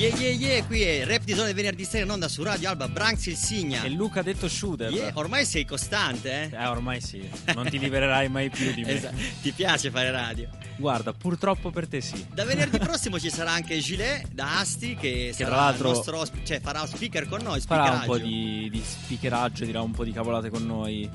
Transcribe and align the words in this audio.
Yeah 0.00 0.16
yeah 0.16 0.32
yeah, 0.32 0.64
qui 0.64 0.80
è 0.80 1.04
Rap 1.04 1.24
di 1.24 1.34
Zone 1.34 1.52
venerdì 1.52 1.84
sera 1.84 2.04
in 2.04 2.10
onda 2.10 2.26
su 2.26 2.42
Radio 2.42 2.70
Alba, 2.70 2.88
Branks 2.88 3.26
il 3.26 3.36
Signa. 3.36 3.82
E 3.82 3.90
Luca 3.90 4.20
ha 4.20 4.22
detto 4.22 4.48
shooter. 4.48 4.90
Yeah, 4.90 5.10
ormai 5.12 5.44
sei 5.44 5.66
costante, 5.66 6.48
eh? 6.50 6.56
Eh, 6.56 6.66
ormai 6.68 7.02
sì, 7.02 7.28
non 7.54 7.68
ti 7.68 7.78
libererai 7.78 8.30
mai 8.30 8.48
più 8.48 8.72
di 8.72 8.82
me. 8.82 8.92
Esatto. 8.94 9.16
Ti 9.42 9.52
piace 9.52 9.90
fare 9.90 10.10
radio? 10.10 10.48
Guarda, 10.78 11.12
purtroppo 11.12 11.70
per 11.70 11.86
te 11.86 12.00
sì. 12.00 12.26
Da 12.32 12.46
venerdì 12.46 12.78
prossimo 12.78 13.20
ci 13.20 13.28
sarà 13.28 13.50
anche 13.50 13.78
Gilet 13.78 14.28
da 14.32 14.60
Asti 14.60 14.96
che, 14.96 15.32
sarà 15.34 15.50
tra 15.50 15.56
l'altro 15.58 15.90
il 15.90 15.94
nostro 15.96 16.18
osp- 16.18 16.42
cioè 16.44 16.60
farà 16.60 16.86
speaker 16.86 17.28
con 17.28 17.42
noi, 17.42 17.60
Farà 17.60 17.90
un 17.90 18.02
po' 18.06 18.16
di, 18.16 18.70
di 18.72 18.82
speakeraggio, 18.82 19.66
dirà 19.66 19.82
un 19.82 19.90
po' 19.90 20.04
di 20.04 20.12
cavolate 20.12 20.48
con 20.48 20.64
noi 20.64 21.10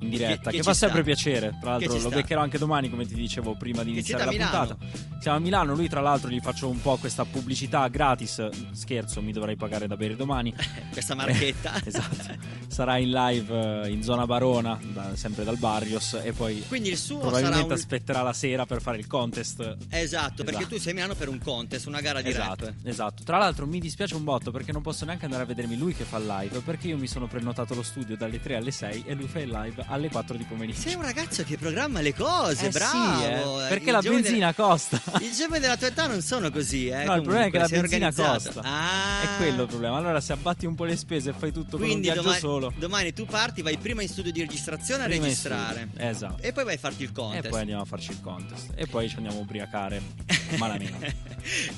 in 0.00 0.08
diretta, 0.08 0.50
Che- 0.50 0.50
che, 0.50 0.56
che 0.58 0.62
fa 0.62 0.72
ci 0.72 0.78
sempre 0.78 1.02
sta. 1.02 1.06
piacere. 1.12 1.56
Tra 1.60 1.70
l'altro 1.72 1.92
lo 1.92 1.98
sta. 1.98 2.08
beccherò 2.08 2.40
anche 2.40 2.58
domani, 2.58 2.88
come 2.90 3.06
ti 3.06 3.14
dicevo 3.14 3.54
prima 3.54 3.82
di 3.82 3.90
Che 3.92 3.98
iniziare 3.98 4.24
la 4.24 4.30
puntata. 4.30 4.76
Siamo 5.20 5.36
a 5.36 5.40
Milano, 5.40 5.74
lui 5.74 5.88
tra 5.88 6.00
l'altro 6.00 6.30
gli 6.30 6.40
faccio 6.40 6.68
un 6.68 6.80
po' 6.80 6.96
questa 6.96 7.24
pubblicità 7.24 7.86
gratis. 7.88 8.48
Scherzo, 8.72 9.20
mi 9.22 9.32
dovrai 9.32 9.56
pagare 9.56 9.86
da 9.86 9.96
bere 9.96 10.16
domani. 10.16 10.54
Questa 10.90 11.14
marchetta. 11.14 11.80
esatto. 11.84 12.59
Sarà 12.70 12.98
in 12.98 13.10
live 13.10 13.82
eh, 13.84 13.90
in 13.90 14.02
zona 14.02 14.26
Barona, 14.26 14.78
da- 14.80 15.10
sempre 15.16 15.42
dal 15.44 15.56
Barrios, 15.56 16.18
e 16.22 16.32
poi 16.32 16.62
Quindi 16.68 16.90
il 16.90 16.96
suo 16.98 17.18
probabilmente 17.18 17.66
un... 17.66 17.72
aspetterà 17.72 18.22
la 18.22 18.32
sera 18.32 18.64
per 18.64 18.80
fare 18.80 18.96
il 18.98 19.06
contest. 19.08 19.76
Esatto, 19.90 20.44
perché 20.44 20.60
Esatto. 20.60 20.74
tu 20.76 20.80
sei 20.80 20.92
a 20.92 20.94
Milano 20.94 21.14
per 21.14 21.28
un 21.28 21.38
contest, 21.40 21.86
una 21.86 22.00
gara 22.00 22.22
di 22.22 22.28
Esatto, 22.28 22.66
rap. 22.66 22.74
esatto. 22.84 23.22
Tra 23.24 23.38
l'altro 23.38 23.66
mi 23.66 23.80
dispiace 23.80 24.14
un 24.14 24.22
botto 24.24 24.50
perché 24.52 24.70
non 24.72 24.82
posso 24.82 25.04
neanche 25.04 25.24
andare 25.24 25.42
a 25.42 25.46
vedermi 25.46 25.76
lui 25.76 25.94
che 25.94 26.04
fa 26.04 26.18
il 26.18 26.26
live 26.26 26.60
perché 26.60 26.86
io 26.88 26.96
mi 26.96 27.08
sono 27.08 27.26
prenotato 27.26 27.74
lo 27.74 27.82
studio 27.82 28.16
dalle 28.16 28.40
3 28.40 28.56
alle 28.56 28.70
6 28.70 29.02
e 29.06 29.14
lui 29.14 29.26
fa 29.26 29.40
il 29.40 29.48
live 29.50 29.84
alle 29.88 30.08
4 30.08 30.36
di 30.36 30.44
pomeriggio. 30.44 30.80
Sei 30.80 30.94
un 30.94 31.02
ragazzo 31.02 31.42
che 31.42 31.56
programma 31.58 32.00
le 32.00 32.14
cose, 32.14 32.66
Eh 32.68 32.70
sì, 32.72 32.78
bravo. 32.78 33.64
eh, 33.64 33.68
perché 33.68 33.88
I 33.88 33.92
la 33.92 34.00
benzina 34.00 34.54
costa. 34.54 35.00
della- 35.04 35.18
I 35.26 35.32
giovani 35.32 35.60
della 35.60 35.76
tua 35.76 35.88
età 35.88 36.06
non 36.06 36.20
sono 36.22 36.50
così, 36.52 36.86
eh. 36.86 37.04
No, 37.04 37.14
il 37.16 37.22
problema 37.22 37.46
è 37.46 37.50
che 37.50 37.58
la 37.58 37.66
comunque, 37.68 37.98
benzina 37.98 38.06
organizzato. 38.06 38.52
costa. 38.54 38.60
Ah. 38.62 39.22
È 39.22 39.36
quello 39.38 39.62
il 39.62 39.68
problema. 39.68 39.96
Allora, 39.96 40.20
se 40.20 40.32
abbatti 40.32 40.66
un 40.66 40.74
po' 40.76 40.84
le 40.84 40.96
spese 40.96 41.30
e 41.30 41.32
fai 41.32 41.50
tutto 41.50 41.72
con 41.76 41.80
un 41.80 41.86
Quindi 41.86 42.02
viaggio 42.06 42.22
domani, 42.22 42.40
solo. 42.40 42.58
Domani 42.76 43.12
tu 43.12 43.24
parti, 43.24 43.62
vai 43.62 43.76
prima 43.78 44.02
in 44.02 44.08
studio 44.08 44.30
di 44.30 44.40
registrazione 44.40 45.02
a 45.02 45.06
prima 45.06 45.22
in 45.24 45.30
registrare. 45.30 45.88
Esatto. 45.96 46.42
E 46.42 46.52
poi 46.52 46.64
vai 46.64 46.74
a 46.74 46.78
farti 46.78 47.02
il 47.02 47.12
contest. 47.12 47.46
E 47.46 47.48
poi 47.48 47.60
andiamo 47.60 47.82
a 47.82 47.84
farci 47.84 48.10
il 48.10 48.20
contest. 48.20 48.72
E 48.74 48.86
poi 48.86 49.08
ci 49.08 49.16
andiamo 49.16 49.38
a 49.38 49.40
ubriacare 49.40 50.02
malamente. 50.58 51.16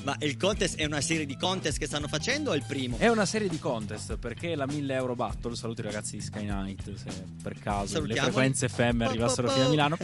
Ma 0.03 0.15
il 0.19 0.37
contest 0.37 0.77
è 0.77 0.85
una 0.85 1.01
serie 1.01 1.25
di 1.25 1.37
contest 1.37 1.77
che 1.77 1.85
stanno 1.85 2.07
facendo 2.07 2.51
o 2.51 2.53
è 2.53 2.57
il 2.57 2.65
primo? 2.67 2.97
È 2.97 3.07
una 3.07 3.25
serie 3.25 3.47
di 3.47 3.59
contest 3.59 4.17
perché 4.17 4.55
la 4.55 4.65
1000 4.65 4.93
euro 4.93 5.15
battle. 5.15 5.55
Saluto 5.55 5.81
i 5.81 5.85
ragazzi 5.85 6.17
di 6.17 6.21
Sky 6.21 6.45
Night. 6.45 6.93
Se 6.95 7.09
per 7.41 7.57
caso 7.59 8.01
le 8.01 8.15
frequenze 8.15 8.67
FM 8.67 9.01
arrivassero 9.01 9.49
fino 9.49 9.65
a 9.65 9.69
Milano. 9.69 9.97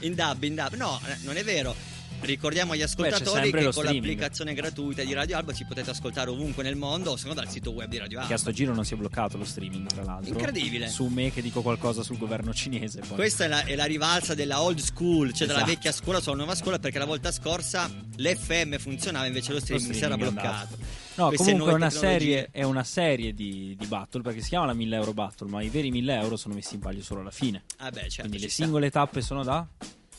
In 0.00 0.14
dub, 0.14 0.42
in 0.42 0.54
dub. 0.54 0.74
No, 0.74 1.00
eh, 1.06 1.16
non 1.22 1.36
è 1.36 1.44
vero. 1.44 1.74
Ricordiamo 2.20 2.72
agli 2.72 2.82
ascoltatori 2.82 3.50
che 3.52 3.62
con 3.62 3.72
streaming. 3.72 3.94
l'applicazione 4.04 4.54
gratuita 4.54 5.04
di 5.04 5.12
Radio 5.12 5.36
Alba 5.36 5.52
ci 5.52 5.64
potete 5.64 5.90
ascoltare 5.90 6.30
ovunque 6.30 6.62
nel 6.64 6.74
mondo 6.74 7.12
o 7.12 7.16
se 7.16 7.28
no 7.28 7.34
dal 7.34 7.48
sito 7.48 7.70
web 7.70 7.88
di 7.88 7.98
Radio 7.98 8.16
Che 8.18 8.22
a 8.22 8.26
Alba. 8.26 8.36
sto 8.38 8.50
giro 8.50 8.74
non 8.74 8.84
si 8.84 8.94
è 8.94 8.96
bloccato 8.96 9.36
lo 9.36 9.44
streaming, 9.44 9.86
tra 9.86 10.02
l'altro. 10.02 10.32
Incredibile. 10.32 10.88
Su 10.88 11.06
me 11.06 11.30
che 11.32 11.40
dico 11.42 11.62
qualcosa 11.62 12.02
sul 12.02 12.18
governo 12.18 12.52
cinese. 12.52 13.00
Poi. 13.00 13.14
Questa 13.16 13.44
è 13.44 13.48
la, 13.48 13.62
è 13.64 13.74
la 13.76 13.84
rivalsa 13.84 14.34
della 14.34 14.60
old 14.62 14.78
school, 14.78 15.32
cioè 15.32 15.46
Esatto. 15.48 15.64
vecchia 15.66 15.92
scuola 15.92 16.20
sulla 16.20 16.36
nuova 16.36 16.54
scuola, 16.54 16.78
perché 16.78 16.98
la 16.98 17.04
volta 17.04 17.30
scorsa 17.30 17.88
l'FM 18.16 18.78
funzionava, 18.78 19.26
invece 19.26 19.52
lo 19.52 19.58
Lo 19.58 19.60
streaming, 19.64 19.92
si 19.92 20.02
era 20.02 20.14
streaming 20.14 20.32
bloccato. 20.40 20.76
No, 21.16 21.28
Queste 21.28 21.44
comunque 21.50 21.72
è 21.72 21.74
una, 21.76 21.90
serie, 21.90 22.48
è 22.50 22.62
una 22.62 22.84
serie 22.84 23.32
di, 23.32 23.74
di 23.78 23.86
battle 23.86 24.20
perché 24.20 24.40
si 24.42 24.48
chiama 24.50 24.66
la 24.66 24.74
1000 24.74 24.96
euro 24.96 25.12
battle, 25.14 25.48
ma 25.48 25.62
i 25.62 25.68
veri 25.70 25.90
1000 25.90 26.14
euro 26.14 26.36
sono 26.36 26.54
messi 26.54 26.74
in 26.74 26.80
palio 26.80 27.02
solo 27.02 27.20
alla 27.20 27.30
fine. 27.30 27.62
Ah 27.78 27.90
beh, 27.90 28.00
certo, 28.00 28.22
Quindi 28.22 28.40
le 28.40 28.48
sta. 28.50 28.62
singole 28.64 28.90
tappe 28.90 29.22
sono 29.22 29.42
da 29.42 29.66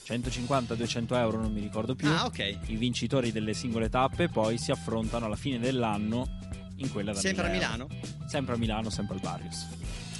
150-200 0.07 1.16
euro, 1.16 1.41
non 1.41 1.51
mi 1.51 1.59
ricordo 1.59 1.95
più. 1.95 2.07
Ah, 2.07 2.25
ok. 2.25 2.57
I 2.68 2.75
vincitori 2.78 3.31
delle 3.31 3.53
singole 3.53 3.90
tappe 3.90 4.29
poi 4.29 4.57
si 4.57 4.72
affrontano 4.72 5.25
alla 5.25 5.35
fine 5.35 5.59
dell'anno 5.59 6.28
in 6.78 6.90
quella 6.90 7.12
da 7.12 7.19
Sempre 7.19 7.47
a 7.47 7.50
1000 7.50 7.63
euro. 7.66 7.78
Milano? 7.88 8.28
Sempre 8.28 8.53
a 8.56 8.57
Milano, 8.57 8.90
sempre 8.90 9.16
al 9.16 9.22
Barrios. 9.22 9.67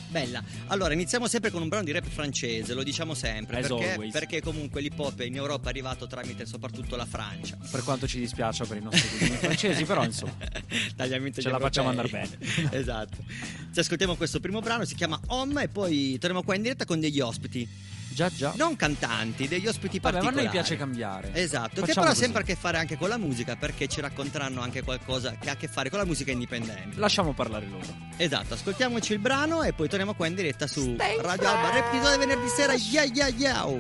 Bella. 0.10 0.42
Allora, 0.68 0.94
iniziamo 0.94 1.28
sempre 1.28 1.52
con 1.52 1.62
un 1.62 1.68
brano 1.68 1.84
di 1.84 1.92
rap 1.92 2.08
francese, 2.08 2.74
lo 2.74 2.84
diciamo 2.84 3.14
sempre, 3.14 3.60
As 3.60 3.68
perché, 3.68 4.08
perché 4.12 4.42
comunque 4.42 4.80
l'hip 4.80 4.98
hop 4.98 5.20
in 5.22 5.36
Europa 5.36 5.68
è 5.68 5.70
arrivato 5.70 6.08
tramite 6.08 6.46
soprattutto 6.46 6.96
la 6.96 7.06
Francia. 7.06 7.58
Per 7.70 7.84
quanto 7.84 8.08
ci 8.08 8.20
dispiace 8.20 8.66
per 8.66 8.78
i 8.78 8.82
nostri 8.82 9.08
cugini 9.10 9.36
francesi, 9.38 9.84
però 9.84 10.04
insomma. 10.04 10.34
Ce 11.38 11.50
la 11.50 11.60
facciamo 11.60 11.90
andare 11.90 12.08
bene. 12.08 12.38
esatto. 12.72 13.18
Ci 13.74 13.80
ascoltiamo 13.80 14.16
questo 14.16 14.40
primo 14.40 14.62
brano, 14.62 14.86
si 14.86 14.96
chiama 14.96 15.20
Home 15.28 15.64
e 15.64 15.68
poi 15.68 16.18
torniamo 16.20 16.44
qua 16.44 16.56
in 16.56 16.62
diretta 16.62 16.86
con 16.86 17.00
degli 17.00 17.20
ospiti. 17.20 17.96
Già, 18.18 18.32
già. 18.32 18.52
Non 18.56 18.76
cantanti, 18.76 19.48
degli 19.48 19.68
ospiti 19.68 20.00
Vabbè, 20.00 20.16
ma 20.16 20.22
a 20.22 20.24
particolari. 20.24 20.46
noi 20.48 20.52
piace 20.52 20.76
cambiare. 20.76 21.30
Esatto, 21.34 21.70
che 21.70 21.80
Facciamo 21.82 22.00
però 22.00 22.10
ha 22.10 22.16
sempre 22.16 22.42
a 22.42 22.44
che 22.46 22.56
fare 22.56 22.80
anche 22.80 22.98
con 22.98 23.10
la 23.10 23.18
musica 23.20 23.56
perché 23.56 23.86
ci 23.88 24.02
racconteranno 24.02 24.60
anche 24.60 24.82
qualcosa 24.82 25.36
che 25.40 25.50
ha 25.50 25.52
a 25.52 25.56
che 25.56 25.68
fare 25.68 25.92
con 25.92 26.00
la 26.00 26.06
musica 26.06 26.32
indipendente. 26.32 26.98
Lasciamo 26.98 27.34
parlare 27.34 27.68
loro. 27.68 27.86
Esatto, 28.18 28.56
ascoltiamoci 28.56 29.14
il 29.14 29.20
brano 29.20 29.62
e 29.62 29.74
poi 29.74 29.88
torniamo 29.88 30.16
qua 30.16 30.26
in 30.26 30.34
diretta 30.34 30.66
su 30.66 30.96
Radio 30.98 31.48
Alba 31.48 31.70
Reptidone 31.70 32.18
venerdì 32.18 32.48
sera. 32.48 32.74
Yeah 32.74 33.04
yeah 33.04 33.28
yeah. 33.28 33.78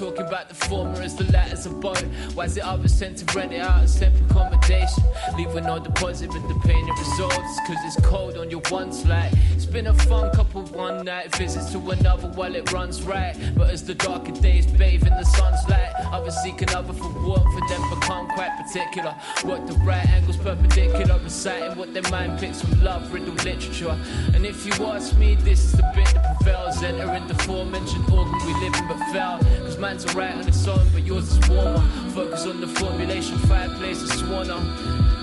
Talking 0.00 0.26
about 0.26 0.48
the 0.48 0.54
former 0.54 1.02
as 1.02 1.14
the 1.14 1.24
latter's 1.60 1.66
a 1.66 1.74
boat. 1.74 2.02
Why 2.34 2.44
is 2.44 2.56
it 2.56 2.64
others 2.64 2.94
sent 2.94 3.18
to 3.18 3.36
rent 3.36 3.52
it 3.52 3.60
out 3.60 3.82
as 3.82 3.98
temp 3.98 4.14
accommodation? 4.30 5.02
Leaving 5.36 5.64
no 5.64 5.78
deposit, 5.78 6.30
but 6.30 6.46
the 6.48 6.60
pain 6.66 6.88
it 6.88 6.98
resolves. 6.98 7.58
Cause 7.66 7.76
it's 7.84 8.00
cold 8.06 8.36
on 8.36 8.50
your 8.50 8.60
one 8.68 8.92
slide. 8.92 9.32
It's 9.54 9.66
been 9.66 9.88
a 9.88 9.94
fun 9.94 10.34
couple 10.34 10.62
one 10.62 11.04
night 11.04 11.34
visits 11.36 11.70
to 11.72 11.78
another 11.90 12.28
while 12.28 12.54
it 12.54 12.72
runs 12.72 13.02
right. 13.02 13.36
But 13.56 13.70
as 13.70 13.84
the 13.84 13.94
darker 13.94 14.32
days 14.32 14.66
bathe 14.66 15.06
in 15.06 15.12
the 15.12 15.24
sun's 15.24 15.68
light, 15.68 15.92
others 16.12 16.36
seek 16.42 16.62
another 16.62 16.92
for 16.92 17.08
warmth 17.22 17.54
and 17.54 17.68
then 17.68 17.90
become 17.90 18.28
quite 18.28 18.56
particular. 18.56 19.14
What 19.42 19.66
the 19.66 19.74
right 19.84 20.06
angle's 20.08 20.36
perpendicular, 20.36 21.18
reciting 21.22 21.76
what 21.76 21.92
their 21.94 22.08
mind 22.10 22.38
picks 22.38 22.60
from 22.60 22.82
love, 22.82 23.12
riddled 23.12 23.44
literature. 23.44 23.98
And 24.34 24.46
if 24.46 24.66
you 24.66 24.72
ask 24.86 25.16
me, 25.16 25.34
this 25.34 25.64
is 25.64 25.72
the 25.72 25.90
bit 25.94 26.06
that 26.14 26.36
prevails. 26.36 26.82
Entering 26.82 27.26
the 27.26 27.34
aforementioned 27.34 28.08
organ 28.10 28.38
we 28.46 28.54
live 28.54 28.74
in 28.74 28.88
but 28.88 28.98
fail. 29.12 29.38
Cause 29.64 29.78
mine's 29.78 30.06
alright 30.06 30.34
on 30.34 30.48
its 30.48 30.66
own, 30.66 30.86
but 30.92 31.04
yours 31.04 31.30
is 31.32 31.49
warmer. 31.50 31.80
Focus 32.14 32.46
on 32.46 32.60
the 32.60 32.68
formulation, 32.68 33.38
fireplace 33.38 34.02
is 34.02 34.12
sworn. 34.18 34.48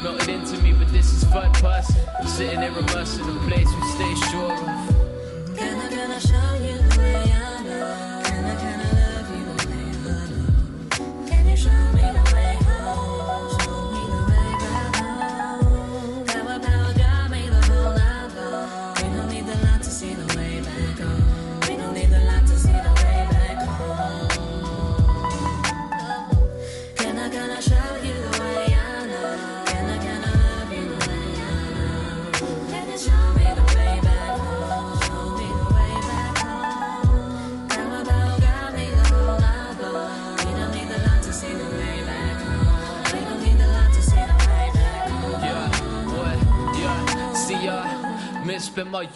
Melted 0.04 0.30
into 0.30 0.58
me, 0.62 0.74
but 0.74 0.88
this 0.92 1.12
is 1.12 1.24
third 1.26 1.54
person. 1.56 2.02
Sitting 2.26 2.62
here 2.62 2.78
immersed 2.78 3.20
in 3.20 3.28
a 3.28 3.40
place 3.48 3.68
we 3.68 3.82
stay 3.98 4.30
sure 4.30 4.54
of. 4.54 5.58
Can 5.58 5.80
I, 5.80 5.90
can 5.90 6.12
I 6.12 6.20
show 6.20 6.54
you 6.64 7.37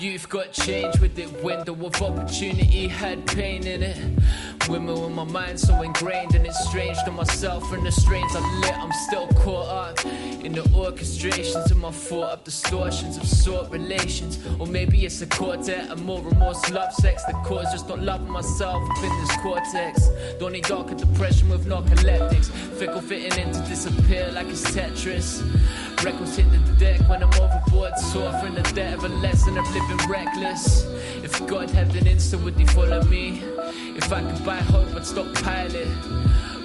Youth, 0.01 0.30
got 0.30 0.51
change 0.51 1.00
with 1.00 1.19
it. 1.19 1.31
Window 1.44 1.74
of 1.74 2.01
opportunity 2.01 2.88
had 2.88 3.24
pain 3.27 3.68
in 3.68 3.83
it. 3.83 3.98
Women 4.68 5.00
with 5.00 5.12
my 5.12 5.24
mind 5.25 5.59
so 5.59 5.80
ingrained 5.83 6.33
and 6.33 6.44
it's 6.44 6.68
strange 6.68 6.98
to 7.06 7.12
myself 7.12 7.71
and 7.71 7.86
the 7.86 7.92
strains 7.92 8.36
I 8.36 8.39
lit. 8.62 8.75
I'm 8.80 8.92
still 8.94 9.27
caught 9.27 9.68
up 9.68 10.06
in 10.44 10.53
the 10.53 10.62
orchestrations 10.62 11.69
of 11.69 11.77
my 11.77 11.92
thought 11.92 12.31
up 12.31 12.45
distortions 12.45 13.18
of 13.18 13.27
sort 13.27 13.69
relations. 13.69 14.39
Or 14.57 14.65
maybe 14.65 15.06
it's 15.06 15.21
a 15.21 15.27
quartet 15.27 15.92
of 15.92 16.04
more 16.04 16.24
remorse, 16.24 16.68
love, 16.71 16.92
sex. 16.94 17.24
The 17.25 17.33
cause 17.45 17.71
just 17.71 17.88
not 17.88 18.00
loving 18.00 18.31
myself 18.31 18.81
in 19.04 19.09
this 19.19 19.38
cortex. 19.38 20.09
Don't 20.39 20.54
need 20.54 20.63
darker 20.63 20.95
depression 20.95 21.47
with 21.47 21.68
narcoleptics. 21.68 22.50
Fickle 22.80 23.01
fitting 23.01 23.39
in 23.39 23.54
to 23.54 23.59
disappear 23.69 24.31
like 24.31 24.47
it's 24.47 24.63
Tetris. 24.71 25.44
Records 26.03 26.36
hit 26.36 26.51
the 26.51 26.57
deck 26.80 27.00
when 27.07 27.21
I'm 27.21 27.30
overboard, 27.33 27.95
suffering 27.95 28.56
the 28.56 28.63
debt 28.74 28.95
of 28.95 29.03
a 29.03 29.07
lesson 29.07 29.56
of 29.56 29.65
living 29.71 30.09
reckless. 30.09 30.83
If 31.24 31.45
God 31.45 31.69
had 31.69 31.95
an 31.95 32.07
instant, 32.07 32.44
would 32.44 32.56
he 32.56 32.65
follow 32.65 33.03
me? 33.03 33.44
If 33.95 34.12
I 34.12 34.24
could 34.24 34.44
buy 34.44 34.57
hope, 34.57 34.95
I'd 34.95 35.06
stop 35.06 35.31
pilot. 35.36 35.88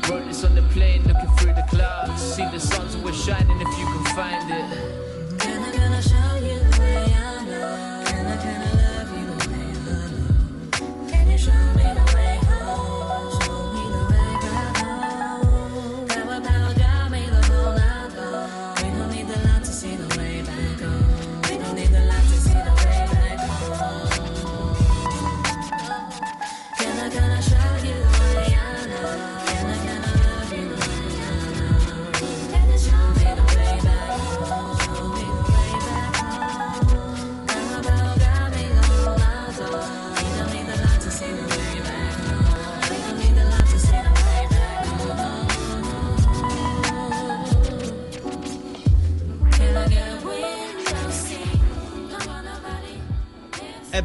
Wrote 0.08 0.24
this 0.26 0.42
on 0.42 0.54
the 0.54 0.62
plane, 0.72 1.02
looking 1.04 1.28
through 1.36 1.52
the 1.52 1.66
clouds. 1.68 2.22
See 2.22 2.44
the 2.44 2.58
sun's 2.58 2.94
always 2.94 3.22
shining 3.22 3.60
if 3.60 3.78
you 3.78 3.84
can 3.84 4.04
find 4.16 4.50
it. 4.50 5.38
Can 5.38 5.62
I, 5.62 5.70
can 5.70 5.92
I 5.92 6.00
show 6.00 6.36
you 6.36 6.58
the 6.58 6.80
way 6.80 7.04
I 7.04 7.44
know? 7.44 8.04
Can 8.06 8.26
I, 8.26 8.36
can 8.42 8.62
I 8.62 8.75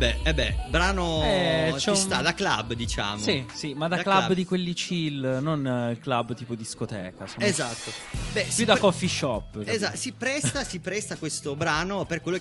beh, 0.01 0.17
eh 0.23 0.33
beh, 0.33 0.55
brano 0.69 1.21
Eh, 1.23 1.75
ci 1.77 1.89
un- 1.89 1.95
sta 1.95 2.21
da 2.23 2.33
club, 2.33 2.73
diciamo. 2.73 3.19
Sì, 3.21 3.45
sì, 3.53 3.73
ma 3.75 3.87
da, 3.87 3.97
Da 3.97 4.01
club, 4.01 4.17
club. 4.25 4.33
di 4.33 4.45
quelli 4.45 4.73
chill, 4.73 5.37
non 5.41 5.65
eh, 5.67 5.99
club 5.99 6.33
tipo 6.33 6.55
discoteca. 6.55 7.27
Sono 7.27 7.45
Esatto. 7.45 7.91
Beh, 8.33 8.47
Più 8.55 8.65
da 8.65 8.73
pre- 8.73 8.81
coffee 8.81 9.07
shop. 9.07 9.61
Esatto, 9.63 9.95
si 9.97 10.11
presta, 10.13 10.63
si 10.63 10.79
presta 10.79 11.17
questo 11.17 11.55
brano 11.55 12.05
per 12.05 12.21
quello 12.21 12.39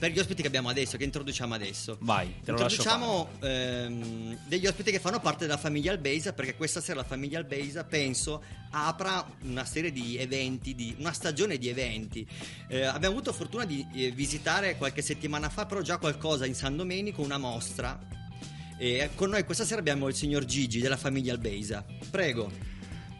per 0.00 0.12
gli 0.12 0.18
ospiti 0.18 0.40
che 0.40 0.48
abbiamo 0.48 0.70
adesso, 0.70 0.96
che 0.96 1.04
introduciamo 1.04 1.52
adesso. 1.52 1.98
Vai, 2.00 2.36
te 2.42 2.52
lo. 2.52 2.58
Introduciamo 2.58 3.28
ehm, 3.40 4.38
degli 4.46 4.66
ospiti 4.66 4.90
che 4.90 4.98
fanno 4.98 5.20
parte 5.20 5.44
della 5.44 5.58
famiglia 5.58 5.92
Albeisa 5.92 6.32
perché 6.32 6.56
questa 6.56 6.80
sera 6.80 7.00
la 7.00 7.06
famiglia 7.06 7.38
Albeisa 7.38 7.84
penso 7.84 8.42
apra 8.70 9.30
una 9.42 9.66
serie 9.66 9.92
di 9.92 10.16
eventi, 10.16 10.74
di, 10.74 10.96
una 10.98 11.12
stagione 11.12 11.58
di 11.58 11.68
eventi. 11.68 12.26
Eh, 12.68 12.80
abbiamo 12.80 13.14
avuto 13.14 13.34
fortuna 13.34 13.66
di 13.66 13.86
eh, 13.92 14.10
visitare 14.10 14.78
qualche 14.78 15.02
settimana 15.02 15.50
fa 15.50 15.66
però 15.66 15.82
già 15.82 15.98
qualcosa 15.98 16.46
in 16.46 16.54
San 16.54 16.78
Domenico, 16.78 17.20
una 17.20 17.36
mostra. 17.36 18.00
E 18.78 19.10
con 19.14 19.28
noi 19.28 19.44
questa 19.44 19.66
sera 19.66 19.80
abbiamo 19.80 20.08
il 20.08 20.14
signor 20.14 20.46
Gigi 20.46 20.80
della 20.80 20.96
famiglia 20.96 21.34
Albeisa. 21.34 21.84
Prego. 22.08 22.69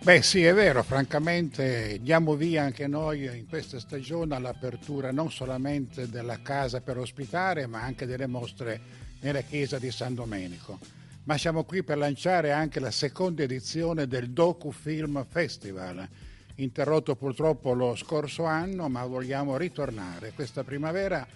Beh 0.03 0.23
sì, 0.23 0.43
è 0.43 0.55
vero, 0.55 0.83
francamente 0.83 1.99
diamo 2.01 2.35
via 2.35 2.63
anche 2.63 2.87
noi 2.87 3.27
in 3.27 3.47
questa 3.47 3.79
stagione 3.79 4.35
all'apertura 4.35 5.13
non 5.13 5.31
solamente 5.31 6.09
della 6.09 6.41
casa 6.41 6.81
per 6.81 6.97
ospitare, 6.97 7.67
ma 7.67 7.83
anche 7.83 8.07
delle 8.07 8.27
mostre 8.27 8.81
nella 9.21 9.43
chiesa 9.43 9.79
di 9.79 9.91
San 9.91 10.15
Domenico. 10.15 10.79
Ma 11.25 11.37
siamo 11.37 11.65
qui 11.65 11.83
per 11.83 11.99
lanciare 11.99 12.51
anche 12.51 12.81
la 12.81 12.91
seconda 12.91 13.43
edizione 13.43 14.07
del 14.07 14.31
Docu 14.31 14.73
Film 14.73 15.23
Festival, 15.29 16.09
interrotto 16.55 17.15
purtroppo 17.15 17.75
lo 17.75 17.95
scorso 17.95 18.45
anno, 18.45 18.89
ma 18.89 19.05
vogliamo 19.05 19.59
ritornare 19.59 20.33
questa 20.33 20.65
primavera 20.65 21.27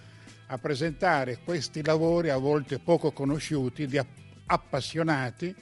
a 0.47 0.57
presentare 0.57 1.37
questi 1.43 1.83
lavori 1.83 2.31
a 2.31 2.37
volte 2.37 2.79
poco 2.79 3.11
conosciuti 3.11 3.85
di 3.85 3.99
app- 3.99 4.17
appassionati 4.47 5.55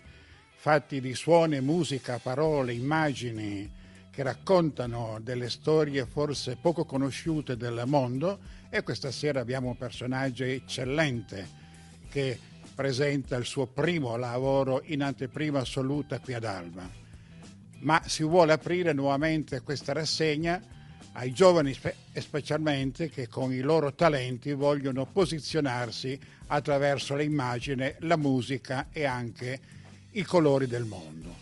fatti 0.63 1.01
di 1.01 1.13
suoni, 1.13 1.59
musica, 1.59 2.19
parole, 2.19 2.71
immagini 2.71 3.69
che 4.09 4.23
raccontano 4.23 5.19
delle 5.21 5.49
storie 5.49 6.05
forse 6.05 6.55
poco 6.55 6.85
conosciute 6.85 7.57
del 7.57 7.83
mondo 7.85 8.39
e 8.69 8.81
questa 8.81 9.11
sera 9.11 9.41
abbiamo 9.41 9.67
un 9.67 9.75
personaggio 9.75 10.45
eccellente 10.45 11.49
che 12.09 12.39
presenta 12.73 13.35
il 13.35 13.43
suo 13.43 13.67
primo 13.67 14.15
lavoro 14.15 14.81
in 14.85 15.03
anteprima 15.03 15.59
assoluta 15.59 16.19
qui 16.19 16.33
ad 16.33 16.45
Alba. 16.45 16.89
Ma 17.79 18.01
si 18.05 18.23
vuole 18.23 18.53
aprire 18.53 18.93
nuovamente 18.93 19.59
questa 19.63 19.91
rassegna 19.91 20.63
ai 21.11 21.33
giovani 21.33 21.73
spe- 21.73 21.97
specialmente 22.13 23.09
che 23.09 23.27
con 23.27 23.51
i 23.51 23.59
loro 23.59 23.93
talenti 23.93 24.53
vogliono 24.53 25.07
posizionarsi 25.07 26.17
attraverso 26.47 27.17
l'immagine, 27.17 27.97
la 27.99 28.15
musica 28.15 28.87
e 28.93 29.03
anche 29.03 29.81
i 30.13 30.23
colori 30.23 30.67
del 30.67 30.85
mondo. 30.85 31.35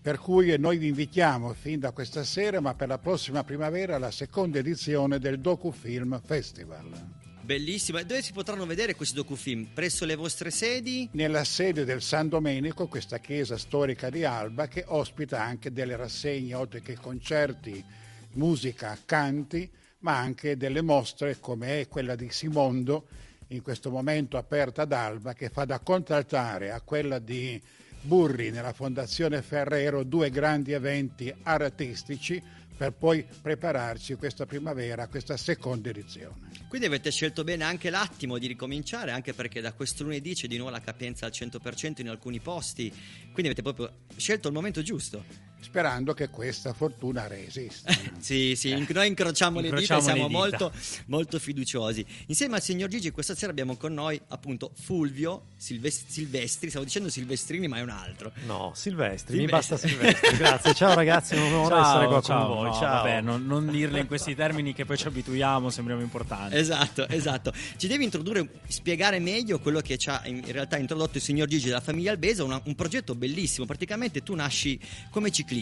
Per 0.00 0.18
cui 0.18 0.56
noi 0.58 0.78
vi 0.78 0.88
invitiamo 0.88 1.52
fin 1.54 1.80
da 1.80 1.90
questa 1.90 2.22
sera, 2.22 2.60
ma 2.60 2.74
per 2.74 2.88
la 2.88 2.98
prossima 2.98 3.42
primavera, 3.42 3.96
alla 3.96 4.12
seconda 4.12 4.58
edizione 4.58 5.18
del 5.18 5.40
Docufilm 5.40 6.20
Festival. 6.24 7.24
Bellissima. 7.42 8.02
Dove 8.02 8.22
si 8.22 8.32
potranno 8.32 8.66
vedere 8.66 8.94
questi 8.94 9.14
docufilm? 9.14 9.68
Presso 9.72 10.04
le 10.04 10.16
vostre 10.16 10.50
sedi? 10.50 11.08
Nella 11.12 11.44
sede 11.44 11.84
del 11.84 12.02
San 12.02 12.28
Domenico, 12.28 12.88
questa 12.88 13.18
chiesa 13.18 13.56
storica 13.56 14.10
di 14.10 14.24
Alba, 14.24 14.68
che 14.68 14.84
ospita 14.86 15.42
anche 15.42 15.72
delle 15.72 15.96
rassegne, 15.96 16.54
oltre 16.54 16.82
che 16.82 16.96
concerti, 16.96 17.84
musica, 18.32 18.98
canti, 19.04 19.68
ma 20.00 20.18
anche 20.18 20.56
delle 20.56 20.82
mostre 20.82 21.38
come 21.40 21.80
è 21.80 21.88
quella 21.88 22.14
di 22.14 22.28
Simondo, 22.30 23.06
in 23.48 23.62
questo 23.62 23.90
momento 23.90 24.36
aperta 24.36 24.82
ad 24.82 24.92
Alba, 24.92 25.32
che 25.32 25.48
fa 25.48 25.64
da 25.64 25.78
contraltare 25.78 26.70
a 26.72 26.80
quella 26.80 27.20
di 27.20 27.60
Burri 28.00 28.50
nella 28.50 28.72
Fondazione 28.72 29.42
Ferrero, 29.42 30.04
due 30.04 30.30
grandi 30.30 30.72
eventi 30.72 31.34
artistici 31.42 32.42
per 32.76 32.92
poi 32.92 33.24
prepararci 33.40 34.14
questa 34.14 34.44
primavera, 34.44 35.08
questa 35.08 35.36
seconda 35.36 35.88
edizione. 35.88 36.50
Quindi 36.68 36.86
avete 36.86 37.10
scelto 37.10 37.42
bene 37.42 37.64
anche 37.64 37.88
l'attimo 37.88 38.36
di 38.38 38.46
ricominciare, 38.46 39.12
anche 39.12 39.32
perché 39.32 39.60
da 39.60 39.72
questo 39.72 40.02
lunedì 40.02 40.34
c'è 40.34 40.46
di 40.46 40.56
nuovo 40.56 40.72
la 40.72 40.80
capienza 40.80 41.24
al 41.24 41.32
100% 41.32 42.00
in 42.00 42.08
alcuni 42.10 42.38
posti, 42.40 42.90
quindi 43.32 43.46
avete 43.46 43.62
proprio 43.62 43.90
scelto 44.16 44.48
il 44.48 44.54
momento 44.54 44.82
giusto. 44.82 45.24
Sperando 45.66 46.14
che 46.14 46.28
questa 46.28 46.72
fortuna 46.72 47.26
resista. 47.26 47.92
Sì, 48.26 48.54
sì, 48.56 48.70
noi 48.92 49.08
incrociamo, 49.08 49.60
le 49.60 49.68
dita 49.68 49.76
e 49.76 49.80
Incrociamo 49.82 50.00
siamo 50.00 50.22
le 50.22 50.26
dita. 50.28 50.38
molto, 50.38 50.72
molto 51.06 51.38
fiduciosi. 51.38 52.04
Insieme 52.26 52.56
al 52.56 52.62
signor 52.62 52.88
Gigi 52.88 53.10
questa 53.10 53.34
sera 53.34 53.50
abbiamo 53.52 53.76
con 53.76 53.92
noi 53.94 54.20
appunto 54.28 54.72
Fulvio 54.80 55.48
Silves- 55.56 56.06
Silvestri, 56.08 56.70
stavo 56.70 56.84
dicendo 56.84 57.08
Silvestrini 57.08 57.68
ma 57.68 57.76
è 57.78 57.82
un 57.82 57.90
altro. 57.90 58.32
No, 58.46 58.72
Silvestri, 58.74 59.36
mi 59.38 59.42
Silvestri. 59.46 59.74
basta 59.76 59.88
Silvestri. 59.88 60.36
Grazie, 60.38 60.74
ciao 60.74 60.94
ragazzi, 60.94 61.34
un 61.34 61.42
onore 61.42 61.78
essere 61.80 62.06
qua 62.06 62.22
con 62.22 62.46
voi. 62.46 62.64
no, 62.68 62.72
ciao. 62.74 62.80
Vabbè, 63.02 63.20
non, 63.20 63.44
non 63.46 63.68
dirle 63.70 64.00
in 64.00 64.06
questi 64.06 64.34
termini 64.34 64.72
che 64.72 64.84
poi 64.84 64.96
ci 64.96 65.06
abituiamo, 65.06 65.68
sembriamo 65.70 66.02
importanti. 66.02 66.56
Esatto, 66.56 67.06
esatto. 67.08 67.52
Ci 67.76 67.86
devi 67.86 68.04
introdurre, 68.04 68.48
spiegare 68.68 69.18
meglio 69.20 69.58
quello 69.60 69.80
che 69.80 69.98
ci 69.98 70.08
ha 70.10 70.22
in 70.26 70.42
realtà 70.50 70.78
introdotto 70.78 71.18
il 71.18 71.22
signor 71.22 71.46
Gigi 71.48 71.66
della 71.66 71.80
famiglia 71.80 72.10
Albesa, 72.12 72.42
una- 72.44 72.60
un 72.64 72.74
progetto 72.74 73.14
bellissimo. 73.14 73.66
Praticamente 73.66 74.22
tu 74.22 74.34
nasci 74.34 74.80
come 75.10 75.30
ciclista. 75.30 75.54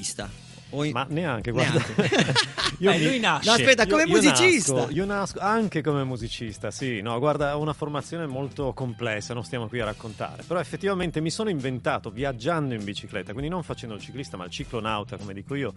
O 0.71 0.83
in- 0.85 0.93
Ma 0.93 1.07
neanche, 1.09 1.51
guarda. 1.53 1.83
Neanche. 1.97 2.33
Eh, 2.77 2.99
lui 3.05 3.21
nasce. 3.21 3.49
No, 3.49 3.55
aspetta, 3.55 3.87
come 3.87 4.03
Io- 4.03 4.09
io 4.09 4.15
musicista. 4.17 4.73
nasco- 4.75 4.91
io 4.91 5.05
nasco 5.05 5.39
anche 5.39 5.81
come 5.81 6.03
musicista, 6.03 6.71
sì. 6.73 7.01
No, 7.03 7.19
guarda, 7.21 7.57
ho 7.57 7.61
una 7.61 7.73
formazione 7.73 8.27
molto 8.27 8.73
complessa, 8.73 9.33
non 9.33 9.45
stiamo 9.45 9.69
qui 9.69 9.79
a 9.81 9.85
raccontare. 9.85 10.43
Però 10.45 10.59
effettivamente 10.59 11.21
mi 11.21 11.31
sono 11.31 11.49
inventato 11.51 12.11
viaggiando 12.11 12.75
in 12.75 12.83
bicicletta, 12.83 13.31
quindi 13.33 13.49
non 13.49 13.63
facendo 13.63 13.95
il 13.95 14.01
ciclista, 14.01 14.37
ma 14.37 14.45
il 14.47 14.51
ciclonauta, 14.51 15.17
come 15.17 15.33
dico 15.35 15.55
io, 15.55 15.73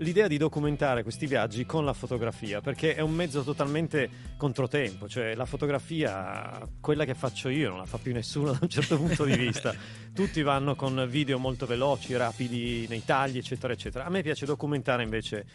l'idea 0.00 0.28
di 0.28 0.36
documentare 0.36 1.02
questi 1.02 1.26
viaggi 1.26 1.66
con 1.66 1.84
la 1.84 1.92
fotografia, 1.92 2.60
perché 2.60 2.94
è 2.94 3.00
un 3.00 3.12
mezzo 3.12 3.42
totalmente 3.42 4.08
controtempo, 4.36 5.08
cioè 5.08 5.34
la 5.34 5.46
fotografia, 5.46 6.60
quella 6.80 7.04
che 7.04 7.14
faccio 7.14 7.48
io, 7.48 7.70
non 7.70 7.78
la 7.78 7.86
fa 7.86 7.98
più 7.98 8.12
nessuno 8.12 8.52
da 8.52 8.58
un 8.60 8.68
certo 8.68 8.96
punto 8.96 9.24
di 9.24 9.36
vista. 9.36 9.74
Tutti 10.14 10.42
vanno 10.42 10.74
con 10.74 11.06
video 11.08 11.38
molto 11.38 11.66
veloci, 11.66 12.16
rapidi 12.16 12.86
nei 12.88 13.04
tagli, 13.04 13.38
eccetera, 13.38 13.72
eccetera. 13.72 14.04
A 14.04 14.10
me 14.10 14.22
piace 14.22 14.46
documentare 14.46 15.02
invece 15.02 15.46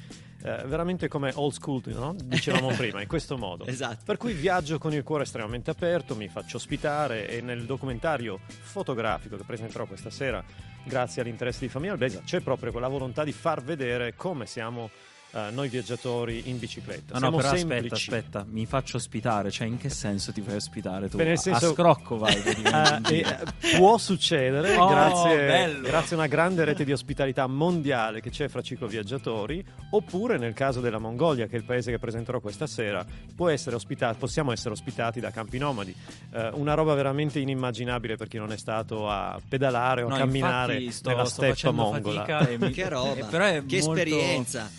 eh, 0.44 0.64
veramente 0.66 1.08
come 1.08 1.32
old 1.36 1.54
school, 1.54 1.82
no? 1.88 2.16
dicevamo 2.24 2.68
prima, 2.78 3.02
in 3.02 3.08
questo 3.08 3.38
modo. 3.38 3.66
Esatto. 3.66 4.04
Per 4.06 4.18
cui 4.18 4.34
viaggio 4.34 4.78
con 4.78 4.94
il 4.94 5.04
cuore 5.04 5.24
estremamente 5.24 5.72
aperto, 5.72 6.16
mi 6.16 6.28
faccio 6.28 6.58
ospitare 6.58 7.28
e 7.28 7.42
nel 7.42 7.66
documentario 7.66 8.40
fotografico 8.46 9.38
che 9.38 9.44
presenterò 9.44 9.86
questa 9.86 10.10
sera, 10.10 10.44
grazie 10.86 11.22
all'interesse 11.22 11.60
di 11.62 11.68
Famiglia 11.68 11.94
Albesa, 11.94 12.22
c'è 12.24 12.42
proprio 12.42 12.72
quella 12.72 12.88
volontà 12.88 13.24
di 13.24 13.32
far 13.32 13.63
vedere 13.63 14.15
come 14.15 14.46
siamo 14.46 14.89
eh, 15.36 15.50
noi 15.51 15.68
viaggiatori 15.70 16.44
in 16.46 16.58
bicicletta. 16.60 17.18
No, 17.18 17.20
no, 17.20 17.20
siamo 17.20 17.38
però 17.38 17.56
semplici. 17.56 17.94
aspetta, 18.10 18.39
aspetta, 18.39 18.46
mi 18.50 18.65
faccio 18.65 18.98
ospitare. 18.98 19.51
Cioè, 19.51 19.68
in 19.68 19.77
che 19.77 19.89
senso 19.89 20.32
ti 20.32 20.42
fai 20.42 20.56
ospitare 20.56 21.10
tu? 21.10 21.18
Beh, 21.18 21.25
nel 21.25 21.38
senso- 21.39 21.70
A 21.70 21.74
scrocco 21.74 22.18
vai. 22.18 22.36
praticamente 22.42 23.15
in 23.15 23.25
Eh, 23.25 23.77
può 23.77 23.98
succedere 23.98 24.75
Oh, 24.77 24.88
grazie, 24.88 25.80
grazie 25.82 26.15
a 26.15 26.20
una 26.20 26.27
grande 26.27 26.63
rete 26.63 26.84
di 26.86 26.92
ospitalità 26.92 27.48
mondiale 27.48 28.22
che 28.22 28.30
c'è 28.30 28.48
fra 28.48 28.62
cicloviaggiatori 28.62 29.63
oppure 29.92 30.38
nel 30.38 30.54
caso 30.54 30.80
della 30.80 31.00
Mongolia 31.00 31.48
che 31.48 31.56
è 31.56 31.60
il 31.60 31.65
paese 31.65 31.92
che 31.92 32.00
presenterò 32.00 32.39
questa 32.39 32.68
sera 32.68 33.06
può 33.36 33.50
essere 33.50 33.75
ospitato, 33.75 34.18
possiamo 34.18 34.51
essere 34.51 34.72
ospitati 34.72 35.20
da 35.20 35.32
campi 35.32 35.58
nomadi 35.58 35.94
Eh, 36.34 36.50
una 36.54 36.74
roba 36.74 36.94
veramente 36.94 37.39
inimmaginabile 37.39 38.15
per 38.15 38.27
chi 38.27 38.38
non 38.38 38.51
è 38.51 38.58
stato 38.58 39.10
a 39.10 39.39
pedalare 39.48 40.01
o 40.04 40.08
No, 40.10 40.15
a 40.15 40.18
camminare 40.20 40.92
sto, 40.92 41.10
nella 41.10 41.25
sto 41.25 41.42
steppa 41.54 41.72
mongola 41.72 42.25
fatica 42.25 42.48
e 42.50 42.58
mi- 42.58 42.72
Che 42.72 42.89
roba, 42.89 43.13
eh, 43.15 43.25
però 43.30 43.46
è 43.46 43.65
che 43.65 43.82
molto- 43.82 44.00
esperienza. 44.01 44.70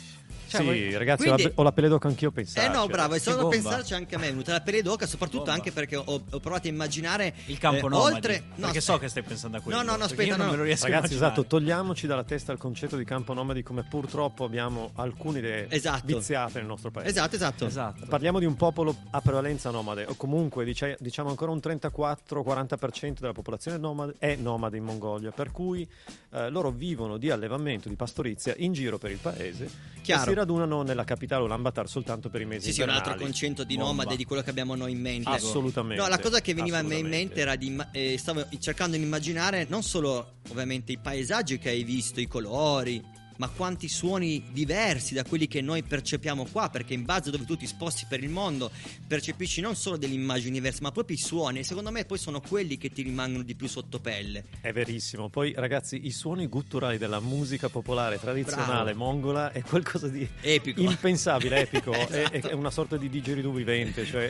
Cioè, 0.48 0.60
sì 0.60 0.66
voi- 0.66 0.96
ragazzi 0.96 1.24
Quindi- 1.24 1.42
ho, 1.44 1.46
la, 1.48 1.52
ho 1.56 1.62
la 1.62 1.72
pelle 1.72 1.88
d'oca 1.88 2.08
anch'io 2.08 2.32
a 2.34 2.40
Eh 2.60 2.68
no, 2.68 2.86
bravo, 2.86 3.14
è 3.14 3.18
stato 3.18 3.36
da 3.36 3.42
bomba. 3.42 3.56
pensarci 3.56 3.94
anche 3.94 4.14
a 4.14 4.18
me, 4.18 4.26
è 4.26 4.30
venuta 4.30 4.52
la 4.52 4.60
pelle 4.60 4.82
d'oca, 4.82 5.06
soprattutto 5.06 5.38
Bomba. 5.44 5.52
anche 5.54 5.72
perché 5.72 5.96
ho, 5.96 6.04
ho 6.06 6.40
provato 6.40 6.66
a 6.66 6.70
immaginare 6.70 7.34
Il 7.46 7.58
campo 7.58 7.86
eh, 7.86 7.90
nomadi, 7.90 8.14
oltre 8.14 8.42
no, 8.54 8.64
perché 8.66 8.80
so 8.80 8.98
che 8.98 9.08
stai 9.08 9.22
pensando 9.22 9.56
a 9.56 9.60
quello. 9.60 9.78
No, 9.82 9.90
no, 9.90 9.96
no, 9.96 10.04
aspetta, 10.04 10.22
io 10.22 10.36
non 10.36 10.46
no. 10.46 10.52
me 10.52 10.58
lo 10.58 10.62
riesco 10.64 10.84
Ragazzi, 10.84 11.04
a 11.04 11.08
immaginare. 11.08 11.32
esatto, 11.32 11.46
togliamoci 11.48 12.06
dalla 12.06 12.24
testa 12.24 12.52
il 12.52 12.58
concetto 12.58 12.96
di 12.96 13.04
campo 13.04 13.32
nomadi 13.34 13.62
come 13.62 13.82
purtroppo 13.82 14.44
abbiamo 14.44 14.90
alcune 14.94 15.38
idee 15.38 15.66
Esatto. 15.70 16.02
viziate 16.06 16.58
nel 16.58 16.66
nostro 16.66 16.90
paese. 16.90 17.10
Esatto, 17.10 17.34
esatto. 17.34 17.66
Esatto. 17.66 18.06
Parliamo 18.06 18.38
di 18.38 18.44
un 18.44 18.54
popolo 18.56 18.94
a 19.10 19.20
prevalenza 19.20 19.70
nomade, 19.70 20.04
o 20.08 20.14
comunque 20.16 20.64
dice- 20.64 20.96
diciamo 21.00 21.28
ancora 21.28 21.50
un 21.50 21.58
34-40% 21.60 23.20
della 23.20 23.32
popolazione 23.32 23.78
nomade 23.78 24.14
è 24.18 24.36
nomade 24.36 24.76
in 24.76 24.84
Mongolia, 24.84 25.30
per 25.32 25.50
cui 25.50 25.88
eh, 26.32 26.50
loro 26.50 26.70
vivono 26.70 27.16
di 27.16 27.30
allevamento, 27.30 27.88
di 27.88 27.96
pastorizia 27.96 28.54
in 28.58 28.72
giro 28.72 28.98
per 28.98 29.10
il 29.10 29.18
paese 29.18 29.68
Chiaro. 30.02 30.22
Radunano 30.46 30.82
nella 30.82 31.04
capitale 31.04 31.42
Ulaanbaatar 31.44 31.88
soltanto 31.88 32.30
per 32.30 32.40
i 32.40 32.44
mesi 32.46 32.66
Sì, 32.68 32.74
sì, 32.74 32.80
un 32.82 32.88
altro 32.90 33.12
invernali. 33.12 33.32
concetto 33.32 33.64
di 33.64 33.74
Bomba. 33.74 33.90
nomade 33.90 34.16
di 34.16 34.24
quello 34.24 34.42
che 34.42 34.50
abbiamo 34.50 34.74
noi 34.76 34.92
in 34.92 35.00
mente. 35.00 35.28
Assolutamente. 35.28 36.00
No, 36.02 36.08
la 36.08 36.18
cosa 36.20 36.40
che 36.40 36.54
veniva 36.54 36.78
a 36.78 36.82
me 36.82 36.96
in 36.96 37.08
mente 37.08 37.40
era 37.40 37.56
di 37.56 37.76
eh, 37.92 38.16
stavo 38.16 38.46
cercando 38.58 38.96
di 38.96 39.02
immaginare 39.02 39.66
non 39.68 39.82
solo 39.82 40.34
ovviamente 40.50 40.92
i 40.92 40.98
paesaggi 40.98 41.58
che 41.58 41.70
hai 41.70 41.82
visto, 41.82 42.20
i 42.20 42.28
colori, 42.28 43.02
ma 43.36 43.48
quanti 43.48 43.88
suoni 43.88 44.44
diversi 44.52 45.14
da 45.14 45.24
quelli 45.24 45.46
che 45.46 45.60
noi 45.60 45.82
percepiamo 45.82 46.46
qua, 46.50 46.68
perché 46.70 46.94
in 46.94 47.04
base 47.04 47.28
a 47.28 47.32
dove 47.32 47.44
tu 47.44 47.56
ti 47.56 47.66
sposti 47.66 48.06
per 48.08 48.22
il 48.22 48.28
mondo 48.30 48.70
percepisci 49.06 49.60
non 49.60 49.74
solo 49.76 49.96
delle 49.96 50.14
immagini 50.14 50.52
diverse, 50.52 50.80
ma 50.82 50.90
proprio 50.92 51.16
i 51.16 51.20
suoni 51.20 51.58
e 51.60 51.64
secondo 51.64 51.90
me 51.90 52.04
poi 52.04 52.18
sono 52.18 52.40
quelli 52.40 52.76
che 52.78 52.90
ti 52.90 53.02
rimangono 53.02 53.42
di 53.42 53.54
più 53.54 53.68
sotto 53.68 53.98
pelle. 54.00 54.44
È 54.60 54.72
verissimo. 54.72 55.28
Poi, 55.28 55.52
ragazzi, 55.56 56.06
i 56.06 56.10
suoni 56.10 56.46
gutturali 56.46 56.98
della 56.98 57.20
musica 57.20 57.68
popolare 57.68 58.18
tradizionale 58.18 58.92
Bravo. 58.94 58.98
mongola 58.98 59.52
è 59.52 59.62
qualcosa 59.62 60.08
di 60.08 60.26
Epico. 60.40 60.80
impensabile, 60.80 61.60
epico. 61.60 61.92
è, 61.92 62.30
è 62.30 62.52
una 62.52 62.70
sorta 62.70 62.96
di 62.96 63.08
digeridoo 63.08 63.52
vivente, 63.52 64.04
cioè 64.04 64.26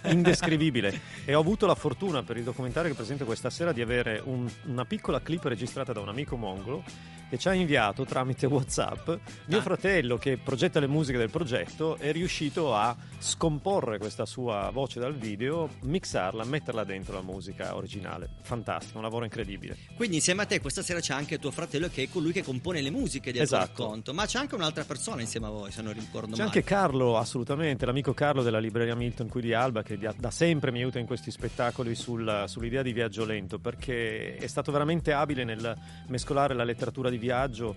è 0.00 0.10
indescrivibile. 0.10 1.00
E 1.24 1.34
ho 1.34 1.40
avuto 1.40 1.66
la 1.66 1.74
fortuna 1.74 2.22
per 2.22 2.36
il 2.36 2.44
documentario 2.44 2.90
che 2.90 2.96
presento 2.96 3.24
questa 3.24 3.50
sera 3.50 3.72
di 3.72 3.80
avere 3.80 4.20
un- 4.24 4.50
una 4.66 4.84
piccola 4.84 5.20
clip 5.20 5.44
registrata 5.44 5.92
da 5.92 6.00
un 6.00 6.08
amico 6.08 6.36
mongolo 6.36 6.82
che 7.28 7.36
ci 7.38 7.46
ha 7.48 7.52
inviato 7.52 8.04
tramite 8.04 8.46
WhatsApp. 8.52 9.08
Mio 9.46 9.58
Ah. 9.58 9.62
fratello, 9.62 10.18
che 10.18 10.36
progetta 10.38 10.80
le 10.80 10.86
musiche 10.86 11.18
del 11.18 11.30
progetto, 11.30 11.96
è 11.96 12.12
riuscito 12.12 12.74
a 12.74 12.96
scomporre 13.18 13.98
questa 13.98 14.26
sua 14.26 14.70
voce 14.72 15.00
dal 15.00 15.14
video, 15.14 15.68
mixarla, 15.82 16.44
metterla 16.44 16.84
dentro 16.84 17.14
la 17.14 17.22
musica 17.22 17.74
originale. 17.76 18.28
Fantastico, 18.42 18.96
un 18.98 19.04
lavoro 19.04 19.24
incredibile. 19.24 19.76
Quindi 19.96 20.16
insieme 20.16 20.42
a 20.42 20.46
te 20.46 20.60
questa 20.60 20.82
sera 20.82 21.00
c'è 21.00 21.12
anche 21.14 21.38
tuo 21.38 21.50
fratello 21.50 21.88
che 21.88 22.04
è 22.04 22.08
colui 22.08 22.32
che 22.32 22.42
compone 22.42 22.80
le 22.80 22.90
musiche 22.90 23.32
del 23.32 23.46
tuo 23.46 23.56
Esatto. 23.56 23.82
racconto, 23.82 24.14
ma 24.14 24.26
c'è 24.26 24.38
anche 24.38 24.54
un'altra 24.54 24.84
persona 24.84 25.20
insieme 25.20 25.46
a 25.46 25.50
voi, 25.50 25.70
se 25.70 25.82
non 25.82 25.92
ricordo 25.92 26.30
C'è 26.32 26.38
male. 26.38 26.42
anche 26.44 26.62
Carlo, 26.64 27.16
assolutamente, 27.16 27.84
l'amico 27.86 28.14
Carlo 28.14 28.42
della 28.42 28.58
libreria 28.58 28.94
Milton 28.94 29.28
qui 29.28 29.40
di 29.42 29.52
Alba 29.54 29.82
che 29.82 29.98
da, 29.98 30.30
sempre 30.30 30.70
mi 30.72 30.78
aiuta 30.80 30.98
in 30.98 31.06
questi 31.06 31.30
spettacoli 31.30 31.94
sul- 31.94 32.44
sull'idea 32.46 32.82
di 32.82 32.92
viaggio 32.92 33.24
lento 33.24 33.58
perché 33.58 34.36
è 34.36 34.46
stato 34.46 34.72
veramente 34.72 35.12
abile 35.12 35.44
nel 35.44 35.74
mescolare 36.08 36.54
la 36.54 36.64
letteratura 36.64 37.10
di 37.10 37.18
viaggio 37.18 37.76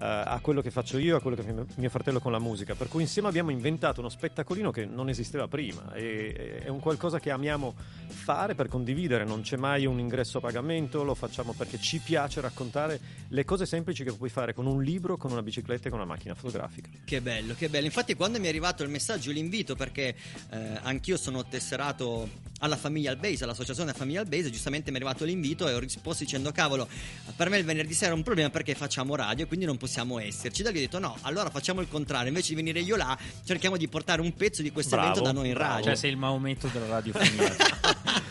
a 0.00 0.38
quello 0.40 0.62
che 0.62 0.70
faccio 0.70 0.98
io, 0.98 1.16
a 1.16 1.20
quello 1.20 1.36
che 1.36 1.42
fa 1.42 1.64
mio- 1.76 1.90
fratello 1.90 2.20
con 2.20 2.32
la 2.32 2.38
musica. 2.38 2.74
Per 2.74 2.88
cui 2.88 3.02
insieme 3.02 3.28
abbiamo 3.28 3.50
inventato 3.50 4.00
uno 4.00 4.08
spettacolino 4.08 4.70
che 4.70 4.86
non 4.86 5.08
esisteva 5.08 5.46
prima. 5.46 5.92
E- 5.92 6.62
è 6.64 6.68
un 6.68 6.80
qualcosa 6.80 7.20
che 7.20 7.30
amiamo 7.30 7.74
fare 8.06 8.54
per 8.54 8.68
condividere, 8.68 9.24
non 9.24 9.42
c'è 9.42 9.56
mai 9.56 9.84
un 9.84 9.98
ingresso 9.98 10.38
a 10.38 10.40
pagamento, 10.40 11.02
lo 11.02 11.14
facciamo 11.14 11.52
perché 11.52 11.78
ci 11.78 11.98
piace 11.98 12.40
raccontare 12.40 12.98
le 13.28 13.44
cose 13.44 13.66
semplici 13.66 14.02
che 14.02 14.12
puoi 14.12 14.30
fare 14.30 14.54
con 14.54 14.66
un 14.66 14.82
libro, 14.82 15.16
con 15.16 15.30
una 15.30 15.42
bicicletta 15.42 15.88
e 15.88 15.90
con 15.90 15.98
una 15.98 16.08
macchina 16.08 16.34
fotografica. 16.34 16.88
Che 17.04 17.20
bello, 17.20 17.54
che 17.54 17.68
bello. 17.68 17.86
Infatti, 17.86 18.14
quando 18.14 18.38
mi 18.38 18.46
è 18.46 18.48
arrivato 18.48 18.82
il 18.82 18.88
messaggio, 18.88 19.30
l'invito, 19.30 19.74
perché 19.76 20.14
eh, 20.50 20.78
anch'io 20.82 21.16
sono 21.18 21.44
tesserato 21.46 22.48
alla 22.60 22.76
famiglia 22.76 23.10
Albase, 23.10 23.44
all'associazione 23.44 23.92
Famiglia 23.92 24.20
Albase, 24.20 24.50
giustamente 24.50 24.90
mi 24.90 24.98
è 24.98 25.00
arrivato 25.00 25.24
l'invito 25.24 25.68
e 25.68 25.74
ho 25.74 25.78
risposto 25.78 26.24
dicendo: 26.24 26.52
Cavolo, 26.52 26.88
per 27.36 27.48
me 27.50 27.58
il 27.58 27.64
venerdì 27.64 27.94
sera 27.94 28.12
è 28.12 28.14
un 28.14 28.22
problema 28.22 28.50
perché 28.50 28.74
facciamo 28.74 29.14
radio 29.14 29.46
quindi 29.46 29.66
non 29.66 29.76
possiamo 29.76 29.89
esserci. 30.18 30.62
Da 30.62 30.70
lì 30.70 30.78
ho 30.78 30.80
detto: 30.80 30.98
No, 30.98 31.16
allora 31.22 31.50
facciamo 31.50 31.80
il 31.80 31.88
contrario, 31.88 32.28
invece 32.28 32.50
di 32.50 32.54
venire 32.54 32.80
io 32.80 32.96
là, 32.96 33.16
cerchiamo 33.44 33.76
di 33.76 33.88
portare 33.88 34.20
un 34.20 34.32
pezzo 34.34 34.62
di 34.62 34.70
questo 34.70 34.96
evento 34.96 35.20
da 35.20 35.32
noi 35.32 35.48
in 35.48 35.54
radio. 35.54 35.84
Cioè, 35.84 35.96
sei 35.96 36.10
il 36.10 36.16
Maometto 36.16 36.68
della 36.68 36.86
radiofonia. 36.86 37.56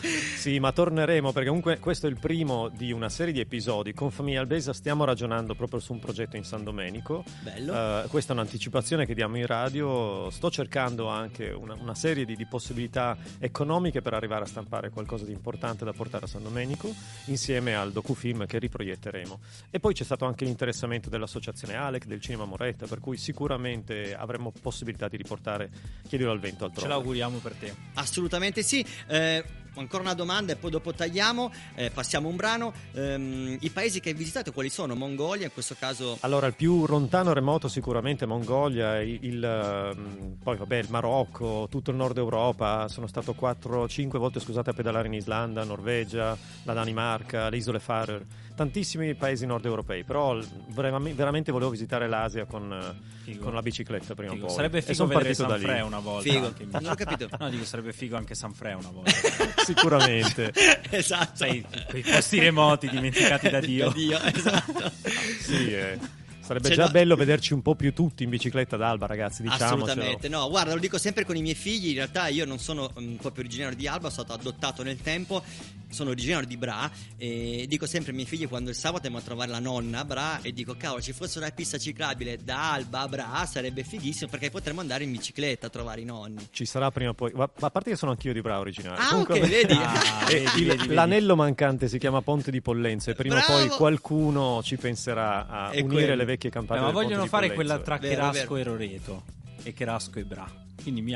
Sì, 0.40 0.58
ma 0.58 0.72
torneremo 0.72 1.32
perché 1.32 1.48
comunque 1.48 1.78
questo 1.78 2.06
è 2.06 2.10
il 2.10 2.18
primo 2.18 2.68
di 2.68 2.92
una 2.92 3.10
serie 3.10 3.30
di 3.30 3.40
episodi. 3.40 3.92
Con 3.92 4.10
Famiglia 4.10 4.40
Albesa 4.40 4.72
stiamo 4.72 5.04
ragionando 5.04 5.54
proprio 5.54 5.80
su 5.80 5.92
un 5.92 5.98
progetto 5.98 6.36
in 6.36 6.44
San 6.44 6.64
Domenico. 6.64 7.24
Bello. 7.40 7.74
Eh, 7.74 8.08
questa 8.08 8.32
è 8.32 8.36
un'anticipazione 8.36 9.04
che 9.04 9.14
diamo 9.14 9.36
in 9.36 9.44
radio. 9.44 10.30
Sto 10.30 10.50
cercando 10.50 11.08
anche 11.08 11.50
una, 11.50 11.74
una 11.74 11.94
serie 11.94 12.24
di, 12.24 12.36
di 12.36 12.46
possibilità 12.46 13.18
economiche 13.38 14.00
per 14.00 14.14
arrivare 14.14 14.44
a 14.44 14.46
stampare 14.46 14.88
qualcosa 14.88 15.26
di 15.26 15.32
importante 15.32 15.84
da 15.84 15.92
portare 15.92 16.24
a 16.24 16.28
San 16.28 16.42
Domenico 16.42 16.90
insieme 17.26 17.74
al 17.74 17.92
docufilm 17.92 18.46
che 18.46 18.58
riproietteremo. 18.58 19.40
E 19.70 19.78
poi 19.78 19.92
c'è 19.92 20.04
stato 20.04 20.24
anche 20.24 20.46
l'interessamento 20.46 21.10
dell'associazione 21.10 21.49
Alec, 21.76 22.06
del 22.06 22.20
Cinema 22.20 22.44
Moretta, 22.44 22.86
per 22.86 23.00
cui 23.00 23.16
sicuramente 23.16 24.14
avremo 24.14 24.52
possibilità 24.60 25.08
di 25.08 25.16
riportare 25.16 25.70
Chiedilo 26.08 26.30
al 26.30 26.40
vento 26.40 26.58
Ce 26.58 26.64
altrove. 26.64 26.88
l'auguriamo 26.88 27.38
per 27.38 27.54
te. 27.54 27.74
Assolutamente 27.94 28.62
sì. 28.62 28.84
Eh, 29.06 29.44
ancora 29.76 30.02
una 30.02 30.14
domanda 30.14 30.52
e 30.52 30.56
poi 30.56 30.70
dopo 30.70 30.92
tagliamo, 30.92 31.52
eh, 31.76 31.90
passiamo 31.90 32.28
un 32.28 32.36
brano. 32.36 32.72
Ehm, 32.92 33.56
I 33.60 33.70
paesi 33.70 34.00
che 34.00 34.10
hai 34.10 34.14
visitato 34.14 34.52
quali 34.52 34.68
sono? 34.68 34.94
Mongolia, 34.94 35.46
in 35.46 35.52
questo 35.52 35.76
caso 35.78 36.18
Allora, 36.20 36.46
il 36.46 36.54
più 36.54 36.86
lontano 36.86 37.32
remoto 37.32 37.68
sicuramente 37.68 38.26
Mongolia, 38.26 39.00
il, 39.00 39.18
il, 39.22 39.44
ehm, 39.44 40.36
poi 40.42 40.56
vabbè 40.56 40.76
il 40.76 40.88
Marocco, 40.90 41.66
tutto 41.70 41.90
il 41.90 41.96
nord 41.96 42.18
Europa, 42.18 42.88
sono 42.88 43.06
stato 43.06 43.34
4-5 43.38 44.18
volte 44.18 44.40
scusate 44.40 44.70
a 44.70 44.72
pedalare 44.72 45.06
in 45.06 45.14
Islanda, 45.14 45.64
Norvegia, 45.64 46.36
la 46.64 46.72
Danimarca, 46.72 47.48
le 47.48 47.56
isole 47.56 47.78
Faroe, 47.78 48.26
tantissimi 48.60 49.14
paesi 49.14 49.46
nord 49.46 49.64
europei, 49.64 50.04
però 50.04 50.38
veramente, 50.68 51.50
volevo 51.50 51.70
visitare 51.70 52.06
l'Asia 52.06 52.44
con, 52.44 52.94
eh, 53.24 53.38
con 53.38 53.54
la 53.54 53.62
bicicletta 53.62 54.14
prima 54.14 54.32
Figo. 54.32 54.44
o 54.44 54.46
poi. 54.48 54.56
Sarebbe 54.56 54.82
figo 54.82 55.06
vedere 55.06 55.34
da 55.34 55.34
San 55.34 55.60
Fre 55.60 55.80
una 55.80 55.98
volta. 55.98 56.30
Figo. 56.30 56.46
anche 56.46 56.66
Non 56.70 56.84
ho 56.84 56.94
capito. 56.94 57.28
No, 57.38 57.48
dico 57.48 57.64
sarebbe 57.64 57.94
figo 57.94 58.18
anche 58.18 58.34
San 58.34 58.52
Fre 58.52 58.74
una 58.74 58.90
volta. 58.90 59.12
Sicuramente. 59.64 60.52
esatto. 60.90 61.36
Sai, 61.36 61.64
quei 61.88 62.02
posti 62.02 62.38
remoti 62.38 62.90
dimenticati 62.90 63.48
da 63.48 63.60
Dio. 63.60 63.90
esatto. 63.94 64.92
sì, 65.40 65.72
eh. 65.72 66.18
Sarebbe 66.50 66.66
Cioè, 66.66 66.76
già 66.76 66.84
no- 66.86 66.90
bello 66.90 67.14
vederci 67.16 67.52
un 67.54 67.62
po' 67.62 67.76
più 67.76 67.94
tutti 67.94 68.24
in 68.24 68.28
bicicletta 68.28 68.76
d'Alba, 68.76 69.06
ragazzi, 69.06 69.40
diciamocelo. 69.42 69.84
Assolutamente, 69.84 70.28
no, 70.28 70.48
guarda, 70.50 70.74
lo 70.74 70.80
dico 70.80 70.98
sempre 70.98 71.24
con 71.24 71.36
i 71.36 71.42
miei 71.42 71.54
figli, 71.54 71.90
in 71.90 71.94
realtà 71.94 72.26
io 72.26 72.44
non 72.44 72.58
sono 72.58 72.92
mm, 72.98 73.14
proprio 73.14 73.44
originario 73.44 73.76
di 73.76 73.86
Alba, 73.86 74.10
sono 74.10 74.24
stato 74.24 74.40
adottato 74.40 74.82
nel 74.82 75.00
tempo, 75.00 75.44
sono 75.90 76.10
originario 76.10 76.46
di 76.46 76.56
Bra 76.56 76.90
e 77.16 77.66
dico 77.68 77.86
sempre 77.86 78.10
ai 78.10 78.16
miei 78.16 78.28
figli 78.28 78.48
quando 78.48 78.70
il 78.70 78.76
sabato 78.76 78.96
andiamo 79.06 79.18
a 79.18 79.22
trovare 79.22 79.50
la 79.50 79.58
nonna 79.58 80.00
a 80.00 80.04
Bra 80.04 80.40
e 80.42 80.52
dico 80.52 80.74
cavolo 80.76 81.02
ci 81.02 81.12
fosse 81.12 81.38
una 81.38 81.50
pista 81.50 81.78
ciclabile 81.78 82.38
da 82.42 82.72
Alba 82.72 83.00
a 83.00 83.08
Bra 83.08 83.46
sarebbe 83.46 83.82
fighissimo 83.84 84.30
perché 84.30 84.50
potremmo 84.50 84.80
andare 84.80 85.04
in 85.04 85.12
bicicletta 85.12 85.66
a 85.66 85.70
trovare 85.70 86.00
i 86.00 86.04
nonni. 86.04 86.46
Ci 86.50 86.64
sarà 86.64 86.90
prima 86.90 87.10
o 87.10 87.14
poi. 87.14 87.32
Ma 87.34 87.50
a 87.58 87.70
parte 87.70 87.90
che 87.90 87.96
sono 87.96 88.12
anch'io 88.12 88.32
di 88.32 88.40
Bra 88.40 88.58
originario. 88.58 89.02
Ah, 89.02 89.08
Comunque, 89.10 89.40
ok, 89.40 89.48
vedi? 89.48 89.74
Ah, 89.80 90.28
E 90.30 90.40
vedi, 90.44 90.60
il- 90.62 90.66
vedi, 90.76 90.94
l'anello 90.94 91.34
mancante 91.36 91.88
si 91.88 91.98
chiama 91.98 92.20
Ponte 92.22 92.50
di 92.50 92.60
Pollenzo 92.60 93.10
e 93.10 93.14
prima 93.14 93.38
o 93.38 93.42
poi 93.46 93.62
Bravo! 93.64 93.76
qualcuno 93.76 94.60
ci 94.62 94.76
penserà 94.76 95.46
a 95.46 95.70
È 95.70 95.80
unire 95.80 95.88
quello. 96.04 96.14
le 96.14 96.24
vecchie 96.24 96.48
Eh, 96.48 96.52
campane 96.52 96.80
ma 96.80 96.86
del 96.86 96.94
Ponte 96.94 97.08
vogliono 97.08 97.26
fare 97.28 97.48
Pollenzo. 97.50 97.72
quella 97.74 97.84
tra 97.84 97.96
Vero, 97.98 98.14
Cherasco 98.30 98.54
vero. 98.54 98.70
e 98.70 98.72
Roreto 98.72 99.22
e 99.62 99.72
Cherasco 99.72 100.18
e 100.18 100.24
Bra. 100.24 100.59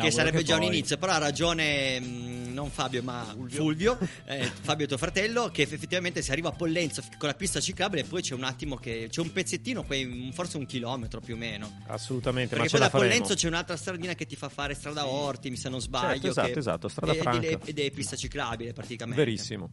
Che 0.03 0.11
sarebbe 0.11 0.43
già 0.43 0.55
un 0.55 0.61
poi- 0.61 0.69
inizio, 0.69 0.97
però 0.99 1.13
ha 1.13 1.19
ragione 1.19 2.01
mh, 2.01 2.53
non 2.53 2.71
Fabio 2.71 3.03
ma 3.03 3.35
Fulvio, 3.49 3.99
eh, 4.27 4.45
Fabio 4.63 4.87
tuo 4.87 4.97
fratello, 4.97 5.51
che 5.51 5.63
effettivamente 5.63 6.23
si 6.23 6.31
arriva 6.31 6.51
a 6.51 6.53
Pollenzo 6.53 7.03
con 7.19 7.29
la 7.29 7.35
pista 7.35 7.61
ciclabile 7.61 8.03
e 8.03 8.05
poi 8.05 8.23
c'è 8.23 8.35
un 8.35 8.45
attimo 8.45 8.77
che 8.77 9.09
c'è 9.11 9.21
un 9.21 9.33
pezzettino, 9.33 9.85
forse 10.33 10.57
un 10.57 10.67
chilometro 10.67 11.21
più 11.21 11.35
o 11.35 11.37
meno. 11.37 11.81
Assolutamente, 11.87 12.57
Perché 12.57 12.65
ma 12.65 12.71
poi 12.79 12.81
da 12.81 12.91
faremo. 12.91 13.11
Pollenzo 13.11 13.35
c'è 13.35 13.49
un'altra 13.49 13.77
stradina 13.77 14.15
che 14.15 14.27
ti 14.27 14.37
fa 14.37 14.49
fare 14.49 14.75
strada 14.75 15.07
Orti, 15.07 15.51
mi 15.51 15.57
se 15.57 15.69
non 15.69 15.81
sbaglio. 15.81 16.13
Certo, 16.13 16.27
esatto, 16.29 16.53
che- 16.53 16.59
esatto, 16.59 16.89
strada 16.89 17.15
franca. 17.15 17.47
Ed 17.47 17.53
è, 17.53 17.69
ed 17.71 17.79
è 17.79 17.91
pista 17.91 18.17
ciclabile 18.17 18.73
praticamente. 18.73 19.23
Verissimo. 19.25 19.71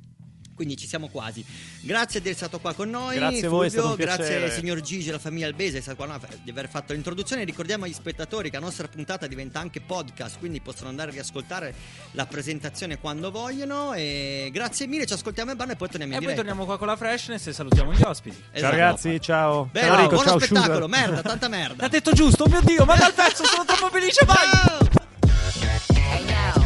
Quindi 0.62 0.77
ci 0.77 0.88
siamo 0.88 1.08
quasi. 1.08 1.44
Grazie 1.82 2.22
di 2.22 2.30
essere 2.30 2.46
stato 2.48 2.60
qua 2.60 2.75
con 2.75 2.88
noi. 2.91 3.15
Grazie 3.15 3.48
a 3.48 3.50
voi, 3.50 3.65
è 3.65 3.70
stato 3.72 3.88
Fulvio, 3.88 4.06
un 4.06 4.13
grazie 4.15 4.36
piacere. 4.38 4.60
signor 4.60 4.80
Gigi 4.82 5.08
e 5.08 5.10
alla 5.10 5.18
famiglia 5.20 5.48
Albese 5.48 5.82
qua, 5.96 6.20
di 6.44 6.51
aver 6.51 6.70
fatto 6.70 6.94
l'introduzione. 6.94 7.44
Ricordiamo 7.46 7.86
agli 7.86 7.94
spettatori 7.94 8.51
che 8.51 8.58
la 8.60 8.63
nostra 8.65 8.88
puntata 8.88 9.25
diventa 9.25 9.60
anche 9.60 9.82
podcast, 9.82 10.38
quindi 10.38 10.62
possono 10.62 10.89
andare 10.89 11.10
a 11.10 11.13
riascoltare 11.13 11.74
la 12.12 12.27
presentazione 12.27 13.00
quando 13.00 13.32
vogliono. 13.32 13.94
E 13.94 14.50
grazie 14.53 14.86
mille, 14.86 15.08
ci 15.08 15.13
ascoltiamo 15.13 15.50
in 15.50 15.58
banda 15.58 15.74
e 15.74 15.75
poi 15.77 15.88
torniamo 15.89 16.13
E 16.13 16.15
in 16.18 16.22
poi 16.24 16.34
diretta. 16.34 16.48
torniamo 16.48 16.68
qua 16.70 16.77
con 16.77 16.88
la 16.88 16.96
freshness 16.96 17.48
e 17.48 17.53
salutiamo 17.53 17.91
gli 17.94 18.01
ospiti. 18.03 18.36
Ciao 18.36 18.50
Esatto. 18.53 18.72
ragazzi, 18.75 19.20
ciao. 19.20 19.70
Bello, 19.72 19.86
ciao 19.88 19.96
Enrico, 19.96 20.13
buono 20.13 20.30
ciao 20.30 20.39
spettacolo, 20.39 20.86
Sugar. 20.86 20.89
merda, 20.89 21.22
tanta 21.24 21.48
merda. 21.50 21.75
L'ha 21.82 21.88
detto 21.89 22.12
giusto, 22.12 22.44
oh 22.44 22.50
mio 22.50 22.62
dio, 22.62 22.86
ma 22.86 22.96
dal 22.96 23.13
pezzo 23.15 23.44
sono 23.46 23.65
troppo 23.65 23.89
felice, 23.89 24.24
vai! 24.25 24.38
Ciao! 24.51 24.89
Hey 26.13 26.25
yo, 26.27 26.65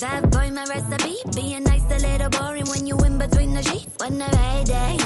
Bad 0.00 0.30
boy, 0.30 0.50
my 0.50 0.64
recipe. 0.64 1.14
Being 1.36 1.62
nice, 1.62 1.84
a 1.84 1.98
little 2.04 2.28
boring 2.30 2.66
when 2.66 2.84
you 2.86 2.98
in 3.04 3.16
between 3.16 3.54
the 3.54 3.62
sheets. 3.62 3.94
When 3.98 4.18
the 4.18 4.24
right 4.24 4.64
day, 4.66 4.96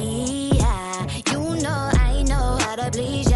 yeah. 0.57 1.07
You 1.30 1.61
know, 1.61 1.90
I 1.92 2.23
know 2.23 2.57
how 2.61 2.76
to 2.76 2.90
please 2.90 3.28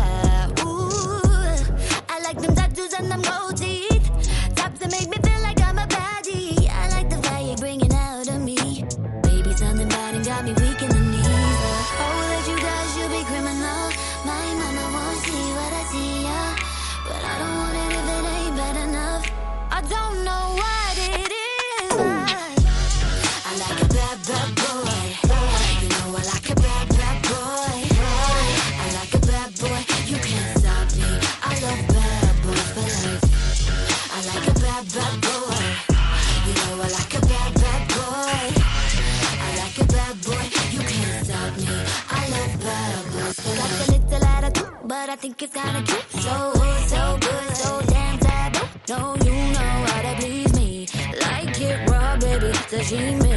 I 45.13 45.17
think 45.17 45.43
it's 45.43 45.53
kinda 45.53 45.83
cute. 45.83 46.23
So 46.23 46.31
hood, 46.31 46.89
so 46.89 47.19
good, 47.21 47.57
so 47.57 47.83
damn 47.93 48.19
taboo. 48.19 48.67
No, 48.89 49.15
you 49.27 49.35
know 49.53 49.75
how 49.91 50.01
to 50.07 50.15
please 50.17 50.55
me. 50.55 50.87
Like 51.21 51.61
it 51.61 51.91
raw, 51.91 52.17
baby, 52.17 52.51
sashimi. 52.71 53.37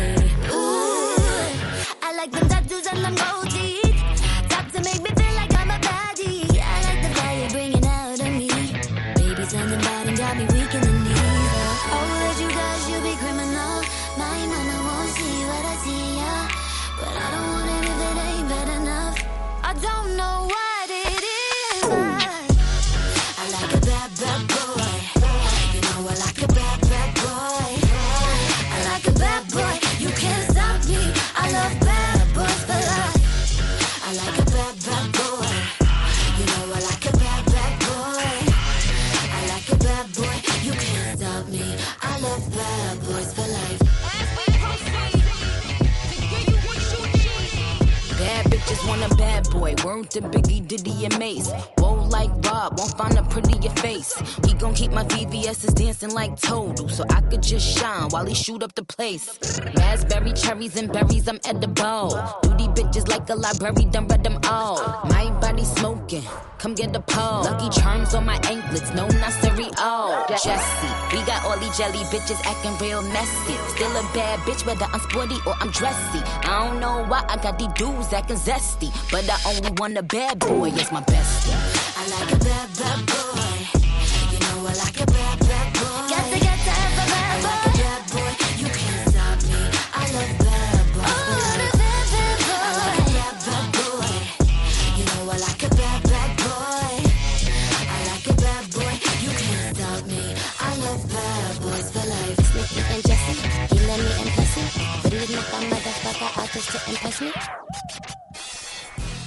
Ooh, 0.51 1.97
I 2.01 2.15
like 2.15 2.31
them 2.31 2.47
tattoos 2.47 2.87
and 2.87 3.03
them 3.03 3.15
gold. 3.15 3.84
Dancing 56.05 56.15
like 56.15 56.39
Total, 56.39 56.87
so 56.89 57.03
I 57.09 57.21
could 57.21 57.41
just 57.41 57.77
shine 57.77 58.09
while 58.09 58.25
he 58.25 58.33
shoot 58.33 58.63
up 58.63 58.75
the 58.75 58.83
place. 58.83 59.39
Raspberry, 59.75 60.33
cherries, 60.33 60.75
and 60.77 60.91
berries, 60.91 61.27
I'm 61.27 61.39
edible. 61.45 62.09
Duty 62.41 62.67
bitches 62.67 63.07
like 63.07 63.29
a 63.29 63.35
library, 63.35 63.85
done 63.85 64.07
read 64.07 64.23
them 64.23 64.39
all. 64.45 64.77
My 65.05 65.29
body 65.39 65.63
smoking, 65.63 66.23
come 66.57 66.75
get 66.75 66.93
the 66.93 66.99
pole. 66.99 67.43
Lucky 67.43 67.69
charms 67.79 68.13
on 68.13 68.25
my 68.25 68.39
anklets, 68.49 68.93
no 68.93 69.07
not 69.07 69.31
cereal. 69.33 70.25
Jesse, 70.29 71.15
we 71.15 71.23
got 71.25 71.43
all 71.45 71.57
these 71.59 71.77
jelly 71.77 72.03
bitches 72.11 72.39
acting 72.45 72.75
real 72.85 73.01
messy. 73.01 73.55
Still 73.75 73.91
a 73.91 74.03
bad 74.13 74.39
bitch, 74.39 74.65
whether 74.65 74.85
I'm 74.85 74.99
sporty 74.99 75.37
or 75.45 75.53
I'm 75.59 75.71
dressy. 75.71 76.21
I 76.43 76.67
don't 76.67 76.79
know 76.79 77.05
why 77.05 77.25
I 77.27 77.37
got 77.37 77.57
these 77.57 77.73
dudes 77.73 78.13
acting 78.13 78.37
zesty, 78.37 78.91
but 79.11 79.27
I 79.29 79.37
only 79.55 79.71
want 79.77 79.97
a 79.97 80.03
bad 80.03 80.39
boy 80.39 80.69
as 80.69 80.91
my 80.91 81.01
bestie. 81.01 81.55
I 81.97 82.07
like 82.19 82.33
a 82.33 82.37
bad, 82.43 82.69
bad 82.77 83.05
boy. 83.05 83.81
You 84.31 84.39
know 84.39 84.67
I 84.67 84.73
like 84.73 85.01
a 85.01 85.05
bad, 85.05 85.39
bad 85.39 85.74
motherfucker 106.65 106.65
out 106.65 106.71
just 106.71 106.85
to 106.85 106.91
impress 106.91 107.21
me. 107.21 107.31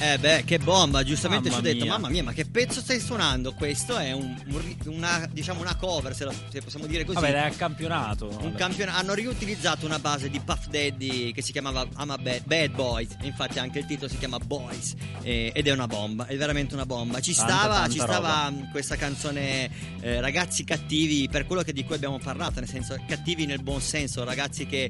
Eh 0.01 0.17
beh, 0.17 0.45
che 0.45 0.59
bomba, 0.61 1.03
giustamente 1.03 1.51
ci 1.51 1.57
ho 1.57 1.61
detto, 1.61 1.83
mia. 1.83 1.95
mamma 1.95 2.09
mia, 2.09 2.23
ma 2.23 2.33
che 2.33 2.45
pezzo 2.45 2.79
stai 2.81 3.01
suonando? 3.01 3.53
Questo 3.53 3.97
è 3.99 4.13
un, 4.13 4.41
un 4.47 4.77
una, 4.95 5.29
diciamo 5.29 5.61
una 5.61 5.75
cover, 5.75 6.15
se, 6.15 6.25
la- 6.25 6.33
se 6.53 6.61
possiamo 6.61 6.87
dire 6.87 7.05
così. 7.05 7.19
Vabbè, 7.19 7.33
è 7.33 7.47
a 7.47 7.51
campionato. 7.51 8.29
Un 8.43 8.55
campion- 8.55 8.91
hanno 8.91 9.13
riutilizzato 9.15 9.87
una 9.87 9.99
base 9.99 10.31
di 10.31 10.39
Puff 10.39 10.69
Daddy 10.69 11.33
che 11.33 11.43
si 11.43 11.51
chiamava 11.51 11.85
I'm 11.99 12.11
a 12.11 12.17
Bad, 12.17 12.45
Bad 12.45 12.71
Boys, 12.77 13.17
infatti 13.23 13.59
anche 13.59 13.81
il 13.81 13.87
titolo 13.87 14.09
si 14.09 14.19
chiama 14.19 14.39
Boys 14.39 14.95
eh, 15.23 15.51
ed 15.53 15.67
è 15.67 15.73
una 15.73 15.89
bomba, 15.89 16.27
è 16.27 16.37
veramente 16.37 16.75
una 16.75 16.87
bomba. 16.87 17.21
Ci 17.21 17.35
Tanta, 17.35 17.53
stava, 17.55 17.75
tanta 17.75 17.91
ci 17.91 17.99
stava 17.99 18.51
mh, 18.51 18.71
questa 18.71 18.95
canzone 18.95 19.69
eh, 20.01 20.21
Ragazzi 20.21 20.63
cattivi 20.63 21.29
per 21.29 21.45
quello 21.45 21.63
che 21.63 21.73
di 21.73 21.83
cui 21.85 21.97
abbiamo 21.97 22.21
parlato, 22.21 22.61
nel 22.61 22.69
senso 22.69 22.97
cattivi 23.09 23.47
nel 23.47 23.65
buon 23.65 23.81
senso, 23.81 24.23
ragazzi 24.23 24.65
che 24.65 24.89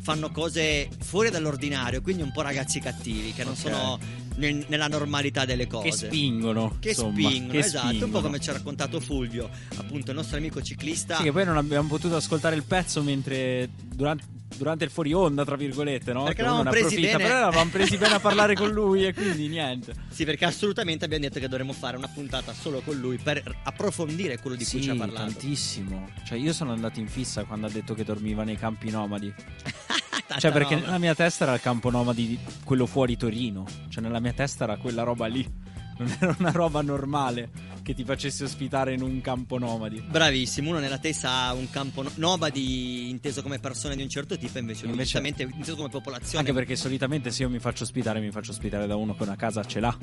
fanno 0.00 0.30
cose 0.30 0.88
fuori 1.02 1.30
dall'ordinario, 1.30 2.00
quindi 2.00 2.22
un 2.22 2.32
po' 2.32 2.42
ragazzi 2.42 2.80
cattivi 2.80 3.32
che 3.32 3.44
non 3.44 3.52
Ok. 3.52 3.58
sono 3.58 3.98
nel- 4.40 4.64
nella 4.68 4.88
normalità 4.88 5.44
delle 5.44 5.66
cose. 5.66 5.88
Che 5.88 5.92
spingono. 5.92 6.76
Che 6.80 6.88
insomma, 6.90 7.12
spingono, 7.12 7.52
che 7.52 7.58
esatto, 7.58 7.86
un 7.86 7.90
po' 7.90 7.96
spingono. 7.98 8.22
come 8.22 8.40
ci 8.40 8.50
ha 8.50 8.52
raccontato 8.54 9.00
Fulvio, 9.00 9.48
appunto 9.76 10.10
il 10.10 10.16
nostro 10.16 10.38
amico 10.38 10.60
ciclista. 10.62 11.16
Sì, 11.16 11.24
che 11.24 11.32
poi 11.32 11.44
non 11.44 11.56
abbiamo 11.56 11.88
potuto 11.88 12.16
ascoltare 12.16 12.56
il 12.56 12.64
pezzo 12.64 13.02
mentre 13.02 13.68
durante, 13.84 14.24
durante 14.56 14.84
il 14.84 14.90
fuori 14.90 15.12
onda, 15.12 15.44
tra 15.44 15.56
virgolette, 15.56 16.12
no? 16.12 16.24
Perché 16.24 16.42
ne 16.42 16.62
presi 16.70 17.00
bene. 17.00 17.16
Però 17.18 17.36
eravamo 17.36 17.70
presi 17.70 17.96
bene 17.96 18.14
a 18.14 18.20
parlare 18.20 18.54
con 18.54 18.70
lui 18.70 19.04
e 19.06 19.14
quindi 19.14 19.48
niente. 19.48 19.94
Sì, 20.08 20.24
perché 20.24 20.44
assolutamente 20.46 21.04
abbiamo 21.04 21.24
detto 21.24 21.38
che 21.38 21.48
dovremmo 21.48 21.72
fare 21.72 21.96
una 21.96 22.08
puntata 22.08 22.52
solo 22.52 22.80
con 22.80 22.96
lui 22.96 23.18
per 23.18 23.42
approfondire 23.64 24.38
quello 24.40 24.56
di 24.56 24.64
cui 24.64 24.78
sì, 24.78 24.82
ci 24.82 24.90
ha 24.90 24.94
parlato. 24.96 25.30
tantissimo. 25.30 26.08
Cioè, 26.26 26.38
io 26.38 26.52
sono 26.52 26.72
andato 26.72 26.98
in 26.98 27.08
fissa 27.08 27.44
quando 27.44 27.66
ha 27.66 27.70
detto 27.70 27.94
che 27.94 28.04
dormiva 28.04 28.42
nei 28.42 28.56
campi 28.56 28.90
nomadi. 28.90 29.32
Cioè, 30.38 30.52
perché 30.52 30.74
roba. 30.74 30.86
nella 30.86 30.98
mia 30.98 31.14
testa 31.14 31.44
era 31.44 31.54
il 31.54 31.60
campo 31.60 31.90
nomadi, 31.90 32.26
di- 32.26 32.38
quello 32.64 32.86
fuori 32.86 33.16
Torino. 33.16 33.66
Cioè, 33.88 34.02
nella 34.02 34.20
mia 34.20 34.32
testa 34.32 34.64
era 34.64 34.76
quella 34.76 35.02
roba 35.02 35.26
lì. 35.26 35.68
Non 35.98 36.16
era 36.18 36.34
una 36.38 36.50
roba 36.50 36.80
normale. 36.82 37.68
Che 37.82 37.94
ti 37.94 38.04
facessi 38.04 38.42
ospitare 38.44 38.92
in 38.94 39.02
un 39.02 39.20
campo 39.22 39.58
nomadi. 39.58 40.00
Bravissimo, 40.00 40.68
uno 40.70 40.78
nella 40.78 40.98
testa 40.98 41.30
ha 41.46 41.52
un 41.54 41.68
campo 41.70 42.02
no- 42.02 42.10
nomadi 42.16 43.08
inteso 43.08 43.42
come 43.42 43.58
persone 43.58 43.96
di 43.96 44.02
un 44.02 44.08
certo 44.08 44.36
tipo, 44.38 44.58
invece, 44.58 44.86
Invece- 44.86 45.18
inteso 45.18 45.76
come 45.76 45.88
popolazione. 45.88 46.38
Anche 46.40 46.52
perché 46.52 46.76
solitamente 46.76 47.30
se 47.30 47.42
io 47.42 47.48
mi 47.50 47.58
faccio 47.58 47.82
ospitare, 47.84 48.20
mi 48.20 48.30
faccio 48.30 48.50
ospitare 48.52 48.86
da 48.86 48.96
uno 48.96 49.14
che 49.16 49.22
una 49.22 49.34
casa 49.36 49.64
ce 49.64 49.80
l'ha. 49.80 49.96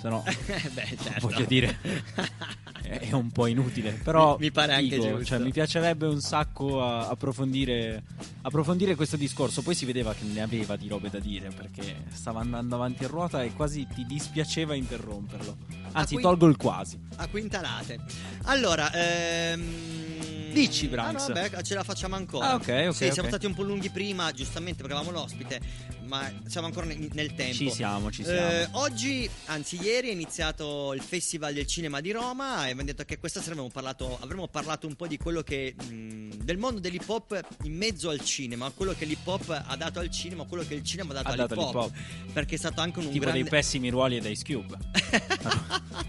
Se 0.00 0.08
no, 0.08 0.24
Beh, 0.72 0.96
certo. 1.00 1.28
voglio 1.28 1.44
dire, 1.44 1.78
è 2.98 3.12
un 3.12 3.30
po' 3.30 3.46
inutile. 3.46 3.92
Però 4.04 4.32
Mi- 4.38 4.46
mi 4.46 4.50
pare 4.50 4.74
anche 4.74 4.96
giusto. 4.98 5.24
cioè, 5.24 5.38
mi 5.38 5.52
piacerebbe 5.52 6.06
un 6.06 6.20
sacco 6.20 6.82
a- 6.82 7.08
approfondire, 7.08 8.02
approfondire 8.42 8.94
questo 8.94 9.16
discorso. 9.16 9.62
Poi 9.62 9.74
si 9.74 9.84
vedeva 9.84 10.12
che 10.14 10.24
ne 10.24 10.40
aveva 10.42 10.76
di 10.76 10.88
robe 10.88 11.08
da 11.10 11.18
dire 11.18 11.50
perché 11.54 12.04
stava 12.12 12.40
andando 12.40 12.74
avanti 12.74 13.02
in 13.04 13.08
ruota 13.10 13.42
e 13.42 13.52
quasi 13.54 13.86
ti 13.94 14.04
dispiaceva 14.06 14.74
interromperlo. 14.74 15.56
Anzi, 15.92 16.14
qui- 16.14 16.22
tolgo 16.22 16.46
il 16.46 16.56
quasi. 16.56 16.98
a 17.16 17.28
quintalate. 17.28 17.98
Allora, 18.44 18.92
ehm... 18.92 19.62
Dici, 20.52 20.86
Ah, 20.86 20.88
Branks. 20.88 21.28
no, 21.28 21.34
beh, 21.34 21.62
ce 21.62 21.74
la 21.74 21.84
facciamo 21.84 22.16
ancora. 22.16 22.50
Ah, 22.50 22.54
ok, 22.56 22.86
ok, 22.88 22.94
Sì, 22.94 23.04
ok. 23.04 23.12
siamo 23.12 23.28
stati 23.28 23.46
un 23.46 23.54
po' 23.54 23.62
lunghi 23.62 23.88
prima, 23.88 24.32
giustamente 24.32 24.82
perché 24.82 24.96
avevamo 24.96 25.16
l'ospite, 25.16 25.60
ma 26.10 26.30
siamo 26.46 26.66
ancora 26.66 26.86
ne- 26.86 27.08
nel 27.12 27.34
tempo. 27.34 27.54
Ci 27.54 27.70
siamo, 27.70 28.10
ci 28.10 28.24
siamo. 28.24 28.50
Eh, 28.50 28.68
oggi, 28.72 29.30
anzi 29.46 29.80
ieri, 29.80 30.08
è 30.08 30.12
iniziato 30.12 30.92
il 30.92 31.00
Festival 31.00 31.54
del 31.54 31.66
Cinema 31.66 32.00
di 32.00 32.10
Roma 32.10 32.66
e 32.66 32.70
abbiamo 32.70 32.82
detto 32.82 33.04
che 33.04 33.18
questa 33.18 33.38
sera 33.40 33.52
avremmo 33.52 33.70
parlato, 33.70 34.18
avremmo 34.20 34.48
parlato 34.48 34.86
un 34.88 34.96
po' 34.96 35.06
di 35.06 35.16
quello 35.16 35.42
che 35.42 35.74
mh, 35.80 36.34
del 36.42 36.58
mondo 36.58 36.80
dell'hip 36.80 37.08
hop 37.08 37.40
in 37.62 37.76
mezzo 37.76 38.10
al 38.10 38.20
cinema, 38.24 38.70
quello 38.74 38.92
che 38.98 39.04
l'hip 39.04 39.24
hop 39.26 39.62
ha 39.66 39.76
dato 39.76 40.00
al 40.00 40.10
cinema, 40.10 40.44
quello 40.44 40.64
che 40.66 40.74
il 40.74 40.82
cinema 40.82 41.10
ha 41.12 41.14
dato 41.22 41.28
Ha 41.28 41.32
all'hip 41.32 41.48
dato 41.48 41.60
hop, 41.66 41.74
all'hip 41.76 42.32
perché 42.32 42.56
è 42.56 42.58
stato 42.58 42.80
anche 42.80 42.98
un 42.98 43.06
tipo 43.10 43.20
grande 43.20 43.40
dei 43.42 43.48
pessimi 43.50 43.88
ruoli 43.88 44.16
ed 44.16 44.24
Ice 44.24 44.42
Cube. 44.44 44.76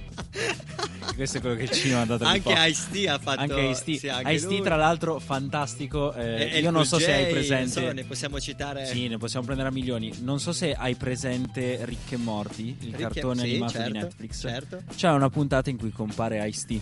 Questo 1.16 1.38
è 1.38 1.42
quello 1.42 1.56
che 1.56 1.64
il 1.64 1.72
cinema 1.72 2.02
ha 2.02 2.06
dato 2.06 2.24
Anche 2.24 2.50
hop. 2.52 2.58
Ice-T 2.68 3.08
ha 3.08 3.20
fatto 3.20 3.42
Anche 3.42 3.60
Ice-T. 3.62 3.98
sì, 4.00 4.08
anche 4.08 4.32
Ice-T, 4.34 4.62
tra 4.64 4.76
l'altro, 4.76 5.20
fantastico. 5.20 6.14
eh, 6.14 6.50
E- 6.54 6.60
io 6.62 6.72
non 6.72 6.86
so 6.86 6.96
Cool 6.96 7.02
se 7.06 7.14
hai 7.14 7.26
J, 7.26 7.32
presente. 7.32 7.64
insomma, 7.66 7.92
ne 7.92 8.04
possiamo 8.06 8.40
citare 8.40 8.86
Sì, 8.88 9.08
ne 9.08 9.18
possiamo 9.18 9.46
prendere 9.46 9.70
a 9.70 9.72
milioni. 10.00 10.14
Non 10.24 10.40
so 10.40 10.54
se 10.54 10.74
hai 10.74 10.96
presente 10.96 11.80
Rick 11.84 12.14
e 12.14 12.18
Morty, 12.18 12.78
il 12.82 12.96
Rick 12.96 12.98
cartone 12.98 13.42
sì, 13.42 13.50
animato 13.50 13.72
certo, 13.74 13.92
di 13.92 13.98
Netflix. 13.98 14.40
certo. 14.40 14.84
C'è 14.96 15.10
una 15.10 15.30
puntata 15.30 15.70
in 15.70 15.78
cui 15.78 15.92
compare 15.92 16.48
Ice-T. 16.48 16.80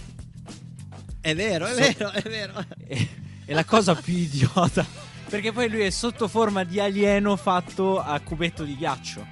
È 1.21 1.35
vero, 1.35 1.65
è 1.65 1.73
So- 1.73 1.79
vero, 1.79 2.11
è 2.11 2.21
vero. 2.29 2.65
E, 2.87 3.07
e 3.45 3.53
la 3.53 3.65
cosa 3.65 3.95
più 3.95 4.13
idiota. 4.13 4.85
Perché 5.27 5.51
poi 5.51 5.69
lui 5.69 5.81
è 5.81 5.89
sotto 5.89 6.27
forma 6.27 6.63
di 6.63 6.79
alieno 6.79 7.35
fatto 7.35 7.99
a 7.99 8.19
cubetto 8.19 8.63
di 8.63 8.75
ghiaccio. 8.75 9.25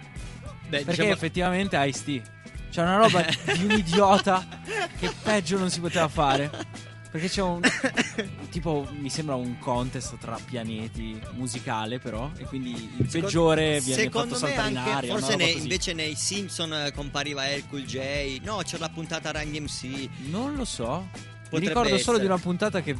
Beh, 0.69 0.77
Perché 0.83 0.91
diciamo- 0.91 1.11
effettivamente 1.11 1.77
Ice-T. 1.77 2.21
C'è 2.69 2.81
una 2.81 2.97
roba 2.97 3.21
di 3.53 3.63
un 3.63 3.71
idiota 3.71 4.45
che 4.99 5.09
peggio 5.23 5.57
non 5.57 5.69
si 5.69 5.79
poteva 5.79 6.07
fare. 6.07 6.51
Perché 7.17 7.29
c'è 7.29 7.41
un. 7.41 7.61
tipo, 8.51 8.87
mi 8.99 9.09
sembra 9.09 9.35
un 9.35 9.57
contest 9.59 10.17
tra 10.17 10.37
pianeti 10.43 11.19
musicale, 11.31 11.97
però. 11.99 12.29
E 12.37 12.43
quindi 12.43 12.71
il 12.71 13.05
Secondo- 13.09 13.25
peggiore 13.27 13.79
viene 13.81 14.01
secondo 14.03 14.35
fatto 14.35 14.45
saltare 14.45 14.69
in 14.69 14.77
aria. 14.77 15.11
forse 15.17 15.35
nei- 15.35 15.57
invece 15.57 15.93
nei 15.93 16.15
Simpson 16.15 16.73
eh, 16.73 16.91
compariva 16.93 17.43
Cool 17.69 17.85
J. 17.85 18.39
No, 18.43 18.57
c'era 18.63 18.85
la 18.85 18.89
puntata 18.89 19.31
Run 19.31 19.49
MC. 19.49 20.09
Non 20.29 20.55
lo 20.55 20.65
so. 20.65 21.07
Mi 21.11 21.19
Potrebbe 21.49 21.67
ricordo 21.69 21.89
solo 21.89 21.97
essere. 21.97 22.19
di 22.19 22.25
una 22.25 22.37
puntata 22.37 22.81
che 22.81 22.95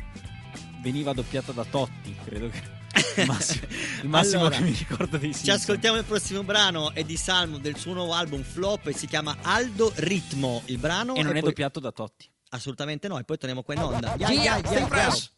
veniva 0.82 1.13
doppiata 1.13 1.51
da 1.51 1.63
Totti, 1.63 2.15
credo 2.25 2.49
che. 2.49 2.75
Il 3.17 3.25
massimo, 3.27 3.67
il 4.01 4.10
massimo 4.10 4.39
Allora, 4.41 4.56
che 4.58 4.63
mi 4.63 4.71
ricordo 4.71 5.17
dei 5.17 5.30
Ci 5.32 5.39
Simpson. 5.39 5.56
ascoltiamo 5.56 5.97
il 5.97 6.03
prossimo 6.06 6.43
brano, 6.43 6.93
è 6.93 7.03
di 7.03 7.17
Salmo 7.17 7.60
del 7.60 7.77
suo 7.77 7.93
nuovo 7.93 8.13
album 8.13 8.41
Flop 8.41 8.88
e 8.88 8.93
si 8.93 9.06
chiama 9.06 9.38
Aldo 9.41 9.91
Ritmo. 9.97 10.63
Il 10.65 10.77
brano 10.80 11.13
E 11.13 11.21
non 11.21 11.36
è 11.36 11.39
poi- 11.39 11.49
doppiato 11.49 11.80
da 11.80 11.91
Totti. 11.91 12.25
Assolutamente 12.49 13.07
no, 13.10 13.19
e 13.19 13.23
poi 13.23 13.38
torniamo 13.38 13.62
qua 13.62 13.73
in 13.73 13.81
onda. 13.81 14.15
Yeah, 14.17 14.29
Yeah, 14.29 14.31
yeah, 14.31 14.43
yeah, 14.43 14.65
stay 14.65 14.77
yeah, 14.77 14.88
fresh. 14.88 15.31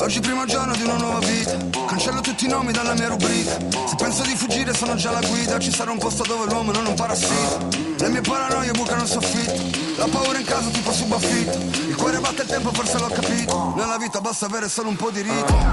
Oggi 0.00 0.20
primo 0.20 0.44
giorno 0.44 0.74
di 0.74 0.82
una 0.82 0.96
nuova 0.96 1.18
vita. 1.20 1.56
Cancello 1.86 2.20
tutti 2.20 2.44
i 2.44 2.48
nomi 2.48 2.72
dalla 2.72 2.94
mia 2.94 3.08
rubrica. 3.08 3.56
Se 3.86 3.94
penso 3.96 4.22
di 4.24 4.34
fuggire 4.34 4.74
sono 4.74 4.96
già 4.96 5.12
la 5.12 5.20
guida. 5.20 5.58
Ci 5.58 5.70
sarà 5.70 5.92
un 5.92 5.98
posto 5.98 6.24
dove 6.24 6.50
l'uomo 6.50 6.72
non 6.72 6.86
è 6.86 6.88
un 6.88 6.94
parassita. 6.94 7.68
Le 7.98 8.08
mie 8.08 8.20
paranoie 8.20 8.70
bucano 8.72 9.02
il 9.02 9.08
soffitto. 9.08 9.98
La 9.98 10.08
paura 10.08 10.38
in 10.38 10.44
casa 10.44 10.68
tipo 10.70 10.92
subaffitto 10.92 11.89
cuore 12.00 12.18
batte 12.18 12.42
il 12.42 12.48
tempo 12.48 12.72
forse 12.72 12.98
l'ho 12.98 13.08
capito. 13.08 13.74
Nella 13.76 13.98
vita 13.98 14.20
basta 14.20 14.46
avere 14.46 14.68
solo 14.68 14.88
un 14.88 14.96
po' 14.96 15.10
di 15.10 15.20
ritmo 15.20 15.70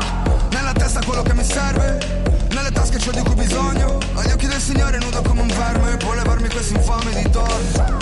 Nella 0.52 0.74
testa 0.74 1.00
quello 1.04 1.24
che 1.24 1.34
mi 1.34 1.44
serve. 1.44 2.26
Nelle 2.52 2.72
tasche 2.72 2.98
c'ho 2.98 3.12
di 3.12 3.22
cui 3.22 3.36
bisogno. 3.36 3.98
Agli 4.16 4.32
occhi 4.32 4.48
del 4.48 4.60
signore 4.60 4.98
nudo 5.00 5.22
come 5.22 5.42
un 5.42 5.48
verme 5.48 5.96
Può 5.98 6.14
levarmi 6.14 6.50
questi 6.50 6.74
infami 6.74 7.14
di 7.14 7.30
torno 7.30 7.98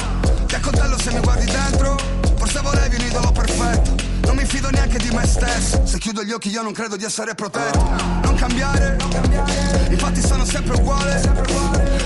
Ti 0.48 0.56
accoltello 0.56 0.98
se 0.98 1.12
mi 1.14 1.20
guardi 1.20 1.46
dentro. 1.46 1.98
Forse 2.36 2.62
volevi 2.62 2.96
un 2.96 3.06
idolo 3.06 3.32
perfetto. 3.32 3.96
Non 4.26 4.36
mi 4.36 4.46
fido 4.46 4.70
neanche 4.72 4.98
di 4.98 5.12
me 5.12 5.26
stesso. 5.28 5.86
Se 5.86 6.00
chiudo 6.00 6.24
gli 6.24 6.32
occhi 6.32 6.50
io 6.50 6.64
non 6.64 6.74
credo 6.74 6.96
di 6.96 7.04
essere 7.04 7.36
protetto. 7.36 7.88
Non 8.24 8.36
cambiare. 8.36 8.98
Infatti 9.90 10.22
sono 10.22 10.44
sempre 10.46 10.76
uguale 10.76 11.22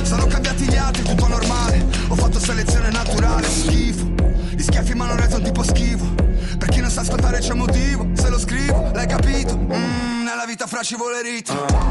Sono 0.04 0.28
cambiati 0.28 0.66
gli 0.66 0.76
altri, 0.76 1.04
tutto 1.04 1.28
normale. 1.28 1.86
Ho 2.10 2.16
fatto 2.16 2.40
selezione 2.40 2.90
naturale, 2.90 3.48
schifo 3.48 4.09
Gli 4.60 4.64
schiaffi 4.64 4.94
mi 4.94 5.00
hanno 5.04 5.16
reso 5.16 5.38
un 5.38 5.44
tipo 5.44 5.64
schifo 5.64 6.14
Per 6.58 6.68
chi 6.68 6.82
non 6.82 6.90
sa 6.90 7.00
ascoltare 7.00 7.40
c'è 7.40 7.54
un 7.54 7.60
motivo 7.60 8.06
Se 8.12 8.28
lo 8.28 8.38
scrivo, 8.38 8.92
l'hai 8.94 9.08
capito? 9.08 9.58
Mm, 9.58 10.26
nella 10.26 10.44
vita 10.46 10.68
fra 10.68 10.84
ci 10.84 10.98
vuole 10.98 11.22
Ritmo 11.22 11.88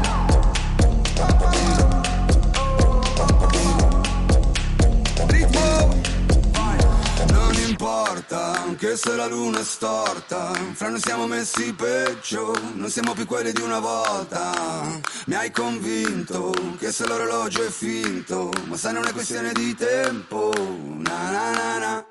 non 7.31 7.53
importa, 7.67 8.61
anche 8.61 8.95
se 8.97 9.15
la 9.15 9.25
luna 9.25 9.59
è 9.59 9.63
storta, 9.63 10.51
fra 10.73 10.89
noi 10.89 10.99
siamo 10.99 11.25
messi 11.25 11.73
peggio, 11.73 12.53
non 12.75 12.89
siamo 12.89 13.13
più 13.13 13.25
quelli 13.25 13.51
di 13.51 13.61
una 13.61 13.79
volta. 13.79 14.99
Mi 15.25 15.35
hai 15.35 15.51
convinto 15.51 16.53
che 16.77 16.91
se 16.91 17.05
l'orologio 17.07 17.65
è 17.65 17.69
finto, 17.69 18.51
ma 18.65 18.77
sai 18.77 18.93
non 18.93 19.05
è 19.05 19.11
questione 19.11 19.51
di 19.53 19.75
tempo. 19.75 20.51
Na 20.97 21.31
na 21.31 21.51
na 21.51 21.77
na. 21.77 22.08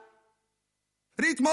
Ritmo! 1.21 1.51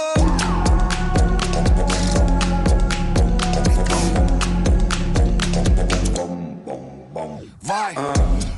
Vai! 7.62 7.95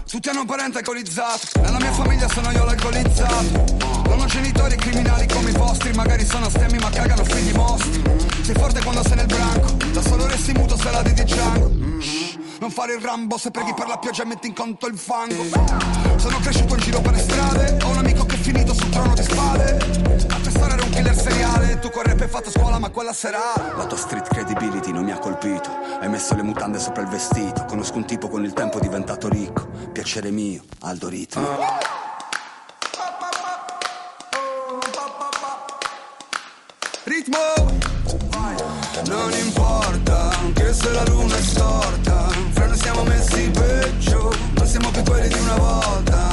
Tutti 0.05 0.27
hanno 0.27 0.41
un 0.41 0.45
parente 0.45 0.79
alcolizzato, 0.79 1.61
nella 1.61 1.77
mia 1.79 1.93
famiglia 1.93 2.27
sono 2.27 2.51
io 2.51 2.65
l'alcolizzato. 2.65 4.03
Non 4.05 4.19
ho 4.19 4.25
genitori 4.25 4.75
criminali 4.75 5.25
come 5.27 5.51
i 5.51 5.53
vostri, 5.53 5.93
magari 5.93 6.25
sono 6.25 6.49
stemmi 6.49 6.77
ma 6.77 6.89
cagano 6.89 7.23
figli 7.23 7.55
mostri. 7.55 8.03
Sei 8.41 8.55
forte 8.55 8.83
quando 8.83 9.01
sei 9.03 9.15
nel 9.15 9.27
branco, 9.27 9.77
da 9.93 10.01
solo 10.01 10.27
resti 10.27 10.51
muto 10.51 10.75
se 10.75 10.91
la 10.91 11.01
di 11.03 11.13
Django. 11.13 11.71
Non 12.59 12.69
fare 12.69 12.95
il 12.95 13.01
Rambo 13.01 13.37
se 13.37 13.49
preghi 13.51 13.73
per 13.73 13.87
la 13.87 13.97
pioggia 13.97 14.23
e 14.23 14.25
metti 14.25 14.47
in 14.47 14.53
conto 14.53 14.87
il 14.87 14.97
fango. 14.97 15.45
Sono 16.17 16.37
cresciuto 16.39 16.75
in 16.75 16.81
giro 16.81 16.99
per 16.99 17.13
le 17.13 17.19
strade, 17.19 17.77
ho 17.81 17.89
un 17.91 17.97
amico 17.97 18.16
finito 18.47 18.73
sul 18.73 18.89
trono 18.89 19.13
di 19.13 19.23
spade. 19.23 19.71
A 20.29 20.39
testare 20.41 20.73
era 20.73 20.83
un 20.83 20.89
killer 20.89 21.15
seriale, 21.15 21.79
tu 21.79 21.89
con 21.89 22.03
rap 22.03 22.21
hai 22.21 22.29
fatto 22.29 22.49
scuola 22.49 22.79
ma 22.79 22.89
quella 22.89 23.11
serale. 23.11 23.75
La 23.75 23.85
tua 23.85 23.97
street 23.97 24.29
credibility 24.29 24.91
non 24.93 25.03
mi 25.03 25.11
ha 25.11 25.19
colpito, 25.19 25.69
hai 25.99 26.07
messo 26.07 26.33
le 26.33 26.43
mutande 26.43 26.79
sopra 26.79 27.01
il 27.01 27.09
vestito. 27.09 27.65
Conosco 27.65 27.97
un 27.97 28.05
tipo 28.05 28.29
con 28.29 28.45
il 28.45 28.53
tempo 28.53 28.79
diventato 28.79 29.27
ricco, 29.27 29.67
piacere 29.91 30.31
mio, 30.31 30.63
Aldo 30.81 31.09
Ritmo. 31.09 31.45
Ritmo! 37.03 37.37
Non 39.07 39.31
importa, 39.33 40.29
anche 40.39 40.73
se 40.73 40.91
la 40.91 41.03
luna 41.05 41.37
è 41.37 41.41
storta 41.41 42.27
Fra 42.51 42.65
noi 42.65 42.77
siamo 42.77 43.03
messi 43.03 43.49
peggio, 43.51 44.35
non 44.55 44.65
siamo 44.65 44.89
più 44.89 45.03
quelli 45.03 45.27
di 45.29 45.39
una 45.39 45.55
volta 45.55 46.29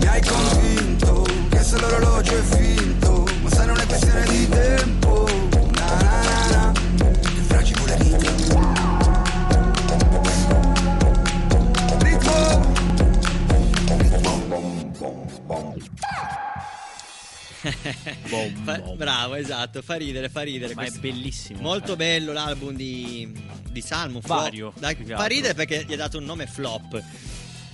Mi 0.00 0.06
hai 0.06 0.22
convinto 0.22 1.11
se 1.72 1.78
l'orologio 1.80 2.36
è 2.36 2.42
finto 2.42 3.24
Ma 3.40 3.48
sai 3.50 3.66
non 3.66 3.78
è 3.78 3.86
questione 3.86 4.26
di 4.26 4.48
tempo 4.48 5.26
Na 5.72 6.02
na 6.02 6.22
na 6.22 6.72
na 6.96 7.10
Che 7.12 7.40
fra 7.48 7.64
ci 7.64 7.72
vuole 7.74 7.96
ritmo 7.96 8.70
Fa- 18.64 18.78
bravo, 18.96 19.34
esatto, 19.34 19.82
fa 19.82 19.94
ridere, 19.94 20.28
fa 20.28 20.42
ridere. 20.42 20.74
Ma 20.74 20.82
è 20.82 20.86
Questo- 20.86 21.00
bellissimo. 21.00 21.60
Molto 21.60 21.92
Eh. 21.92 21.96
bello 21.96 22.32
l'album 22.32 22.74
di, 22.74 23.32
di 23.70 23.80
Salmo. 23.80 24.20
Vario, 24.20 24.72
che 24.72 24.80
fa 24.80 24.86
altro. 24.88 25.26
ridere 25.26 25.54
perché 25.54 25.84
gli 25.86 25.92
ha 25.92 25.96
dato 25.96 26.18
un 26.18 26.24
nome 26.24 26.46
flop. 26.46 27.00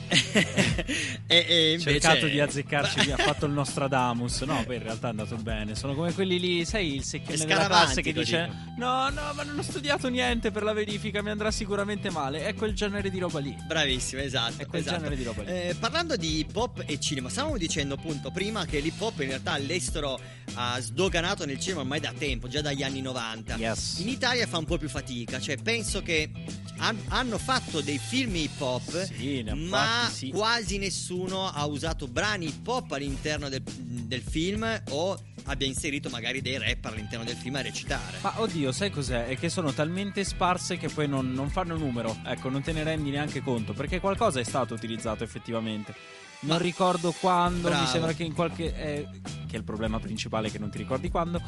e, 1.26 1.46
e 1.48 1.72
invece... 1.72 2.00
cercato 2.00 2.26
di 2.26 2.40
azzeccarci, 2.40 3.10
ha 3.10 3.16
fatto 3.16 3.46
il 3.46 3.52
Nostradamus. 3.52 4.40
No, 4.42 4.62
poi 4.64 4.76
in 4.76 4.82
realtà 4.82 5.08
è 5.08 5.10
andato 5.10 5.36
bene. 5.36 5.74
Sono 5.74 5.94
come 5.94 6.12
quelli 6.12 6.38
lì, 6.38 6.64
sai, 6.64 6.94
il 6.94 7.04
secchione 7.04 7.44
della 7.44 7.66
classe 7.66 8.02
che 8.02 8.12
dice: 8.12 8.48
dico. 8.50 8.74
No, 8.78 9.08
no, 9.10 9.32
ma 9.34 9.42
non 9.42 9.58
ho 9.58 9.62
studiato 9.62 10.08
niente 10.08 10.50
per 10.50 10.62
la 10.62 10.72
verifica, 10.72 11.22
mi 11.22 11.30
andrà 11.30 11.50
sicuramente 11.50 12.10
male. 12.10 12.44
È 12.44 12.54
quel 12.54 12.74
genere 12.74 13.10
di 13.10 13.18
roba 13.18 13.38
lì. 13.38 13.54
Bravissimo, 13.66 14.22
esatto. 14.22 14.62
È 14.62 14.66
quel 14.66 14.80
esatto. 14.82 14.96
genere 14.96 15.16
di 15.16 15.24
roba 15.24 15.42
lì. 15.42 15.48
Eh, 15.48 15.76
parlando 15.78 16.16
di 16.16 16.38
hip 16.38 16.56
hop 16.56 16.82
e 16.86 16.98
cinema, 16.98 17.28
stavamo 17.28 17.56
dicendo 17.56 17.94
appunto 17.94 18.30
prima 18.30 18.64
che 18.64 18.80
l'hip 18.80 19.00
hop 19.00 19.20
in 19.20 19.28
realtà 19.28 19.52
all'estero 19.52 20.18
ha 20.54 20.78
sdoganato 20.80 21.44
nel 21.44 21.58
cinema 21.60 21.82
ormai 21.82 22.00
da 22.00 22.12
tempo, 22.16 22.48
già 22.48 22.60
dagli 22.60 22.82
anni 22.82 23.00
90. 23.00 23.56
Yes. 23.56 23.98
In 23.98 24.08
Italia 24.08 24.46
fa 24.46 24.58
un 24.58 24.64
po' 24.64 24.78
più 24.78 24.88
fatica, 24.88 25.40
cioè 25.40 25.56
penso 25.56 26.02
che 26.02 26.30
han- 26.78 27.00
hanno 27.08 27.38
fatto 27.38 27.80
dei 27.80 27.98
film 27.98 28.34
hip 28.36 28.60
hop, 28.60 29.04
Sì, 29.04 29.44
ha 29.46 29.54
ma 30.02 30.08
sì. 30.08 30.30
quasi 30.30 30.78
nessuno 30.78 31.48
ha 31.48 31.64
usato 31.66 32.06
brani 32.06 32.46
hip 32.46 32.66
hop 32.66 32.92
all'interno 32.92 33.48
del, 33.48 33.62
del 33.62 34.22
film 34.22 34.82
o 34.90 35.18
abbia 35.44 35.66
inserito 35.66 36.08
magari 36.10 36.40
dei 36.40 36.58
rapper 36.58 36.92
all'interno 36.92 37.24
del 37.24 37.36
film 37.36 37.56
a 37.56 37.62
recitare. 37.62 38.18
Ma 38.20 38.40
oddio, 38.40 38.70
sai 38.72 38.90
cos'è? 38.90 39.26
È 39.26 39.38
che 39.38 39.48
sono 39.48 39.72
talmente 39.72 40.24
sparse 40.24 40.76
che 40.76 40.88
poi 40.88 41.08
non, 41.08 41.32
non 41.32 41.50
fanno 41.50 41.76
numero. 41.76 42.16
Ecco, 42.24 42.48
non 42.48 42.62
te 42.62 42.72
ne 42.72 42.82
rendi 42.82 43.10
neanche 43.10 43.40
conto. 43.42 43.72
Perché 43.72 44.00
qualcosa 44.00 44.40
è 44.40 44.44
stato 44.44 44.74
utilizzato 44.74 45.24
effettivamente. 45.24 45.94
Non 46.40 46.56
Ma- 46.56 46.62
ricordo 46.62 47.12
quando. 47.12 47.68
Bravo. 47.68 47.82
Mi 47.82 47.88
sembra 47.88 48.12
che 48.12 48.24
in 48.24 48.34
qualche. 48.34 48.74
eh, 48.76 49.08
che 49.46 49.54
è 49.54 49.56
il 49.56 49.64
problema 49.64 49.98
principale, 49.98 50.50
che 50.50 50.58
non 50.58 50.70
ti 50.70 50.78
ricordi 50.78 51.10
quando. 51.10 51.40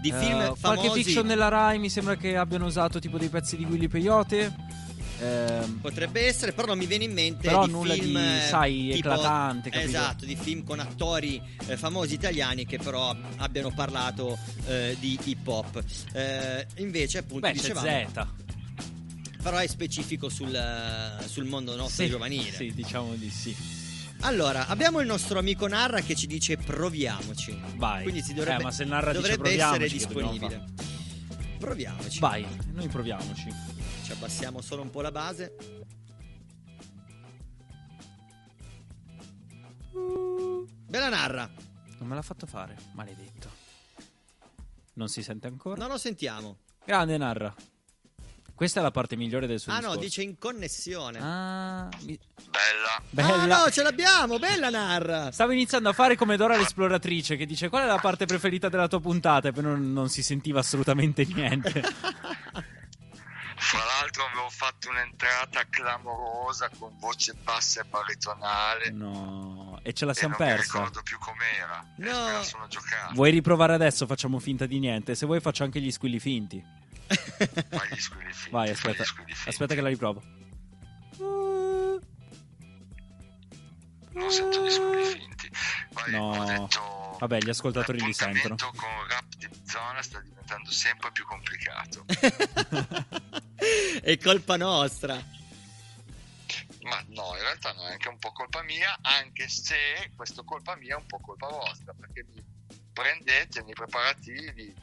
Di 0.00 0.10
film 0.10 0.36
Qualche 0.36 0.58
famosi 0.58 1.04
fiction 1.04 1.26
della 1.26 1.48
Rai 1.48 1.78
mi 1.78 1.88
sembra 1.88 2.16
che 2.16 2.36
abbiano 2.36 2.66
usato 2.66 2.98
tipo 2.98 3.18
dei 3.18 3.28
pezzi 3.28 3.56
di 3.56 3.64
Willy 3.64 3.88
Peyote. 3.88 4.52
Ehm, 5.22 5.78
Potrebbe 5.80 6.26
essere, 6.26 6.52
però 6.52 6.66
non 6.66 6.78
mi 6.78 6.86
viene 6.86 7.04
in 7.04 7.12
mente 7.12 7.46
Però 7.48 7.64
di 7.64 7.70
nulla 7.70 7.94
film, 7.94 8.06
di, 8.06 8.16
eh, 8.16 8.46
sai, 8.48 8.90
tipo- 8.92 9.08
eclatante, 9.08 9.70
capito? 9.70 9.88
Esatto, 9.88 10.24
di 10.24 10.34
film 10.36 10.64
con 10.64 10.80
attori 10.80 11.40
eh, 11.66 11.76
famosi 11.76 12.14
italiani 12.14 12.66
che 12.66 12.78
però 12.78 13.14
abbiano 13.36 13.70
parlato 13.72 14.36
eh, 14.66 14.96
di 14.98 15.18
hip 15.24 15.46
hop. 15.46 15.82
Eh, 16.12 16.66
invece, 16.76 17.18
appunto, 17.18 17.46
beh, 17.46 17.52
c'è 17.52 17.60
dicevamo, 17.72 17.86
Z. 17.86 18.26
però 19.42 19.58
è 19.58 19.66
specifico 19.68 20.28
sul, 20.28 20.54
eh, 20.54 21.26
sul 21.28 21.44
mondo 21.44 21.76
nostro 21.76 22.04
Sì, 22.04 22.10
giovanile. 22.10 22.50
Sì, 22.50 22.72
diciamo 22.74 23.14
di 23.14 23.30
sì. 23.30 23.54
Allora, 24.24 24.66
abbiamo 24.68 25.00
il 25.00 25.06
nostro 25.06 25.38
amico 25.38 25.66
Narra 25.66 26.00
che 26.00 26.14
ci 26.16 26.26
dice 26.26 26.56
proviamoci. 26.56 27.56
Vai. 27.76 28.02
Quindi 28.02 28.22
si 28.22 28.34
dovrebbe, 28.34 28.60
Eh, 28.60 28.64
ma 28.64 28.70
se 28.72 28.84
Narra 28.84 29.12
dice 29.12 29.36
dovrebbe 29.36 29.50
essere 29.60 29.88
che 29.88 29.98
dobbiamo 29.98 30.30
disponibile. 30.32 30.64
Proviamoci. 31.58 32.18
Vai, 32.18 32.44
noi 32.72 32.88
proviamoci. 32.88 33.48
Ci 34.12 34.18
abbassiamo 34.18 34.60
solo 34.60 34.82
un 34.82 34.90
po' 34.90 35.00
la 35.00 35.10
base. 35.10 35.54
Bella 40.86 41.08
Narra. 41.08 41.50
Non 41.98 42.08
me 42.08 42.14
l'ha 42.14 42.20
fatto 42.22 42.46
fare, 42.46 42.76
maledetto. 42.92 43.50
Non 44.94 45.08
si 45.08 45.22
sente 45.22 45.46
ancora? 45.46 45.80
Non 45.80 45.88
lo 45.88 45.96
sentiamo. 45.96 46.58
Grande 46.84 47.16
Narra. 47.16 47.54
Questa 48.54 48.80
è 48.80 48.82
la 48.82 48.90
parte 48.90 49.16
migliore 49.16 49.46
del 49.46 49.58
suo 49.58 49.72
Ah 49.72 49.76
no, 49.76 49.80
discorso. 49.80 50.00
dice 50.00 50.22
in 50.22 50.38
connessione. 50.38 51.18
Ah, 51.20 51.88
mi- 52.02 52.18
Bella. 52.50 53.02
bella. 53.08 53.56
Ah 53.58 53.64
no, 53.64 53.70
ce 53.70 53.82
l'abbiamo, 53.82 54.38
bella 54.38 54.68
Narra. 54.68 55.32
Stavo 55.32 55.52
iniziando 55.52 55.88
a 55.88 55.92
fare 55.94 56.16
come 56.16 56.36
Dora 56.36 56.56
l'esploratrice 56.58 57.36
che 57.36 57.46
dice 57.46 57.70
qual 57.70 57.84
è 57.84 57.86
la 57.86 57.98
parte 57.98 58.26
preferita 58.26 58.68
della 58.68 58.88
tua 58.88 59.00
puntata 59.00 59.48
e 59.48 59.52
poi 59.52 59.62
non, 59.62 59.92
non 59.92 60.10
si 60.10 60.22
sentiva 60.22 60.60
assolutamente 60.60 61.24
niente. 61.24 61.82
Fra 63.62 63.84
l'altro 63.84 64.24
avevo 64.26 64.50
fatto 64.50 64.88
un'entrata 64.90 65.64
clamorosa 65.70 66.68
con 66.78 66.98
voce 66.98 67.32
bassa 67.34 67.80
e 67.80 67.84
baritonale. 67.84 68.90
No, 68.90 69.78
e 69.82 69.92
ce 69.92 70.04
la 70.04 70.12
siamo 70.14 70.34
non 70.36 70.46
mi 70.48 70.52
persa. 70.54 70.72
ricordo 70.78 71.02
più 71.02 71.16
com'era. 71.18 71.84
No. 71.96 72.06
E 72.06 72.10
me 72.26 72.32
la 72.32 72.42
sono 72.42 72.66
giocata. 72.66 73.12
Vuoi 73.14 73.30
riprovare 73.30 73.74
adesso? 73.74 74.06
Facciamo 74.06 74.38
finta 74.40 74.66
di 74.66 74.78
niente. 74.80 75.14
Se 75.14 75.26
vuoi 75.26 75.40
faccio 75.40 75.62
anche 75.64 75.80
gli 75.80 75.90
squilli 75.92 76.18
finti. 76.18 76.62
Fai 77.08 77.88
gli 77.90 78.00
squilli 78.00 78.32
finti. 78.32 78.50
Vai, 78.50 78.70
aspetta. 78.70 79.04
finti. 79.04 79.32
Aspetta 79.48 79.74
che 79.74 79.80
la 79.80 79.88
riprovo. 79.88 80.22
Non 84.14 84.30
sento 84.30 84.64
gli 84.64 84.70
squilli 84.70 85.04
finti. 85.04 85.50
Vai, 85.92 86.10
No. 86.10 86.30
ho 86.36 86.44
detto... 86.44 87.16
Vabbè, 87.20 87.38
gli 87.38 87.48
ascoltatori 87.50 88.00
li 88.02 88.12
sentono. 88.12 88.56
Con 88.56 89.06
rap 89.08 89.24
di 89.36 89.48
zona 89.64 90.02
sta 90.02 90.20
diventando 90.20 90.70
sempre 90.72 91.12
più 91.12 91.24
complicato. 91.24 92.04
è 94.02 94.18
colpa 94.18 94.56
nostra. 94.56 95.14
Ma 96.82 97.02
no, 97.08 97.34
in 97.36 97.42
realtà 97.42 97.72
no, 97.72 97.86
è 97.86 97.92
anche 97.92 98.08
un 98.08 98.18
po' 98.18 98.32
colpa 98.32 98.62
mia, 98.62 98.98
anche 99.02 99.48
se 99.48 100.10
questo 100.16 100.42
colpa 100.44 100.74
mia 100.76 100.94
è 100.96 100.98
un 100.98 101.06
po' 101.06 101.20
colpa 101.20 101.48
vostra, 101.48 101.94
perché 101.98 102.24
mi 102.34 102.42
prendete 102.92 103.62
nei 103.62 103.72
preparativi 103.72 104.74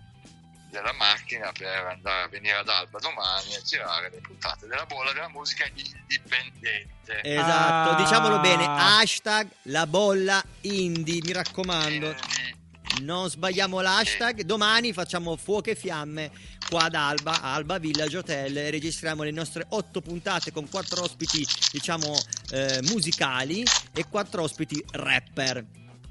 della 0.71 0.93
macchina 0.93 1.51
per 1.51 1.67
andare 1.87 2.23
a 2.23 2.27
venire 2.27 2.55
ad 2.55 2.69
Alba 2.69 2.99
domani 2.99 3.55
a 3.55 3.61
girare 3.61 4.09
le 4.11 4.19
puntate 4.21 4.67
della 4.67 4.85
bolla 4.85 5.11
della 5.13 5.27
musica 5.29 5.65
indipendente. 5.67 7.21
Esatto, 7.23 7.89
Ah. 7.91 7.95
diciamolo 7.95 8.39
bene. 8.39 8.65
Hashtag 8.65 9.47
la 9.63 9.85
bolla 9.87 10.41
indie, 10.61 11.21
mi 11.23 11.33
raccomando. 11.33 12.13
Quindi, 12.13 12.57
Non 13.01 13.29
sbagliamo 13.29 13.79
l'hashtag. 13.81 14.41
Domani 14.41 14.93
facciamo 14.93 15.37
fuoco 15.37 15.69
e 15.69 15.75
fiamme 15.75 16.31
qua 16.69 16.83
ad 16.83 16.93
Alba, 16.93 17.41
a 17.41 17.55
Alba 17.55 17.79
Village 17.79 18.17
Hotel. 18.17 18.69
Registriamo 18.69 19.23
le 19.23 19.31
nostre 19.31 19.65
otto 19.69 20.01
puntate 20.01 20.51
con 20.51 20.69
quattro 20.69 21.01
ospiti, 21.03 21.45
diciamo, 21.71 22.15
eh, 22.51 22.79
musicali 22.83 23.63
e 23.93 24.05
quattro 24.07 24.43
ospiti 24.43 24.81
rapper. 24.91 25.65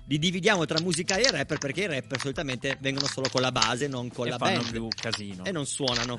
Li 0.07 0.19
dividiamo 0.19 0.65
tra 0.65 0.81
musicali 0.81 1.23
e 1.23 1.31
rapper 1.31 1.59
perché 1.59 1.83
i 1.83 1.87
rapper 1.87 2.19
solitamente 2.19 2.77
vengono 2.81 3.07
solo 3.07 3.29
con 3.31 3.41
la 3.41 3.53
base, 3.53 3.87
non 3.87 4.11
con 4.11 4.27
e 4.27 4.31
la 4.31 4.39
fanno 4.39 4.61
band. 4.61 4.71
più 4.71 4.89
casino. 4.89 5.45
E 5.45 5.53
non 5.53 5.67
suonano. 5.67 6.19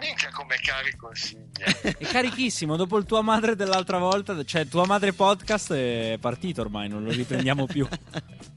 minchia 0.00 0.30
come 0.30 0.56
carico 0.56 1.06
consigli. 1.06 1.50
È 1.82 2.06
carichissimo. 2.06 2.76
Dopo 2.76 2.96
il 2.96 3.04
tua 3.04 3.20
madre 3.20 3.54
dell'altra 3.54 3.98
volta, 3.98 4.42
cioè 4.44 4.66
tua 4.66 4.86
madre 4.86 5.12
podcast 5.12 5.72
è 5.74 6.16
partito 6.18 6.62
ormai, 6.62 6.88
non 6.88 7.04
lo 7.04 7.10
riprendiamo 7.10 7.66
più. 7.66 7.86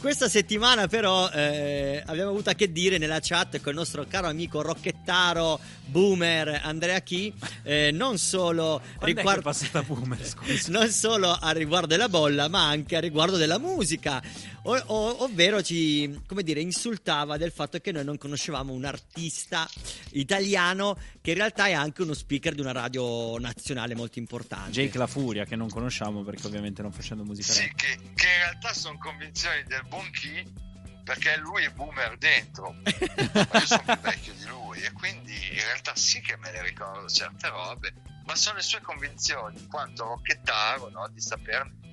Questa 0.00 0.28
settimana 0.28 0.86
però 0.86 1.28
eh, 1.28 2.00
abbiamo 2.06 2.30
avuto 2.30 2.50
a 2.50 2.54
che 2.54 2.70
dire 2.70 2.98
nella 2.98 3.18
chat 3.20 3.60
con 3.60 3.72
il 3.72 3.78
nostro 3.78 4.06
caro 4.08 4.28
amico 4.28 4.62
rocchettaro 4.62 5.58
boomer 5.86 6.60
Andrea 6.62 7.00
Chi, 7.00 7.32
eh, 7.64 7.90
non 7.92 8.16
solo 8.16 8.80
passata 9.42 9.82
boomer, 9.82 10.18
non 10.68 10.88
solo 10.90 11.30
a 11.32 11.50
riguardo 11.50 11.88
della 11.88 12.08
bolla, 12.08 12.48
ma 12.48 12.68
anche 12.68 12.94
a 12.96 13.00
riguardo 13.00 13.36
della 13.36 13.58
musica. 13.58 14.22
O- 14.68 14.82
o- 14.86 15.22
ovvero 15.24 15.62
ci, 15.62 16.20
come 16.26 16.42
dire, 16.42 16.60
insultava 16.60 17.38
del 17.38 17.50
fatto 17.52 17.78
che 17.78 17.90
noi 17.90 18.04
non 18.04 18.18
conoscevamo 18.18 18.72
un 18.74 18.84
artista 18.84 19.66
italiano 20.10 20.98
che 21.22 21.30
in 21.30 21.36
realtà 21.36 21.66
è 21.68 21.72
anche 21.72 22.02
uno 22.02 22.12
speaker 22.12 22.54
di 22.54 22.60
una 22.60 22.72
radio 22.72 23.38
nazionale 23.38 23.94
molto 23.94 24.18
importante. 24.18 24.70
Jake 24.72 24.98
La 24.98 25.06
Furia, 25.06 25.46
che 25.46 25.56
non 25.56 25.70
conosciamo 25.70 26.22
perché 26.22 26.46
ovviamente 26.46 26.82
non 26.82 26.92
facendo 26.92 27.24
musica 27.24 27.50
Sì, 27.50 27.72
che, 27.74 27.96
che 28.14 28.26
in 28.26 28.38
realtà 28.40 28.74
sono 28.74 28.98
convinzioni 28.98 29.62
del 29.64 29.84
buon 29.88 30.10
chi 30.10 30.66
perché 31.02 31.38
lui 31.38 31.64
è 31.64 31.70
boomer 31.70 32.18
dentro. 32.18 32.74
Ma 32.84 33.58
io 33.58 33.66
sono 33.66 33.82
più 33.86 33.98
vecchio 34.00 34.34
di 34.34 34.44
lui 34.44 34.82
e 34.82 34.92
quindi 34.92 35.32
in 35.32 35.64
realtà 35.64 35.94
sì 35.96 36.20
che 36.20 36.36
me 36.36 36.52
ne 36.52 36.62
ricordo 36.62 37.08
certe 37.08 37.48
robe, 37.48 37.94
ma 38.26 38.34
sono 38.36 38.56
le 38.56 38.62
sue 38.62 38.82
convinzioni 38.82 39.58
in 39.58 39.68
quanto 39.68 40.04
rocchettaro 40.04 40.90
no, 40.90 41.08
di 41.10 41.20
saperne. 41.22 41.86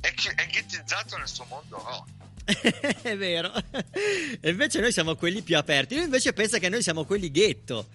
È, 0.00 0.12
è 0.34 0.46
ghettizzato 0.46 1.16
nel 1.16 1.28
suo 1.28 1.44
mondo 1.44 1.76
rock. 1.78 2.18
è 3.02 3.16
vero. 3.16 3.52
E 4.40 4.50
invece 4.50 4.80
noi 4.80 4.92
siamo 4.92 5.14
quelli 5.14 5.42
più 5.42 5.56
aperti. 5.56 5.94
Lui 5.94 6.04
invece 6.04 6.32
pensa 6.32 6.58
che 6.58 6.68
noi 6.68 6.82
siamo 6.82 7.04
quelli 7.04 7.30
ghetto. 7.30 7.88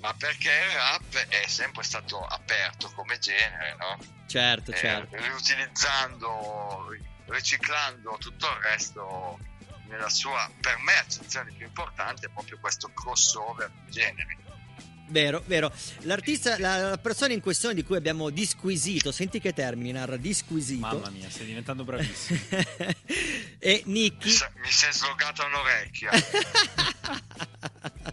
Ma 0.00 0.12
perché 0.14 0.50
il 0.50 0.74
rap 0.76 1.14
è 1.28 1.46
sempre 1.46 1.82
stato 1.82 2.22
aperto 2.26 2.90
come 2.94 3.18
genere, 3.18 3.76
no? 3.78 3.98
Certo, 4.26 4.72
Eh, 4.72 4.76
certo. 4.76 5.16
riutilizzando, 5.16 6.88
riciclando 7.26 8.16
tutto 8.18 8.46
il 8.50 8.62
resto 8.62 9.38
nella 9.88 10.10
sua, 10.10 10.50
per 10.60 10.76
me, 10.78 10.92
accezione 10.98 11.52
più 11.52 11.64
importante 11.66 12.26
è 12.26 12.28
proprio 12.28 12.58
questo 12.58 12.90
crossover 12.92 13.70
di 13.84 13.92
generi. 13.92 14.36
Vero, 15.08 15.42
vero. 15.46 15.72
L'artista, 16.02 16.58
la, 16.58 16.90
la 16.90 16.98
persona 16.98 17.32
in 17.32 17.40
questione 17.40 17.74
di 17.74 17.84
cui 17.84 17.96
abbiamo 17.96 18.30
disquisito, 18.30 19.12
senti 19.12 19.38
che 19.38 19.52
termini, 19.52 19.92
narra, 19.92 20.16
disquisito. 20.16 20.80
Mamma 20.80 21.10
mia, 21.10 21.28
stai 21.28 21.46
diventando 21.46 21.84
bravissimo. 21.84 22.40
e 23.58 23.82
Nicky. 23.86 24.30
mi 24.30 24.70
si 24.70 24.86
è 24.86 24.92
slogata 24.92 25.44
un'orecchia. 25.44 26.10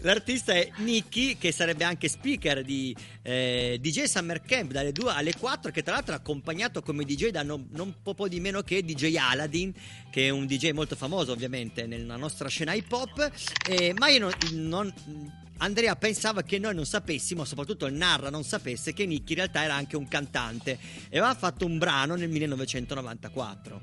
L'artista 0.00 0.54
è 0.54 0.70
Nicky, 0.76 1.36
che 1.36 1.52
sarebbe 1.52 1.84
anche 1.84 2.08
speaker 2.08 2.62
di 2.62 2.96
eh, 3.22 3.78
DJ 3.80 4.04
Summer 4.04 4.40
Camp 4.40 4.72
dalle 4.72 4.92
2 4.92 5.12
alle 5.12 5.36
4, 5.36 5.70
che 5.70 5.82
tra 5.82 5.94
l'altro 5.94 6.14
è 6.14 6.16
accompagnato 6.16 6.82
come 6.82 7.04
DJ 7.04 7.28
da 7.28 7.42
non, 7.42 7.68
non 7.72 7.96
po' 8.02 8.14
po' 8.14 8.28
di 8.28 8.40
meno 8.40 8.62
che 8.62 8.82
DJ 8.82 9.16
Aladdin, 9.16 9.72
che 10.10 10.26
è 10.26 10.30
un 10.30 10.46
DJ 10.46 10.70
molto 10.70 10.96
famoso 10.96 11.32
ovviamente 11.32 11.86
nella 11.86 12.16
nostra 12.16 12.48
scena 12.48 12.72
hip 12.72 12.90
hop. 12.90 13.30
Eh, 13.68 13.94
ma 13.96 14.08
io 14.08 14.20
non, 14.20 14.32
non- 14.52 15.44
Andrea 15.58 15.96
pensava 15.96 16.42
che 16.42 16.58
noi 16.58 16.74
non 16.74 16.84
sapessimo, 16.84 17.44
soprattutto 17.44 17.86
il 17.86 17.94
Narra 17.94 18.28
non 18.30 18.44
sapesse 18.44 18.92
che 18.92 19.06
Nicky 19.06 19.32
in 19.32 19.38
realtà 19.38 19.62
era 19.62 19.74
anche 19.74 19.96
un 19.96 20.06
cantante 20.06 20.78
e 21.08 21.18
aveva 21.18 21.34
fatto 21.34 21.64
un 21.64 21.78
brano 21.78 22.14
nel 22.14 22.28
1994. 22.28 23.80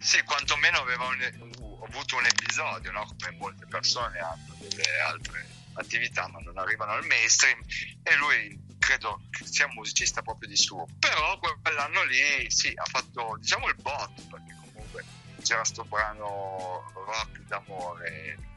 Sì, 0.00 0.20
quantomeno 0.24 0.78
aveva 0.78 1.04
un- 1.06 1.84
avuto 1.88 2.16
un 2.16 2.24
episodio, 2.26 2.90
no? 2.90 3.06
come 3.06 3.36
molte 3.38 3.66
persone 3.66 4.18
hanno 4.18 4.56
delle 4.58 4.98
altre 5.06 5.46
attività 5.74 6.28
ma 6.28 6.38
non 6.40 6.58
arrivano 6.58 6.92
al 6.92 7.06
mainstream 7.06 7.58
e 8.02 8.16
lui 8.16 8.60
credo 8.78 9.22
sia 9.44 9.66
un 9.66 9.74
musicista 9.74 10.20
proprio 10.22 10.48
di 10.48 10.56
suo. 10.56 10.86
Però 10.98 11.38
quell'anno 11.62 12.02
lì 12.04 12.50
sì, 12.50 12.72
ha 12.74 12.84
fatto 12.84 13.36
diciamo 13.40 13.68
il 13.68 13.76
botto 13.80 14.22
perché 14.28 14.56
comunque 14.60 15.04
c'era 15.42 15.62
sto 15.64 15.84
brano 15.84 16.90
rock 16.94 17.38
d'amore. 17.46 18.50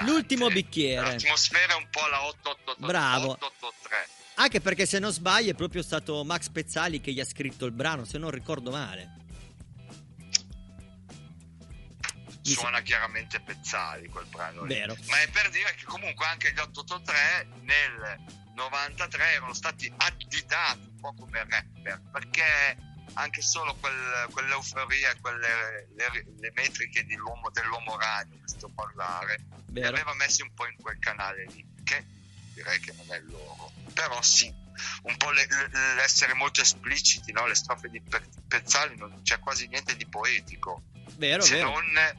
L'ultimo 0.00 0.48
bicchiere. 0.48 1.12
L'atmosfera 1.12 1.74
è 1.74 1.76
un 1.76 1.88
po' 1.90 2.06
la 2.06 2.24
883. 2.26 2.86
Bravo. 2.86 3.30
883. 3.32 4.08
Anche 4.36 4.60
perché 4.60 4.86
se 4.86 4.98
non 4.98 5.12
sbaglio 5.12 5.50
è 5.50 5.54
proprio 5.54 5.82
stato 5.82 6.24
Max 6.24 6.48
Pezzali 6.48 7.00
che 7.00 7.12
gli 7.12 7.20
ha 7.20 7.24
scritto 7.24 7.66
il 7.66 7.72
brano, 7.72 8.04
se 8.04 8.18
non 8.18 8.30
ricordo 8.30 8.70
male. 8.70 9.22
suona 12.42 12.82
chiaramente 12.82 13.40
Pezzali 13.40 14.08
quel 14.08 14.26
brano 14.26 14.64
lì. 14.64 14.74
Vero. 14.74 14.96
ma 15.08 15.20
è 15.20 15.28
per 15.30 15.48
dire 15.50 15.74
che 15.74 15.84
comunque 15.84 16.26
anche 16.26 16.52
gli 16.52 16.58
883 16.58 17.48
nel 17.62 18.18
93 18.54 19.32
erano 19.32 19.54
stati 19.54 19.92
additati 19.96 20.80
un 20.80 21.00
po' 21.00 21.14
come 21.14 21.46
rapper 21.48 22.02
perché 22.12 22.76
anche 23.14 23.42
solo 23.42 23.74
quel- 23.76 24.28
quell'euforia 24.30 25.14
quelle 25.20 25.86
le, 25.94 26.24
le 26.38 26.52
metriche 26.54 27.04
dell'uomo 27.04 27.50
radio 27.98 28.38
che 28.40 28.48
sto 28.48 28.66
a 28.66 28.70
parlare 28.74 29.36
li 29.66 29.80
Vero. 29.80 29.88
aveva 29.88 30.14
messi 30.14 30.42
un 30.42 30.52
po' 30.54 30.66
in 30.66 30.76
quel 30.80 30.98
canale 30.98 31.46
lì 31.46 31.64
che 31.84 32.04
direi 32.54 32.78
che 32.80 32.92
non 32.92 33.12
è 33.12 33.20
loro 33.20 33.72
però 33.92 34.20
sì 34.22 34.52
un 35.02 35.16
po' 35.16 35.30
le- 35.30 35.46
le- 35.46 35.94
l'essere 35.94 36.34
molto 36.34 36.60
espliciti 36.60 37.32
no? 37.32 37.46
le 37.46 37.54
strofe 37.54 37.88
di 37.88 38.00
Pe- 38.00 38.28
Pezzali 38.48 38.96
non 38.96 39.20
c'è 39.22 39.38
quasi 39.38 39.66
niente 39.68 39.96
di 39.96 40.06
poetico 40.08 40.82
Vero, 41.16 41.42
se, 41.42 41.54
vero. 41.56 41.70
Non 41.70 41.86
nel, 41.92 42.16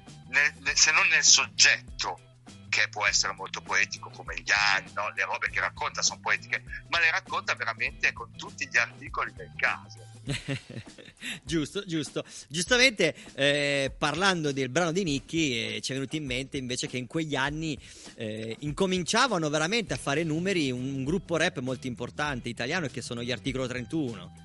nel- 0.59 0.77
se 0.77 0.91
non 0.91 1.05
nel 1.07 1.23
soggetto 1.23 2.19
che 2.69 2.87
può 2.89 3.05
essere 3.05 3.33
molto 3.33 3.61
poetico 3.61 4.09
come 4.09 4.35
gli 4.39 4.51
anni, 4.51 4.91
no? 4.93 5.09
le 5.11 5.23
robe 5.23 5.49
che 5.49 5.61
racconta 5.61 6.01
sono 6.01 6.19
poetiche, 6.19 6.61
ma 6.89 6.99
le 6.99 7.09
racconta 7.09 7.55
veramente 7.55 8.11
con 8.11 8.35
tutti 8.35 8.67
gli 8.67 8.77
articoli 8.77 9.33
del 9.33 9.53
caso. 9.55 10.04
giusto, 11.43 11.83
giusto. 11.85 12.23
Giustamente, 12.47 13.15
eh, 13.35 13.93
parlando 13.97 14.51
del 14.51 14.69
brano 14.69 14.91
di 14.91 15.03
Nicky, 15.03 15.75
eh, 15.75 15.81
ci 15.81 15.91
è 15.91 15.95
venuto 15.95 16.15
in 16.15 16.25
mente 16.25 16.57
invece 16.57 16.87
che 16.87 16.97
in 16.97 17.07
quegli 17.07 17.35
anni 17.35 17.77
eh, 18.15 18.55
incominciavano 18.59 19.49
veramente 19.49 19.93
a 19.93 19.97
fare 19.97 20.23
numeri 20.23 20.71
un, 20.71 20.83
un 20.93 21.03
gruppo 21.03 21.37
rap 21.37 21.59
molto 21.59 21.87
importante 21.87 22.49
italiano 22.49 22.87
che 22.87 23.01
sono 23.01 23.21
gli 23.23 23.31
Articolo 23.31 23.67
31. 23.67 24.43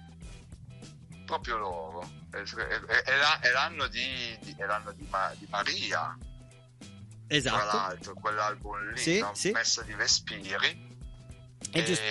Proprio 1.27 1.57
loro. 1.59 2.11
È, 2.31 2.37
è- 2.37 2.41
è- 2.43 3.03
è 3.03 3.17
la- 3.17 3.41
è 3.41 3.51
l'anno, 3.51 3.87
di, 3.89 4.01
di- 4.43 4.55
è 4.57 4.65
l'anno 4.67 4.93
di, 4.93 5.07
Ma- 5.11 5.33
di 5.39 5.47
Maria, 5.49 6.17
tra 6.79 7.37
Esatto. 7.37 7.77
l'altro, 7.77 8.15
quell'album 8.15 8.91
lì, 8.93 8.99
Sì, 8.99 9.21
no? 9.21 9.33
sì. 9.35 9.51
Messa 9.53 9.83
di 9.83 9.95
Vespiri. 9.95 10.89
È 11.71 11.83
giusto. 11.85 12.03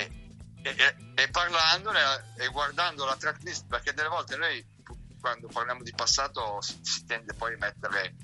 E, 0.62 0.69
e- 0.69 1.24
e 1.24 1.28
parlandone 1.30 2.00
e 2.36 2.48
guardando 2.48 3.06
la 3.06 3.15
tracklist, 3.15 3.67
perché 3.67 3.93
delle 3.93 4.10
volte 4.10 4.36
noi 4.36 4.78
quando 5.19 5.48
parliamo 5.48 5.84
di 5.84 5.93
passato 5.93 6.62
si, 6.62 6.80
si 6.82 7.06
tende 7.06 7.34
poi 7.34 7.54
a 7.54 7.58
mettere 7.58 8.15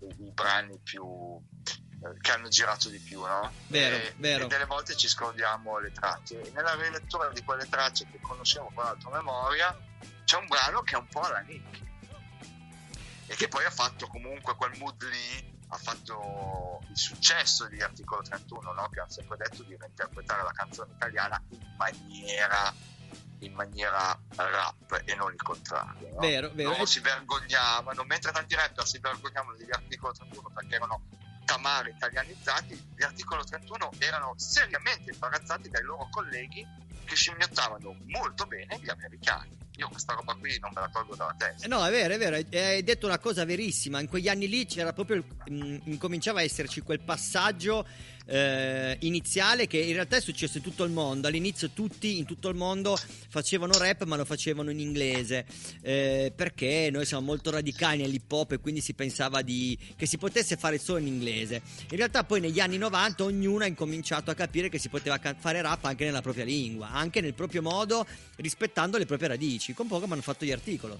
i, 0.00 0.24
i 0.26 0.30
brani 0.32 0.78
più 0.82 1.04
eh, 2.04 2.20
che 2.20 2.30
hanno 2.32 2.48
girato 2.48 2.88
di 2.88 2.98
più, 2.98 3.20
no? 3.20 3.52
Vero, 3.68 3.96
e, 3.96 4.14
vero. 4.18 4.44
e 4.44 4.48
delle 4.48 4.66
volte 4.66 4.96
ci 4.96 5.08
scordiamo 5.08 5.78
le 5.78 5.92
tracce. 5.92 6.42
E 6.42 6.50
nella 6.50 6.74
rilettura 6.74 7.30
di 7.30 7.42
quelle 7.42 7.68
tracce 7.68 8.06
che 8.10 8.20
conosciamo 8.20 8.70
con 8.74 8.84
l'altra 8.84 9.10
memoria 9.10 9.76
c'è 10.24 10.36
un 10.36 10.46
brano 10.46 10.82
che 10.82 10.94
è 10.94 10.98
un 10.98 11.08
po' 11.08 11.20
alla 11.20 11.40
Nick 11.40 11.80
e 13.26 13.34
che 13.36 13.48
poi 13.48 13.64
ha 13.64 13.70
fatto 13.70 14.06
comunque 14.08 14.54
quel 14.56 14.76
mood 14.78 15.02
lì 15.04 15.51
ha 15.72 15.78
fatto 15.78 16.80
il 16.88 16.96
successo 16.96 17.66
di 17.66 17.80
Articolo 17.80 18.20
31 18.22 18.72
no? 18.72 18.88
che 18.90 19.00
hanno 19.00 19.10
sempre 19.10 19.38
detto 19.38 19.62
di 19.62 19.74
reinterpretare 19.74 20.42
la 20.42 20.52
canzone 20.52 20.92
italiana 20.94 21.42
in 21.48 21.74
maniera 21.76 22.74
in 23.38 23.54
maniera 23.54 24.16
rap 24.36 25.02
e 25.04 25.14
non 25.14 25.32
il 25.32 25.42
contrario 25.42 26.10
no? 26.12 26.20
Vero, 26.20 26.50
vero. 26.52 26.70
loro 26.70 26.84
si 26.84 27.00
vergognavano 27.00 28.04
mentre 28.04 28.32
tanti 28.32 28.54
rapper 28.54 28.86
si 28.86 28.98
vergognavano 28.98 29.56
degli 29.56 29.72
Articolo 29.72 30.12
31 30.12 30.50
perché 30.54 30.74
erano 30.74 31.02
tamari 31.46 31.90
italianizzati 31.90 32.92
gli 32.94 33.02
Articolo 33.02 33.42
31 33.42 33.92
erano 33.98 34.34
seriamente 34.36 35.10
imbarazzati 35.10 35.70
dai 35.70 35.82
loro 35.82 36.06
colleghi 36.10 36.66
che 37.06 37.14
scimmiottavano 37.14 37.96
molto 38.04 38.44
bene 38.46 38.78
gli 38.78 38.90
americani 38.90 39.61
io 39.76 39.88
questa 39.88 40.12
roba 40.14 40.34
qui 40.34 40.58
non 40.60 40.70
me 40.74 40.80
la 40.82 40.88
tolgo 40.88 41.16
dalla 41.16 41.34
testa 41.36 41.64
Eh, 41.64 41.68
No, 41.68 41.84
è 41.84 41.90
vero, 41.90 42.14
è 42.14 42.18
vero, 42.18 42.36
hai- 42.36 42.82
detto 42.82 43.06
una 43.06 43.18
cosa 43.18 43.44
verissima. 43.44 44.00
In 44.00 44.08
quegli 44.08 44.28
anni 44.28 44.48
lì 44.48 44.66
c'era 44.66 44.92
proprio 44.92 45.16
il- 45.16 45.24
mm, 45.52 45.76
incominciava 45.84 46.40
a 46.40 46.42
esserci 46.42 46.80
quel 46.82 47.00
passaggio 47.00 47.86
eh, 48.32 48.96
iniziale 49.00 49.66
che 49.66 49.76
in 49.76 49.92
realtà 49.92 50.16
è 50.16 50.20
successo 50.20 50.56
in 50.56 50.62
tutto 50.62 50.84
il 50.84 50.90
mondo. 50.90 51.28
All'inizio 51.28 51.70
tutti 51.70 52.16
in 52.16 52.24
tutto 52.24 52.48
il 52.48 52.56
mondo 52.56 52.98
facevano 53.28 53.76
rap, 53.76 54.04
ma 54.04 54.16
lo 54.16 54.24
facevano 54.24 54.70
in 54.70 54.80
inglese 54.80 55.44
eh, 55.82 56.32
perché 56.34 56.88
noi 56.90 57.04
siamo 57.04 57.26
molto 57.26 57.50
radicali 57.50 58.00
nell'hip 58.00 58.32
hop 58.32 58.52
e 58.52 58.58
quindi 58.58 58.80
si 58.80 58.94
pensava 58.94 59.42
di, 59.42 59.78
che 59.96 60.06
si 60.06 60.16
potesse 60.16 60.56
fare 60.56 60.78
solo 60.78 61.00
in 61.00 61.08
inglese. 61.08 61.60
In 61.90 61.96
realtà 61.98 62.24
poi 62.24 62.40
negli 62.40 62.58
anni 62.58 62.78
90 62.78 63.22
ognuno 63.22 63.64
ha 63.64 63.66
incominciato 63.66 64.30
a 64.30 64.34
capire 64.34 64.70
che 64.70 64.78
si 64.78 64.88
poteva 64.88 65.20
fare 65.38 65.60
rap 65.60 65.84
anche 65.84 66.06
nella 66.06 66.22
propria 66.22 66.44
lingua, 66.44 66.90
anche 66.90 67.20
nel 67.20 67.34
proprio 67.34 67.60
modo, 67.60 68.06
rispettando 68.36 68.96
le 68.96 69.04
proprie 69.04 69.28
radici. 69.28 69.74
Con 69.74 69.88
poco 69.88 70.06
mi 70.06 70.14
hanno 70.14 70.22
fatto 70.22 70.46
gli 70.46 70.52
articoli. 70.52 70.96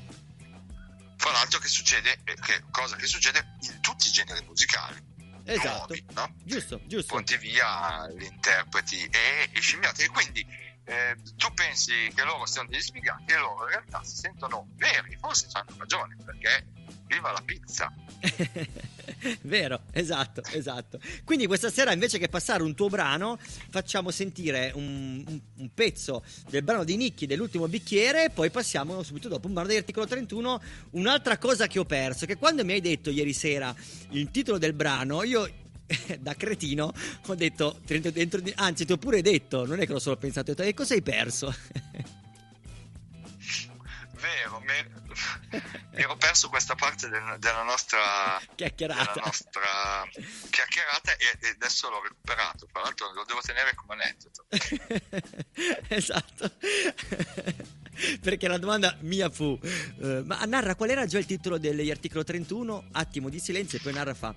Fra 1.16 1.30
l'altro 1.30 1.60
che 1.60 1.68
succede, 1.68 2.18
eh, 2.24 2.34
che, 2.34 2.64
cosa 2.70 2.96
che 2.96 3.06
succede 3.06 3.54
in 3.60 3.80
tutti 3.80 4.08
i 4.08 4.10
generi 4.10 4.44
musicali. 4.44 5.11
Esatto. 5.44 5.94
Nuovi, 5.94 6.04
no? 6.14 6.34
Giusto, 6.44 6.80
giusto. 6.86 7.14
Ponti 7.14 7.36
via 7.36 8.08
gli 8.08 8.24
interpreti 8.24 9.04
e, 9.04 9.48
e 9.52 9.60
scimmiati. 9.60 10.02
E 10.02 10.08
quindi 10.08 10.46
eh, 10.84 11.16
tu 11.36 11.52
pensi 11.54 12.10
che 12.14 12.24
loro 12.24 12.46
siano 12.46 12.68
degli 12.68 12.80
sfigati 12.80 13.32
e 13.32 13.36
loro 13.36 13.64
in 13.64 13.70
realtà 13.70 14.02
si 14.02 14.16
sentono 14.16 14.68
veri, 14.76 15.16
forse 15.20 15.48
hanno 15.52 15.74
ragione, 15.78 16.16
perché 16.24 16.66
viva 17.12 17.32
la 17.32 17.42
pizza. 17.44 17.92
Vero, 19.42 19.82
esatto, 19.92 20.42
esatto. 20.52 20.98
Quindi 21.24 21.46
questa 21.46 21.70
sera 21.70 21.92
invece 21.92 22.18
che 22.18 22.28
passare 22.28 22.62
un 22.62 22.74
tuo 22.74 22.88
brano, 22.88 23.38
facciamo 23.70 24.10
sentire 24.10 24.72
un, 24.74 25.22
un- 25.26 25.40
un 25.56 25.70
pezzo 25.74 26.24
del 26.48 26.62
brano 26.62 26.84
di 26.84 26.96
Nicchi 26.96 27.26
dell'ultimo 27.26 27.68
bicchiere 27.68 28.30
poi 28.30 28.50
passiamo 28.50 29.02
subito 29.02 29.28
dopo 29.28 29.46
un 29.46 29.52
brano 29.52 29.68
dell'articolo 29.68 30.06
31. 30.06 30.60
Un'altra 30.92 31.38
cosa 31.38 31.66
che 31.66 31.78
ho 31.78 31.84
perso, 31.84 32.26
che 32.26 32.36
quando 32.36 32.64
mi 32.64 32.72
hai 32.72 32.80
detto 32.80 33.10
ieri 33.10 33.32
sera 33.32 33.74
il 34.10 34.30
titolo 34.30 34.58
del 34.58 34.72
brano, 34.72 35.22
io 35.22 35.48
da 36.20 36.34
cretino 36.34 36.92
ho 37.26 37.34
detto 37.34 37.80
anzi 38.56 38.84
ti 38.84 38.92
ho 38.92 38.98
pure 38.98 39.20
detto, 39.22 39.66
non 39.66 39.80
è 39.80 39.86
che 39.86 39.92
l'ho 39.92 39.98
solo 39.98 40.16
pensato, 40.16 40.50
ho 40.50 40.54
detto, 40.54 40.68
e 40.68 40.74
cosa 40.74 40.94
hai 40.94 41.02
perso? 41.02 41.54
Vero, 44.22 44.60
mi, 44.60 44.72
mi 45.90 46.00
ero 46.00 46.16
perso 46.16 46.48
questa 46.48 46.76
parte 46.76 47.08
del- 47.08 47.36
della 47.38 47.62
nostra 47.64 48.40
Chiacchierata. 48.54 49.12
della 49.14 49.24
nostra 49.26 50.08
chiacchierata 50.48 51.16
e, 51.16 51.38
e 51.40 51.48
adesso 51.48 51.90
l'ho 51.90 52.00
recuperato. 52.02 52.66
Tra 52.70 52.82
l'altro 52.82 53.10
lo 53.12 53.24
devo 53.24 53.40
tenere 53.40 53.74
come 53.74 53.94
aneddoto. 53.94 54.46
esatto. 55.88 56.50
Perché 58.20 58.48
la 58.48 58.58
domanda 58.58 58.96
mia 59.00 59.28
fu: 59.28 59.58
eh, 59.62 60.22
Ma 60.24 60.44
narra 60.44 60.76
qual 60.76 60.90
era 60.90 61.04
già 61.06 61.18
il 61.18 61.26
titolo 61.26 61.58
degli 61.58 61.90
articolo 61.90 62.22
31? 62.24 62.88
Attimo 62.92 63.28
di 63.28 63.40
silenzio, 63.40 63.78
e 63.78 63.80
poi 63.82 63.92
narra 63.92 64.14
fa. 64.14 64.34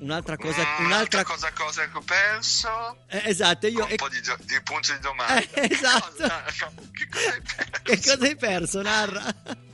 Un'altra 0.00 0.36
cosa. 0.36 0.62
Mm, 0.80 0.84
Un'altra 0.86 1.22
cosa, 1.24 1.52
cosa 1.52 1.88
che 1.88 1.96
ho 1.96 2.00
perso. 2.00 3.04
Eh, 3.08 3.22
esatto, 3.26 3.66
io. 3.66 3.84
Un 3.84 3.96
po' 3.96 4.08
di, 4.08 4.20
gio- 4.22 4.38
di 4.40 4.60
punti 4.62 4.92
di 4.92 4.98
domanda. 5.00 5.38
Eh, 5.40 5.68
esatto. 5.70 6.16
Cosa- 6.16 6.44
che 6.92 7.08
cosa 7.08 7.30
hai 7.32 7.40
perso? 7.42 7.82
Che 7.82 7.96
cosa 8.00 8.24
hai 8.26 8.36
perso, 8.36 8.82
narra? 8.82 9.34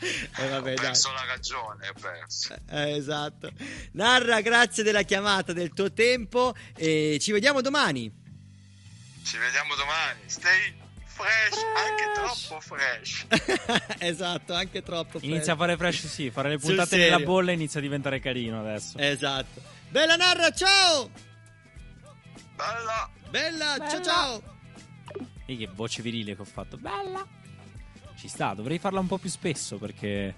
Eh, 0.00 0.48
vabbè, 0.48 0.72
ho 0.72 0.74
dai. 0.76 0.76
perso 0.76 1.10
la 1.12 1.24
ragione, 1.24 1.88
ho 1.88 1.92
perso. 2.00 2.54
Eh, 2.70 2.96
esatto. 2.96 3.50
Narra, 3.92 4.40
grazie 4.42 4.84
della 4.84 5.02
chiamata, 5.02 5.52
del 5.52 5.72
tuo 5.72 5.92
tempo. 5.92 6.54
E 6.76 7.18
ci 7.20 7.32
vediamo 7.32 7.60
domani. 7.60 8.08
Ci 9.24 9.36
vediamo 9.38 9.74
domani. 9.74 10.20
Stay 10.26 10.72
fresh, 11.18 11.64
anche 11.74 12.04
troppo 12.14 12.60
fresh. 12.60 13.26
esatto, 13.98 14.54
anche 14.54 14.82
troppo. 14.82 15.18
Inizia 15.22 15.54
a 15.54 15.56
fare 15.56 15.76
fresh, 15.76 16.06
sì, 16.06 16.30
fare 16.30 16.50
le 16.50 16.58
puntate 16.58 16.96
nella 16.96 17.18
bolla 17.18 17.50
inizia 17.50 17.80
a 17.80 17.82
diventare 17.82 18.20
carino 18.20 18.60
adesso. 18.60 18.96
Esatto. 18.98 19.60
Bella 19.88 20.16
Narra, 20.16 20.50
ciao! 20.52 21.10
Bella! 22.54 23.10
Bella, 23.30 23.76
ciao 23.76 23.88
Bella. 23.88 24.02
ciao! 24.02 24.42
E 25.46 25.56
che 25.56 25.68
voce 25.72 26.02
virile 26.02 26.36
che 26.36 26.42
ho 26.42 26.46
fatto. 26.46 26.76
Bella! 26.76 27.26
Ci 28.16 28.28
sta, 28.28 28.54
dovrei 28.54 28.78
farla 28.78 29.00
un 29.00 29.06
po' 29.06 29.18
più 29.18 29.30
spesso 29.30 29.78
perché 29.78 30.34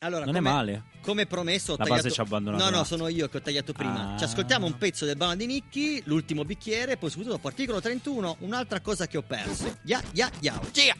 Allora, 0.00 0.24
Non 0.26 0.36
è 0.36 0.38
come- 0.38 0.50
male. 0.50 0.82
Come 1.02 1.26
promesso, 1.26 1.72
ho 1.72 1.76
La 1.76 1.84
tagliato... 1.84 2.02
base 2.02 2.14
ci 2.14 2.20
ha 2.20 2.22
abbandonato 2.22 2.62
No, 2.62 2.70
no, 2.70 2.84
sono 2.84 3.08
io 3.08 3.28
che 3.28 3.38
ho 3.38 3.40
tagliato 3.40 3.72
prima. 3.72 4.14
Ah. 4.14 4.18
Ci 4.18 4.24
ascoltiamo 4.24 4.64
un 4.66 4.76
pezzo 4.78 5.04
del 5.04 5.16
brano 5.16 5.34
di 5.34 5.46
Nicky, 5.46 6.02
l'ultimo 6.04 6.44
bicchiere, 6.44 6.96
poi 6.96 7.10
subito 7.10 7.30
dopo 7.30 7.48
articolo 7.48 7.80
31, 7.80 8.36
un'altra 8.40 8.80
cosa 8.80 9.06
che 9.08 9.16
ho 9.16 9.22
perso. 9.22 9.78
Ya, 9.82 10.00
ya, 10.12 10.30
ya. 10.40 10.60
Cia! 10.70 10.94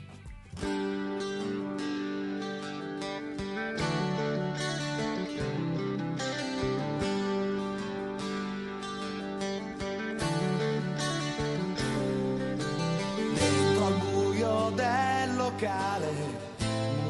dentro 13.35 13.87
al 13.87 13.95
buio 14.11 14.71
del 14.75 15.37
locale, 15.37 16.07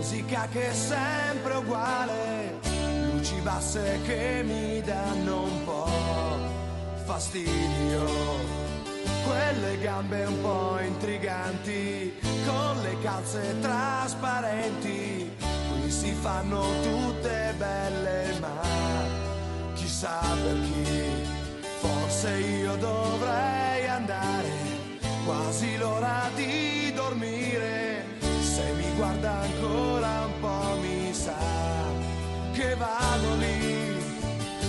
musica 0.08 0.48
che 0.50 0.70
è 0.70 0.72
sempre 0.72 1.56
uguale, 1.56 2.58
luci 3.12 3.34
basse 3.42 4.00
che 4.06 4.42
mi 4.42 4.80
danno 4.80 5.42
un 5.42 5.64
po' 5.64 5.90
fastidio. 7.04 8.06
Quelle 9.26 9.78
gambe 9.82 10.24
un 10.24 10.40
po' 10.40 10.78
intriganti, 10.80 12.14
con 12.46 12.80
le 12.80 12.96
calze 13.02 13.54
trasparenti, 13.60 15.30
qui 15.68 15.90
si 15.90 16.12
fanno 16.12 16.64
tutte 16.82 17.52
belle, 17.58 18.38
ma 18.40 18.62
chissà 19.74 20.20
per 20.42 20.58
chi, 20.62 21.02
forse 21.80 22.30
io 22.30 22.76
dovrei 22.76 23.86
andare 23.86 24.48
quasi 25.26 25.76
l'ora 25.76 26.30
di 26.34 26.92
dormire. 26.94 27.87
Guarda 29.08 29.40
ancora 29.40 30.26
un 30.26 30.36
po' 30.38 30.76
mi 30.82 31.14
sa 31.14 31.34
che 32.52 32.74
vado 32.74 33.36
lì. 33.36 33.96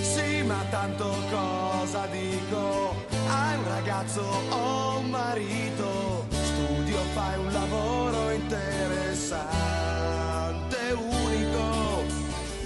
Sì, 0.01 0.43
ma 0.43 0.63
tanto 0.69 1.13
cosa 1.29 2.05
dico? 2.05 2.95
Hai 3.27 3.57
un 3.57 3.67
ragazzo 3.67 4.21
o 4.21 4.99
un 4.99 5.09
marito? 5.09 6.25
Studio, 6.29 6.99
fai 7.13 7.37
un 7.37 7.51
lavoro 7.51 8.31
interessante, 8.31 10.77
unico. 10.93 12.05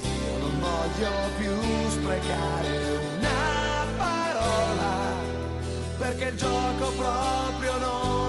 Io 0.04 0.38
non 0.42 0.60
voglio 0.60 1.10
più 1.40 1.56
sprecare 1.90 3.00
una 3.18 3.88
parola 3.98 5.16
perché 5.98 6.26
il 6.26 6.38
gioco 6.38 6.92
proprio 6.92 7.78
non 7.80 8.23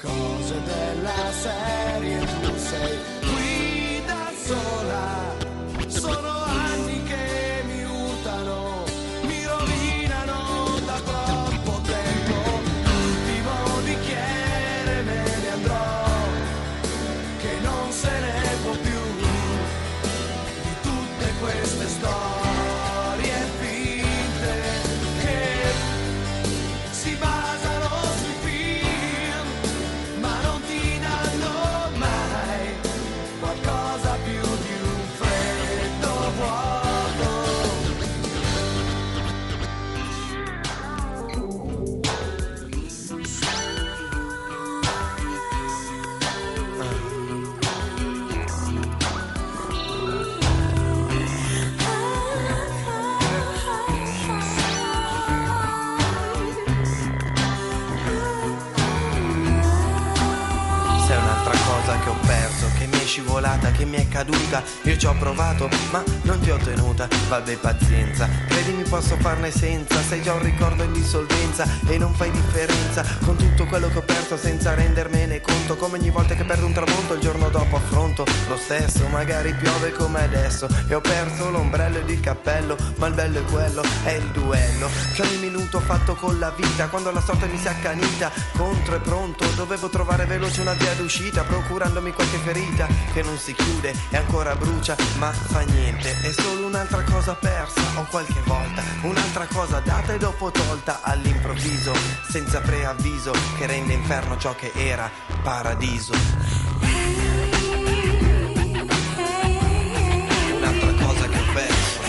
Cose 0.00 0.62
della 0.62 1.32
serie. 1.32 2.20
Tu 2.20 2.56
sei 2.56 2.98
qui 3.20 4.02
da 4.06 4.30
sola, 4.46 5.34
sono 5.88 6.47
caduta. 64.28 64.62
Io 64.82 64.96
ci 64.96 65.06
ho 65.06 65.14
provato, 65.18 65.68
ma 65.90 66.02
non 66.22 66.38
ti 66.40 66.50
ho 66.50 66.56
tenuta. 66.58 67.08
Vabbè, 67.28 67.56
pazienza, 67.56 68.28
credimi 68.46 68.82
posso 68.82 69.16
farne 69.16 69.50
senza. 69.50 70.00
Sei 70.02 70.22
già 70.22 70.34
un 70.34 70.42
ricordo 70.42 70.82
in 70.82 70.92
dissolvenza 70.92 71.66
e 71.86 71.98
non 71.98 72.14
fai 72.14 72.30
differenza 72.30 73.04
con 73.24 73.36
tutto 73.36 73.66
quello 73.66 73.88
che 73.88 73.98
ho 73.98 74.02
perso 74.02 74.17
senza 74.36 74.74
rendermene 74.74 75.40
conto. 75.40 75.76
Come 75.76 75.98
ogni 75.98 76.10
volta 76.10 76.34
che 76.34 76.44
perdo 76.44 76.66
un 76.66 76.72
tramonto, 76.72 77.14
il 77.14 77.20
giorno 77.20 77.48
dopo 77.48 77.76
affronto 77.76 78.26
lo 78.48 78.56
stesso. 78.56 79.06
Magari 79.08 79.54
piove 79.54 79.92
come 79.92 80.22
adesso 80.22 80.68
e 80.86 80.94
ho 80.94 81.00
perso 81.00 81.50
l'ombrello 81.50 81.98
ed 81.98 82.10
il 82.10 82.20
cappello. 82.20 82.76
Ma 82.96 83.06
il 83.06 83.14
bello 83.14 83.38
è 83.38 83.44
quello, 83.44 83.82
è 84.04 84.10
il 84.10 84.26
duello. 84.32 84.90
Che 85.14 85.22
ogni 85.22 85.36
minuto 85.36 85.78
ho 85.78 85.80
fatto 85.80 86.14
con 86.14 86.38
la 86.38 86.50
vita. 86.50 86.88
Quando 86.88 87.10
la 87.10 87.20
sorte 87.20 87.46
mi 87.46 87.56
si 87.58 87.66
è 87.66 87.70
accanita, 87.70 88.30
contro 88.52 88.96
e 88.96 89.00
pronto, 89.00 89.46
dovevo 89.54 89.88
trovare 89.88 90.26
veloce 90.26 90.60
una 90.60 90.74
via 90.74 90.92
d'uscita, 90.94 91.44
procurandomi 91.44 92.12
qualche 92.12 92.38
ferita 92.38 92.86
che 93.12 93.22
non 93.22 93.38
si 93.38 93.54
chiude 93.54 93.94
e 94.10 94.16
ancora 94.16 94.54
brucia, 94.56 94.96
ma 95.18 95.30
fa 95.30 95.60
niente. 95.60 96.10
È 96.20 96.32
solo 96.32 96.66
un'altra 96.66 97.02
cosa 97.02 97.34
persa, 97.34 97.80
o 97.94 98.06
qualche 98.10 98.40
volta, 98.44 98.82
un'altra 99.02 99.46
cosa 99.46 99.80
data 99.80 100.12
e 100.12 100.18
dopo 100.18 100.50
tolta 100.50 101.00
all'improvviso, 101.02 101.92
senza 102.28 102.60
preavviso, 102.60 103.32
che 103.56 103.66
rende 103.66 103.92
inferno 103.94 104.17
ciò 104.38 104.54
che 104.54 104.72
era 104.74 105.10
paradiso. 105.42 106.12
Un'altra 110.56 110.92
cosa 111.04 111.28
che 111.28 111.38
ho 111.38 111.52
perso. 111.52 112.00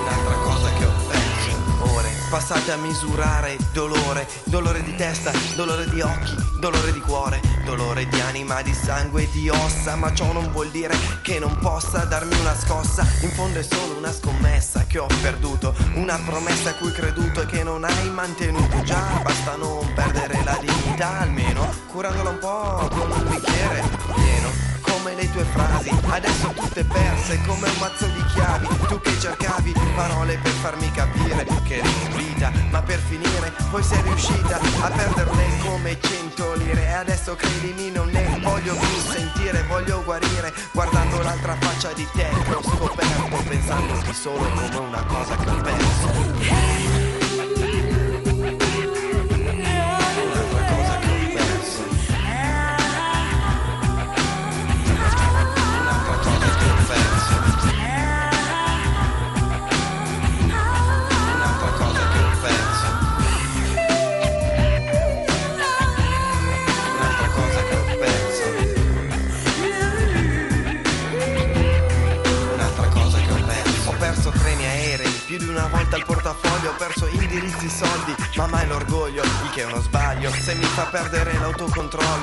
Un'altra 0.00 0.34
cosa 0.42 0.72
che 0.72 0.84
ho 0.84 0.92
perso. 1.08 1.94
Ore 1.94 2.10
passate 2.30 2.72
a 2.72 2.76
misurare 2.76 3.56
dolore, 3.72 4.28
dolore 4.44 4.82
di 4.82 4.94
testa, 4.96 5.30
dolore 5.54 5.88
di 5.88 6.00
occhi, 6.00 6.34
dolore 6.58 6.92
di 6.92 7.00
cuore, 7.00 7.40
dolore 7.64 8.06
di 8.08 8.20
anima, 8.20 8.62
di 8.62 8.74
sangue 8.74 9.22
e 9.22 9.28
di 9.30 9.48
ossa. 9.48 9.94
Ma 9.96 10.12
ciò 10.12 10.32
non 10.32 10.50
vuol 10.50 10.70
dire 10.70 10.96
che 11.22 11.38
non 11.38 11.56
possa 11.58 12.04
darmi 12.04 12.38
una 12.40 12.56
scossa. 12.56 13.06
In 13.22 13.30
fondo 13.30 13.58
è 13.60 13.62
solo 13.62 13.96
una 13.96 14.12
scommessa 14.12 14.85
che 14.96 15.02
ho 15.02 15.06
perduto, 15.20 15.74
una 15.96 16.18
promessa 16.24 16.70
a 16.70 16.74
cui 16.74 16.90
creduto 16.90 17.42
e 17.42 17.46
che 17.46 17.62
non 17.62 17.84
hai 17.84 18.08
mantenuto. 18.08 18.82
Già 18.82 19.20
basta 19.22 19.54
non 19.56 19.92
perdere 19.92 20.42
la 20.42 20.58
dignità, 20.58 21.18
almeno 21.18 21.70
curandola 21.88 22.30
un 22.30 22.38
po' 22.38 22.88
con 22.88 23.10
un 23.10 23.28
bicchiere 23.28 23.82
pieno 24.14 24.75
come 25.06 25.22
le 25.22 25.30
tue 25.30 25.44
frasi, 25.44 25.90
adesso 26.08 26.48
tutte 26.48 26.82
perse 26.82 27.40
come 27.46 27.68
un 27.68 27.76
mazzo 27.78 28.06
di 28.06 28.24
chiavi. 28.34 28.66
Tu 28.88 29.00
che 29.00 29.20
cercavi 29.20 29.72
parole 29.94 30.36
per 30.38 30.50
farmi 30.50 30.90
capire 30.90 31.46
che 31.62 31.76
eri 31.76 32.08
vita, 32.16 32.50
ma 32.70 32.82
per 32.82 32.98
finire 32.98 33.52
poi 33.70 33.84
sei 33.84 34.02
riuscita 34.02 34.58
a 34.80 34.90
perderle 34.90 35.44
come 35.64 35.96
cento 36.00 36.54
lire. 36.54 36.82
E 36.82 36.92
adesso 36.92 37.36
credimi, 37.36 37.92
non 37.92 38.08
ne 38.08 38.40
voglio 38.42 38.74
più 38.74 38.98
sentire, 39.08 39.62
voglio 39.68 40.02
guarire 40.02 40.52
guardando 40.72 41.22
l'altra 41.22 41.54
faccia 41.60 41.92
di 41.92 42.06
te 42.12 42.26
che 42.44 42.54
ho 42.54 42.62
scoperto, 42.62 43.42
pensandoti 43.46 44.12
solo 44.12 44.48
come 44.54 44.76
una 44.76 45.04
cosa 45.04 45.36
che 45.36 45.50
ho 45.50 45.60
perso. 45.60 47.05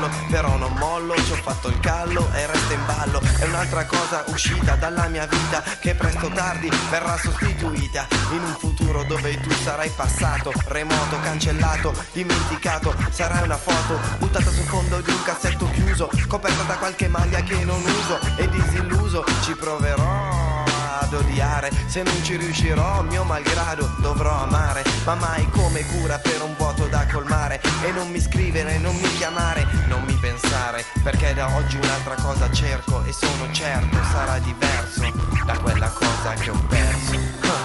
L'autocontrollo, 0.04 0.10
però 0.30 0.58
non 0.58 0.74
mollo, 0.78 1.16
ci 1.16 1.32
ho 1.32 1.36
fatto 1.36 1.68
il 1.68 1.80
callo 1.80 2.30
e 2.34 2.46
resta 2.46 2.74
in 2.74 2.86
ballo. 2.86 3.22
È 3.40 3.46
un'altra 3.46 3.86
cosa 3.86 4.24
uscita 4.28 4.76
dalla 4.76 5.08
mia 5.08 5.26
vita 5.26 5.64
che 5.80 5.96
presto 5.96 6.28
o 6.28 6.30
tardi 6.30 6.70
verrà 6.90 7.18
sostituita 7.18 8.08
in 8.32 8.44
un 8.44 8.56
futuro 8.58 9.04
dove 9.04 9.40
tu 9.40 9.52
sarai 9.52 9.90
passato, 9.96 10.52
remoto, 10.66 11.20
cancellato, 11.22 11.94
dimenticato. 12.12 12.94
Sarai 13.10 13.44
una 13.44 13.58
foto 13.58 14.00
buttata 14.18 14.52
sul 14.52 14.66
fondo 14.66 15.00
di 15.02 15.12
un 15.12 15.24
cassetto 15.24 15.70
chiuso, 15.72 16.10
coperta 16.28 16.64
da 16.64 16.76
qualche 16.76 17.08
maglia 17.08 17.42
che 17.42 17.64
non 17.64 17.82
uso 17.82 18.20
e 18.38 18.50
disilluso 18.50 19.24
ci 19.44 19.56
proverò 19.56 20.64
ad 21.00 21.14
odiare 21.14 21.72
Se 21.88 22.04
non 22.04 22.24
ci 22.24 22.38
riuscirò, 22.38 23.02
mio 23.04 23.24
malgrado 23.24 23.94
dovrò 23.98 24.44
amare 24.44 24.84
Ma 25.06 25.16
mai 25.16 25.50
come 25.50 25.86
cura 25.86 26.18
per 26.18 26.42
un 26.42 26.53
vuoto 26.64 26.88
da 26.88 27.06
colmare 27.12 27.60
E 27.84 27.92
non 27.92 28.10
mi 28.10 28.22
scrivere, 28.22 28.78
non 28.78 28.96
mi 28.96 29.18
chiamare, 29.18 29.68
non 29.88 30.02
mi 30.04 30.14
pensare 30.14 30.86
Perché 31.04 31.34
da 31.34 31.54
oggi 31.56 31.76
un'altra 31.76 32.16
cosa 32.16 32.50
cerco 32.52 33.04
E 33.04 33.12
sono 33.12 33.52
certo 33.52 33.98
sarà 34.12 34.40
diverso 34.40 35.12
da 35.46 35.58
quella 35.58 35.90
cosa 35.90 36.34
che 36.36 36.50
ho 36.50 36.66
perso 36.70 37.63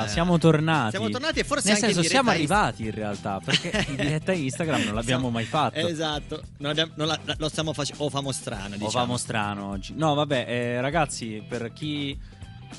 Bella, 0.00 0.08
siamo 0.08 0.38
tornati. 0.38 0.90
Siamo 0.90 1.08
tornati 1.08 1.38
e 1.40 1.44
forse 1.44 1.68
Nel 1.68 1.76
senso, 1.78 2.02
siamo 2.02 2.30
arrivati 2.30 2.84
in 2.84 2.90
realtà, 2.92 3.40
perché 3.44 3.84
in 3.88 3.96
diretta 4.00 4.32
Instagram 4.32 4.82
non 4.82 4.94
l'abbiamo 4.94 5.30
mai 5.30 5.44
fatto. 5.44 5.76
Esatto, 5.86 6.42
non 6.58 6.70
abbiamo- 6.70 6.92
non 6.96 7.06
la- 7.08 7.18
lo 7.36 7.48
stiamo 7.48 7.72
facendo, 7.72 8.04
o 8.04 8.08
famo 8.10 8.32
strano, 8.32 8.70
diciamo. 8.76 8.86
O 8.86 8.90
famo 8.90 9.16
strano 9.16 9.68
oggi. 9.70 9.94
No, 9.96 10.14
vabbè, 10.14 10.44
eh, 10.48 10.80
ragazzi, 10.80 11.42
per 11.48 11.72
chi. 11.72 12.18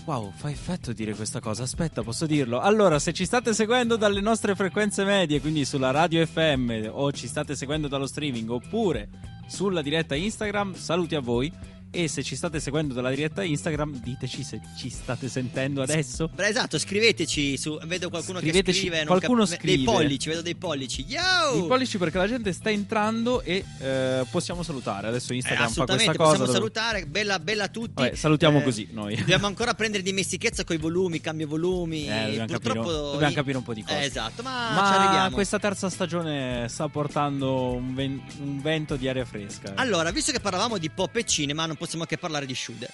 Wow, 0.06 0.32
fa 0.36 0.50
effetto 0.50 0.92
dire 0.94 1.14
questa 1.16 1.40
cosa. 1.40 1.64
Aspetta, 1.64 2.04
posso 2.04 2.26
dirlo. 2.26 2.60
Allora, 2.60 3.00
se 3.00 3.14
ci 3.14 3.26
state 3.26 3.54
seguendo 3.54 3.96
dalle 3.96 4.20
nostre 4.22 4.54
frequenze 4.54 5.04
medie, 5.06 5.40
quindi 5.42 5.64
sulla 5.66 5.92
radio 5.92 6.26
FM, 6.26 6.90
o 6.92 7.12
ci 7.14 7.28
state 7.28 7.56
seguendo 7.56 7.88
dallo 7.88 8.06
streaming, 8.06 8.50
oppure 8.50 9.08
sulla 9.48 9.82
diretta 9.82 10.14
Instagram, 10.16 10.74
saluti 10.76 11.16
a 11.16 11.22
voi. 11.22 11.52
E 11.90 12.08
se 12.10 12.22
ci 12.22 12.36
state 12.36 12.60
seguendo 12.60 12.94
dalla 12.94 13.10
diretta 13.10 13.44
Instagram, 13.44 14.02
diteci 14.02 14.44
se 14.44 14.60
ci 14.78 14.90
state 14.90 15.30
sentendo 15.30 15.82
adesso. 15.82 16.30
Esatto, 16.36 16.78
scriveteci 16.78 17.58
su. 17.58 17.80
Vedo 17.86 18.10
qualcuno 18.10 18.40
Scriveteci- 18.40 18.66
che 18.66 18.88
scrive. 18.88 18.98
non 18.98 19.08
qualcuno 19.18 19.46
cap- 19.46 19.56
scrive. 19.58 19.76
Dei 19.78 19.84
pollici, 19.86 20.30
vedo 20.30 20.42
dei 20.42 20.56
pollici. 20.56 21.06
Yo! 21.08 21.64
I 21.64 21.68
pollici 21.68 21.98
perché 21.98 22.18
la 22.18 22.28
gente 22.28 22.52
sta 22.52 22.70
entrando 22.70 23.42
e 23.42 23.64
eh, 23.80 24.26
possiamo 24.30 24.64
salutare. 24.64 25.08
Adesso 25.08 25.32
Eh, 25.32 25.38
Instagram 25.38 25.64
fa 25.66 25.72
assolutamente, 25.72 26.16
questa 26.18 26.24
cosa. 26.24 26.44
possiamo 26.44 26.68
dove- 26.70 26.74
salutare. 26.82 27.06
Bella, 27.08 27.40
bella 27.40 27.64
a 27.64 27.68
tutti. 27.70 27.94
Vabbè, 28.04 28.16
salutiamo 28.16 28.60
Eh, 28.60 28.64
così 28.64 28.88
noi. 28.92 29.16
Dobbiamo 29.16 29.48
ancora 29.48 29.74
prendere 29.74 30.04
dimestichezza 30.04 30.64
con 30.66 30.76
i 30.76 30.80
volumi, 30.80 31.22
cambio 31.22 31.48
volumi. 31.48 32.08
Eh, 32.08 32.10
dobbiamo, 32.38 32.46
Purtroppo. 32.48 32.80
capire, 32.82 33.12
dobbiamo 33.12 33.34
capire 33.34 33.58
un 33.58 33.64
po' 33.64 33.74
di 33.74 33.82
cose. 33.84 34.00
Eh, 34.02 34.06
esatto, 34.06 34.44
ma, 34.44 34.68
ci 34.70 34.74
Ma 34.76 34.96
arriviamo. 35.04 35.30
questa 35.36 35.58
terza 35.58 35.90
stagione 35.90 36.68
sta 36.68 36.88
portando 36.90 37.72
un, 37.74 37.96
ven- 37.96 38.22
un 38.42 38.62
vento 38.62 38.98
di 38.98 39.08
aria 39.08 39.26
fresca. 39.26 39.72
Allora, 39.76 40.12
visto 40.12 40.32
che 40.34 40.42
parlavamo 40.42 40.78
di 40.78 40.90
pop 40.90 41.16
e 41.16 41.24
cinema, 41.24 41.66
non 41.66 41.76
possiamo 41.78 42.06
che 42.06 42.18
parlare 42.18 42.46
di 42.46 42.56
Shude. 42.56 42.90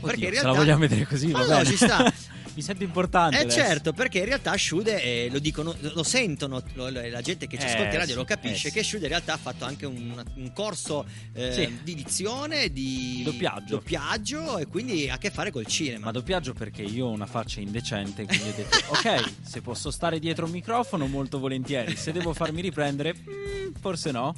Oddio, 0.00 0.32
se 0.34 0.42
la 0.42 0.52
vogliamo 0.52 0.80
vedere 0.80 1.06
così, 1.06 1.30
va 1.30 1.38
Ma 1.38 1.44
no, 1.46 1.50
bene. 1.56 1.64
ci 1.70 1.76
sta. 1.76 2.12
Mi 2.56 2.62
sento 2.62 2.84
importante. 2.84 3.36
Eh 3.36 3.40
adesso. 3.40 3.58
certo, 3.58 3.92
perché 3.92 4.18
in 4.20 4.24
realtà 4.24 4.56
Shude 4.56 5.02
eh, 5.02 5.28
lo 5.30 5.38
dicono, 5.38 5.74
lo 5.78 6.02
sentono, 6.02 6.62
lo- 6.72 6.88
lo- 6.88 7.06
la 7.06 7.20
gente 7.20 7.46
che 7.46 7.58
ci 7.58 7.64
Eh, 7.66 7.68
ascolta 7.68 7.90
in 7.92 7.98
radio 7.98 8.12
sì, 8.12 8.18
lo 8.18 8.24
capisce 8.24 8.68
eh, 8.68 8.70
che 8.70 8.82
Shude 8.82 9.02
in 9.04 9.08
realtà 9.10 9.34
ha 9.34 9.36
fatto 9.36 9.66
anche 9.66 9.84
un, 9.84 10.22
un 10.36 10.52
corso 10.54 11.04
eh, 11.34 11.52
Sì. 11.52 11.78
di 11.82 11.94
dizione, 11.94 12.72
di 12.72 13.20
Doppiaggio. 13.24 13.74
doppiaggio 13.76 14.56
e 14.56 14.66
quindi 14.68 15.06
ha 15.10 15.14
a 15.14 15.18
che 15.18 15.30
fare 15.30 15.50
col 15.50 15.66
cinema. 15.66 16.06
Ma 16.06 16.12
doppiaggio 16.12 16.54
perché 16.54 16.80
io 16.82 17.06
ho 17.06 17.10
una 17.10 17.26
faccia 17.26 17.60
indecente, 17.60 18.24
quindi 18.24 18.48
ho 18.48 18.52
detto, 18.56 18.78
ok, 18.88 19.24
se 19.42 19.60
posso 19.60 19.90
stare 19.90 20.18
dietro 20.18 20.46
un 20.46 20.52
microfono 20.52 21.06
molto 21.06 21.38
volentieri, 21.38 21.94
se 21.94 22.10
devo 22.12 22.32
farmi 22.32 22.62
riprendere, 22.62 23.14
mm, 23.14 23.72
forse 23.80 24.10
no. 24.12 24.34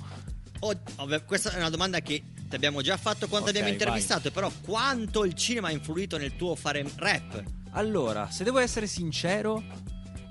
Oh, 0.61 0.75
questa 1.25 1.53
è 1.53 1.57
una 1.57 1.71
domanda 1.71 2.01
che 2.01 2.23
ti 2.49 2.55
abbiamo 2.55 2.81
già 2.83 2.97
fatto 2.97 3.29
quando 3.29 3.49
Ok, 3.49 3.55
abbiamo 3.57 3.73
intervistato, 3.73 4.31
però 4.31 4.51
quanto 4.63 5.25
il 5.25 5.35
cinema 5.35 5.69
ha 5.69 5.71
influito 5.71 6.17
nel 6.19 6.35
tuo 6.37 6.55
fare 6.57 6.85
rap? 6.97 7.43
Allora, 7.73 8.31
se 8.31 8.43
devo 8.45 8.59
essere 8.59 8.87
sincero, 8.87 9.63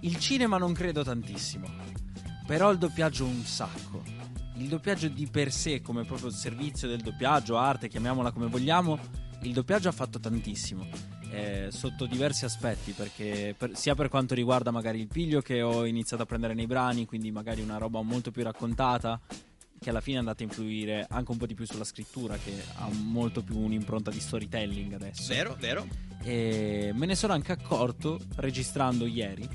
il 0.02 0.18
cinema 0.18 0.58
non 0.58 0.74
credo 0.74 1.04
tantissimo, 1.04 1.68
però 2.46 2.72
il 2.72 2.78
doppiaggio 2.78 3.26
un 3.26 3.44
sacco. 3.44 4.04
Il 4.56 4.68
doppiaggio 4.68 5.08
di 5.08 5.28
per 5.28 5.52
sé, 5.52 5.82
come 5.82 6.04
proprio 6.04 6.32
servizio 6.32 6.88
del 6.88 7.02
doppiaggio, 7.02 7.58
arte, 7.58 7.88
chiamiamola 7.88 8.32
come 8.32 8.48
vogliamo, 8.48 8.98
il 9.44 9.54
doppiaggio 9.54 9.88
ha 9.90 9.94
fatto 9.94 10.20
tantissimo. 10.20 11.16
eh, 11.30 11.68
sotto 11.72 12.06
diversi 12.06 12.46
aspetti, 12.46 12.94
perché 12.94 13.54
per- 13.56 13.76
sia 13.76 13.94
per 13.96 14.08
quanto 14.08 14.34
riguarda 14.34 14.72
magari 14.72 15.02
il 15.02 15.08
piglio 15.08 15.42
che 15.42 15.62
ho 15.62 15.86
iniziato 15.86 16.24
a 16.24 16.26
prendere 16.26 16.54
nei 16.54 16.68
brani, 16.68 17.06
quindi 17.06 17.32
magari 17.32 17.60
una 17.62 17.78
roba 17.78 18.02
molto 18.02 18.32
più 18.32 18.44
raccontata, 18.44 19.20
che 19.80 19.90
alla 19.90 20.02
fine 20.02 20.18
è 20.18 20.20
andata 20.20 20.44
a 20.44 20.46
influire 20.46 21.06
anche 21.10 21.32
un 21.32 21.38
po' 21.38 21.46
di 21.46 21.54
più 21.54 21.66
sulla 21.66 21.84
scrittura, 21.84 22.38
che 22.38 22.64
ha 22.76 22.90
molto 22.90 23.44
più 23.44 23.58
un'impronta 23.58 24.12
di 24.12 24.20
storytelling 24.20 24.94
adesso. 24.94 25.34
Vero, 25.34 25.56
vero? 25.60 25.88
E 26.24 26.92
me 26.94 27.06
ne 27.06 27.16
sono 27.16 27.34
anche 27.34 27.52
accorto 27.52 28.20
registrando 28.36 29.06
ieri 29.06 29.48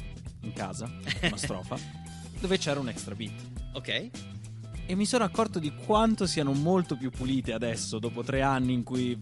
in 0.43 0.53
casa 0.53 0.91
una 1.23 1.37
strofa 1.37 1.77
dove 2.41 2.59
c'era 2.59 2.81
un 2.81 2.89
extra 2.89 3.15
beat. 3.15 3.33
Ok. 3.73 4.11
E 4.85 4.95
mi 4.95 5.07
sono 5.07 5.25
accorto 5.25 5.59
di 5.59 5.73
quanto 5.75 6.27
siano 6.27 6.53
molto 6.53 6.97
più 6.97 7.11
pulite 7.11 7.53
adesso, 7.53 7.99
dopo 7.99 8.23
tre 8.23 8.43
anni 8.43 8.73
in 8.73 8.83
cui, 8.83 9.19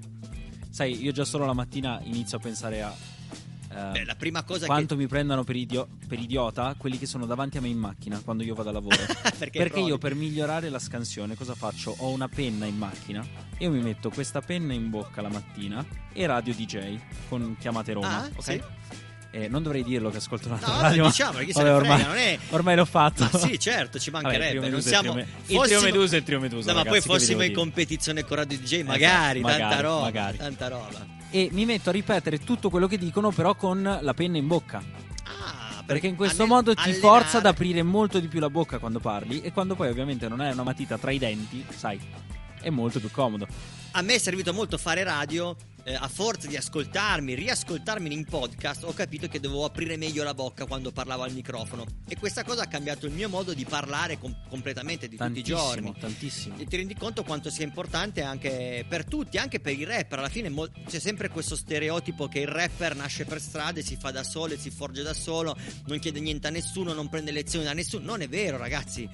sai, 0.70 1.02
io 1.02 1.12
già 1.12 1.24
solo 1.24 1.44
la 1.44 1.52
mattina 1.52 2.00
inizio 2.04 2.38
a 2.38 2.40
pensare 2.40 2.82
a 2.82 2.94
eh, 3.72 3.90
Beh, 3.92 4.04
la 4.04 4.14
prima 4.16 4.42
cosa 4.42 4.66
quanto 4.66 4.96
mi 4.96 5.06
prendano 5.06 5.44
per, 5.44 5.56
idio- 5.56 5.88
per 6.08 6.18
idiota 6.18 6.74
quelli 6.76 6.98
che 6.98 7.06
sono 7.06 7.24
davanti 7.26 7.58
a 7.58 7.60
me 7.60 7.68
in 7.68 7.78
macchina 7.78 8.20
quando 8.24 8.42
io 8.42 8.54
vado 8.54 8.70
a 8.70 8.72
lavoro. 8.72 8.96
Perché 9.38 9.58
Perché 9.58 9.80
io 9.80 9.96
per 9.98 10.14
migliorare 10.14 10.68
la 10.70 10.78
scansione 10.78 11.34
cosa 11.36 11.54
faccio? 11.54 11.94
Ho 11.98 12.10
una 12.10 12.28
penna 12.28 12.66
in 12.66 12.76
macchina, 12.76 13.24
io 13.58 13.70
mi 13.70 13.80
metto 13.80 14.10
questa 14.10 14.40
penna 14.40 14.72
in 14.72 14.90
bocca 14.90 15.20
la 15.22 15.28
mattina 15.28 15.84
e 16.12 16.26
radio 16.26 16.52
DJ 16.54 16.98
con 17.28 17.56
chiamate 17.58 17.92
Roma, 17.92 18.22
Ah, 18.24 18.30
ok? 18.34 18.42
sì. 18.42 18.62
Eh, 19.32 19.46
non 19.46 19.62
dovrei 19.62 19.84
dirlo 19.84 20.10
che 20.10 20.16
ascolto 20.16 20.48
un'altra 20.48 20.72
No, 20.74 20.80
radio. 20.80 21.02
ma- 21.04 21.08
diciamo, 21.08 21.32
perché 21.36 21.52
se 21.52 21.62
Vabbè, 21.62 21.74
ormai, 21.76 22.00
è- 22.02 22.38
ormai 22.48 22.74
l'ho 22.74 22.84
fatto. 22.84 23.28
Ma 23.30 23.38
sì, 23.38 23.60
certo, 23.60 24.00
ci 24.00 24.10
Vabbè, 24.10 24.24
mancherebbe. 24.24 24.66
il 24.66 24.72
trio 24.72 24.80
siamo... 24.80 25.16
il 25.20 25.60
trio 25.62 25.80
Medusa 25.82 26.14
e 26.16 26.18
il 26.18 26.24
trio 26.24 26.40
Medusa, 26.40 26.72
No, 26.72 26.78
ma 26.78 26.82
ragazzi, 26.82 27.06
poi 27.06 27.16
che 27.16 27.22
vi 27.22 27.24
fossimo 27.26 27.42
in 27.44 27.52
competizione 27.52 28.24
con 28.24 28.36
Radio 28.38 28.58
DJ, 28.58 28.72
Esatto, 28.72 28.88
magari, 28.88 29.40
tanta 29.40 29.58
magari, 29.64 29.82
roba. 29.82 30.00
magari. 30.00 30.36
Tanta 30.36 30.66
roba. 30.68 31.06
E 31.30 31.48
mi 31.52 31.64
metto 31.64 31.90
a 31.90 31.92
ripetere 31.92 32.38
tutto 32.38 32.70
quello 32.70 32.86
che 32.86 32.98
dicono, 32.98 33.30
però 33.30 33.54
con 33.54 33.98
la 34.00 34.14
penna 34.14 34.36
in 34.36 34.46
bocca. 34.46 34.82
Perché 35.86 36.06
in 36.06 36.14
questo 36.14 36.42
alle- 36.42 36.52
modo 36.52 36.74
ti 36.74 36.80
allenare- 36.82 37.00
forza 37.00 37.38
ad 37.38 37.46
aprire 37.46 37.82
molto 37.82 38.20
di 38.20 38.28
più 38.28 38.38
la 38.38 38.50
bocca 38.50 38.78
quando 38.78 39.00
parli. 39.00 39.40
E 39.40 39.52
quando 39.52 39.74
poi, 39.74 39.88
ovviamente, 39.88 40.28
non 40.28 40.40
hai 40.40 40.52
una 40.52 40.62
matita 40.62 40.98
tra 40.98 41.10
i 41.10 41.18
denti, 41.18 41.64
sai, 41.68 42.00
è 42.60 42.70
molto 42.70 43.00
più 43.00 43.10
comodo. 43.10 43.46
A 43.92 44.02
me 44.02 44.14
è 44.14 44.18
servito 44.18 44.52
molto 44.52 44.78
fare 44.78 45.02
radio. 45.02 45.56
Eh, 45.84 45.94
a 45.94 46.08
forza 46.08 46.46
di 46.46 46.56
ascoltarmi, 46.56 47.34
riascoltarmi 47.34 48.12
in 48.12 48.24
podcast, 48.24 48.84
ho 48.84 48.92
capito 48.92 49.28
che 49.28 49.40
dovevo 49.40 49.64
aprire 49.64 49.96
meglio 49.96 50.22
la 50.22 50.34
bocca 50.34 50.66
quando 50.66 50.92
parlavo 50.92 51.22
al 51.22 51.32
microfono. 51.32 51.84
E 52.08 52.16
questa 52.16 52.44
cosa 52.44 52.62
ha 52.62 52.66
cambiato 52.66 53.06
il 53.06 53.12
mio 53.12 53.28
modo 53.28 53.54
di 53.54 53.64
parlare 53.64 54.18
com- 54.18 54.34
completamente 54.48 55.08
di 55.08 55.16
tutti 55.16 55.38
i 55.40 55.42
Tantissimo, 55.42 55.58
giorni. 55.58 55.94
tantissimo. 55.98 56.58
E 56.58 56.66
ti 56.66 56.76
rendi 56.76 56.94
conto 56.94 57.22
quanto 57.24 57.50
sia 57.50 57.64
importante 57.64 58.22
anche 58.22 58.84
per 58.88 59.04
tutti, 59.04 59.38
anche 59.38 59.60
per 59.60 59.78
i 59.78 59.84
rapper. 59.84 60.18
Alla 60.18 60.28
fine 60.28 60.48
mol- 60.48 60.70
c'è 60.86 60.98
sempre 60.98 61.28
questo 61.28 61.56
stereotipo 61.56 62.28
che 62.28 62.40
il 62.40 62.48
rapper 62.48 62.94
nasce 62.96 63.24
per 63.24 63.40
strade, 63.40 63.82
si 63.82 63.96
fa 63.96 64.10
da 64.10 64.22
solo, 64.22 64.54
e 64.54 64.58
si 64.58 64.70
forge 64.70 65.02
da 65.02 65.14
solo, 65.14 65.56
non 65.86 65.98
chiede 65.98 66.20
niente 66.20 66.46
a 66.46 66.50
nessuno, 66.50 66.92
non 66.92 67.08
prende 67.08 67.30
lezioni 67.30 67.64
da 67.64 67.72
nessuno. 67.72 68.04
Non 68.04 68.20
è 68.22 68.28
vero, 68.28 68.56
ragazzi. 68.56 69.08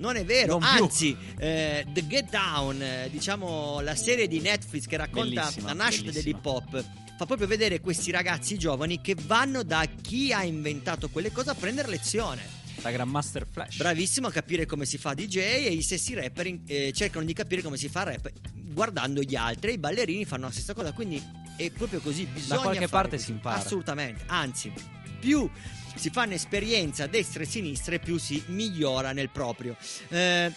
Non 0.00 0.16
è 0.16 0.24
vero, 0.24 0.58
Non 0.58 0.62
anzi, 0.62 1.14
eh, 1.38 1.84
The 1.86 2.06
Get 2.06 2.30
Down, 2.30 2.80
eh, 2.80 3.08
diciamo 3.10 3.80
la 3.80 3.94
serie 3.94 4.26
di 4.28 4.40
Netflix 4.40 4.86
che 4.86 4.96
racconta 4.96 5.42
Bellissima, 5.42 5.68
la 5.68 5.84
nascita 5.84 6.10
dell'hip 6.10 6.44
hop, 6.44 6.82
fa 7.18 7.26
proprio 7.26 7.46
vedere 7.46 7.80
questi 7.80 8.10
ragazzi 8.10 8.56
giovani 8.56 9.02
che 9.02 9.14
vanno 9.26 9.62
da 9.62 9.86
chi 10.00 10.32
ha 10.32 10.42
inventato 10.42 11.10
quelle 11.10 11.30
cose 11.30 11.50
a 11.50 11.54
prendere 11.54 11.88
lezione. 11.88 12.58
Da 12.80 12.90
Grandmaster 12.90 13.46
Flash. 13.46 13.76
Bravissimo 13.76 14.28
a 14.28 14.30
capire 14.30 14.64
come 14.64 14.86
si 14.86 14.96
fa 14.96 15.12
DJ 15.12 15.36
e 15.36 15.68
i 15.68 15.82
stessi 15.82 16.14
rapper 16.14 16.60
eh, 16.66 16.92
cercano 16.94 17.26
di 17.26 17.34
capire 17.34 17.60
come 17.60 17.76
si 17.76 17.90
fa 17.90 18.04
rap 18.04 18.32
guardando 18.72 19.20
gli 19.20 19.36
altri. 19.36 19.74
I 19.74 19.78
ballerini 19.78 20.24
fanno 20.24 20.46
la 20.46 20.52
stessa 20.52 20.72
cosa, 20.72 20.92
quindi 20.92 21.22
è 21.56 21.70
proprio 21.70 22.00
così. 22.00 22.24
Bisogna 22.24 22.62
qualche 22.62 22.86
fare 22.86 22.90
parte 22.90 23.16
così. 23.16 23.24
si 23.24 23.30
impara. 23.32 23.56
Assolutamente. 23.58 24.22
Anzi, 24.28 24.72
più 25.20 25.48
si 25.94 26.10
fanno 26.10 26.34
esperienza 26.34 27.06
destra 27.06 27.42
e 27.42 27.46
sinistra, 27.46 27.98
più 27.98 28.18
si 28.18 28.42
migliora 28.46 29.12
nel 29.12 29.30
proprio. 29.30 29.76
Eh, 30.08 30.52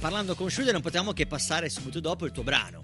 parlando 0.00 0.34
con 0.34 0.50
Schuller, 0.50 0.72
non 0.72 0.82
potevamo 0.82 1.12
che 1.12 1.26
passare 1.26 1.68
subito 1.68 2.00
dopo 2.00 2.26
il 2.26 2.32
tuo 2.32 2.42
brano. 2.42 2.82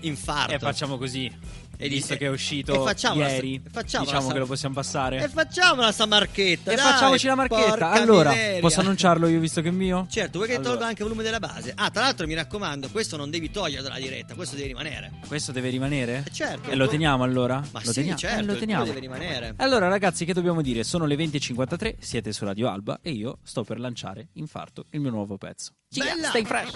Infarto. 0.00 0.54
E 0.54 0.58
facciamo 0.58 0.96
così. 0.96 1.66
E 1.80 1.88
visto 1.88 2.16
che 2.16 2.26
è 2.26 2.28
uscito 2.28 2.72
e 2.88 2.94
ieri, 3.14 3.54
e 3.54 3.60
la 3.72 3.82
diciamo 3.82 4.04
sa- 4.04 4.32
che 4.32 4.38
lo 4.40 4.46
possiamo 4.46 4.74
passare. 4.74 5.22
E 5.22 5.28
facciamo 5.28 5.80
la 5.82 5.92
sta 5.92 6.06
marchetta. 6.06 6.72
E 6.72 6.74
dai, 6.74 6.84
facciamoci 6.92 7.26
la 7.28 7.34
marchetta. 7.36 7.90
Allora, 7.92 8.30
miseria. 8.30 8.60
posso 8.60 8.80
annunciarlo 8.80 9.28
io 9.28 9.38
visto 9.38 9.60
che 9.60 9.68
è 9.68 9.70
mio? 9.70 10.06
Certo, 10.10 10.38
vuoi 10.38 10.48
che 10.48 10.56
Allora. 10.56 10.70
tolga 10.70 10.86
anche 10.86 11.02
il 11.02 11.08
volume 11.08 11.22
della 11.24 11.38
base? 11.38 11.72
Ah, 11.76 11.88
tra 11.90 12.02
l'altro 12.02 12.26
mi 12.26 12.34
raccomando, 12.34 12.88
questo 12.90 13.16
non 13.16 13.30
devi 13.30 13.50
togliere 13.52 13.82
dalla 13.82 13.98
diretta, 13.98 14.34
questo 14.34 14.56
deve 14.56 14.66
rimanere. 14.68 15.12
Questo 15.26 15.52
deve 15.52 15.70
rimanere? 15.70 16.24
certo. 16.32 16.68
E 16.68 16.74
lo 16.74 16.88
teniamo 16.88 17.22
allora? 17.22 17.62
Ma 17.70 17.80
lo 17.80 17.88
sì, 17.88 17.92
teniamo? 17.94 18.18
certo, 18.18 18.36
Eh, 18.36 18.40
il 18.40 18.46
lo 18.46 18.50
tuo 18.52 18.60
teniamo. 18.60 18.84
deve 18.84 18.98
rimanere. 19.00 19.54
Allora 19.58 19.86
ragazzi, 19.88 20.24
che 20.24 20.32
dobbiamo 20.32 20.60
dire? 20.62 20.82
Sono 20.82 21.06
le 21.06 21.14
20.53, 21.14 21.94
siete 22.00 22.32
su 22.32 22.44
Radio 22.44 22.68
Alba 22.68 22.98
e 23.02 23.10
io 23.12 23.38
sto 23.44 23.62
per 23.62 23.78
lanciare 23.78 24.28
Infarto, 24.32 24.86
il 24.90 25.00
mio 25.00 25.10
nuovo 25.10 25.36
pezzo. 25.38 25.72
Bella! 25.94 26.28
Stay 26.28 26.44
fresh! 26.44 26.72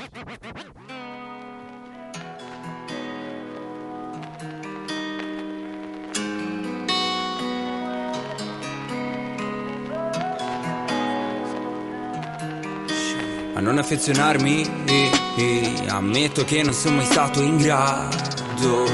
Non 13.62 13.78
affezionarmi 13.78 14.84
eh, 14.86 15.10
eh, 15.36 15.84
ammetto 15.86 16.44
che 16.44 16.62
non 16.62 16.74
sono 16.74 16.96
mai 16.96 17.04
stato 17.04 17.40
in 17.40 17.56
grado. 17.56 18.90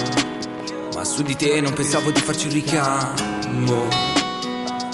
Ma 0.94 1.04
su 1.04 1.22
di 1.22 1.34
te 1.34 1.60
non 1.60 1.72
pensavo 1.72 2.10
di 2.10 2.20
farci 2.20 2.48
un 2.48 2.52
ricamo 2.52 3.88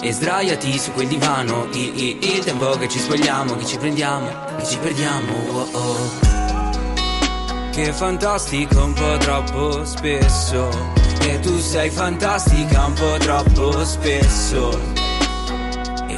e 0.01 0.13
sdraiati 0.13 0.79
su 0.79 0.93
quel 0.93 1.09
divano 1.09 1.67
i, 1.73 2.19
il 2.21 2.45
tempo 2.45 2.77
che 2.77 2.89
ci 2.89 2.99
spogliamo 2.99 3.57
che 3.57 3.65
ci 3.65 3.79
prendiamo 3.79 4.29
che 4.59 4.65
ci 4.65 4.79
perdiamo. 4.79 5.33
Oh, 5.51 5.69
oh. 5.73 6.11
che 7.73 7.93
fantastico 7.93 8.85
un 8.85 8.93
po' 8.93 9.17
troppo 9.19 9.85
spesso. 9.85 10.69
E 11.21 11.41
tu 11.41 11.59
sei 11.59 11.91
fantastica 11.91 12.85
un 12.85 12.93
po' 12.93 13.17
troppo 13.19 13.85
spesso 13.85 15.04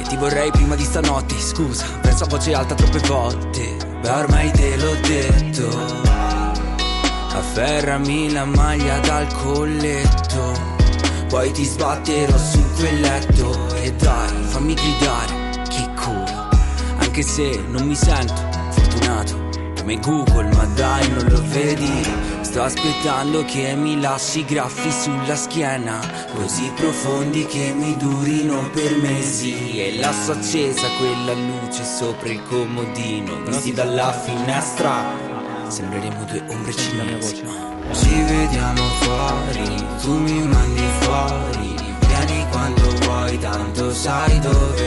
ti 0.07 0.15
vorrei 0.15 0.51
prima 0.51 0.75
di 0.75 0.83
stanotte, 0.83 1.39
scusa, 1.39 1.85
penso 2.01 2.23
a 2.23 2.27
voce 2.27 2.53
alta 2.53 2.75
troppe 2.75 2.99
volte. 3.07 3.77
Beh, 4.01 4.09
ormai 4.09 4.51
te 4.51 4.77
l'ho 4.77 4.95
detto. 5.01 5.67
Afferrami 7.33 8.31
la 8.31 8.45
maglia 8.45 8.99
dal 8.99 9.27
colletto. 9.33 10.75
Poi 11.27 11.51
ti 11.51 11.65
sbatterò 11.65 12.37
su 12.37 12.63
quel 12.75 12.99
letto. 13.01 13.75
E 13.75 13.93
dai, 13.93 14.43
fammi 14.43 14.73
gridare, 14.73 15.63
che 15.67 15.89
culo. 15.95 16.49
Anche 16.97 17.21
se 17.21 17.63
non 17.67 17.85
mi 17.85 17.95
sento 17.95 18.41
fortunato 18.69 19.46
come 19.87 19.99
Google, 20.01 20.53
ma 20.53 20.65
dai, 20.75 21.07
non 21.09 21.25
lo 21.29 21.41
vedi. 21.45 22.05
Sto 22.41 22.61
aspettando 22.63 23.45
che 23.45 23.73
mi 23.75 23.99
lasci 24.01 24.43
graffi 24.43 24.91
sulla 24.91 25.35
schiena, 25.35 25.99
così 26.35 26.69
profondi 26.75 27.45
che 27.45 27.73
mi 27.73 27.95
durino 27.95 28.69
per 28.71 28.97
mesi. 28.97 29.79
E 29.79 29.97
lascio 29.97 30.33
accesa 30.33 30.87
quella 30.97 31.33
luce 31.33 31.85
sopra 31.85 32.29
il 32.29 32.43
comodino, 32.43 33.43
visti 33.45 33.71
dalla 33.71 34.11
finestra. 34.11 35.05
Sembreremo 35.67 36.25
due 36.25 36.43
ombre 36.49 36.73
cinesi. 36.73 37.43
Ci 37.93 38.21
vediamo 38.23 38.81
fuori, 38.99 39.85
tu 40.01 40.17
mi 40.17 40.41
mandi 40.41 40.83
fuori. 40.99 41.75
Vieni 42.07 42.45
quando 42.49 42.89
vuoi, 43.01 43.39
tanto 43.39 43.93
sai 43.93 44.37
dove 44.39 44.86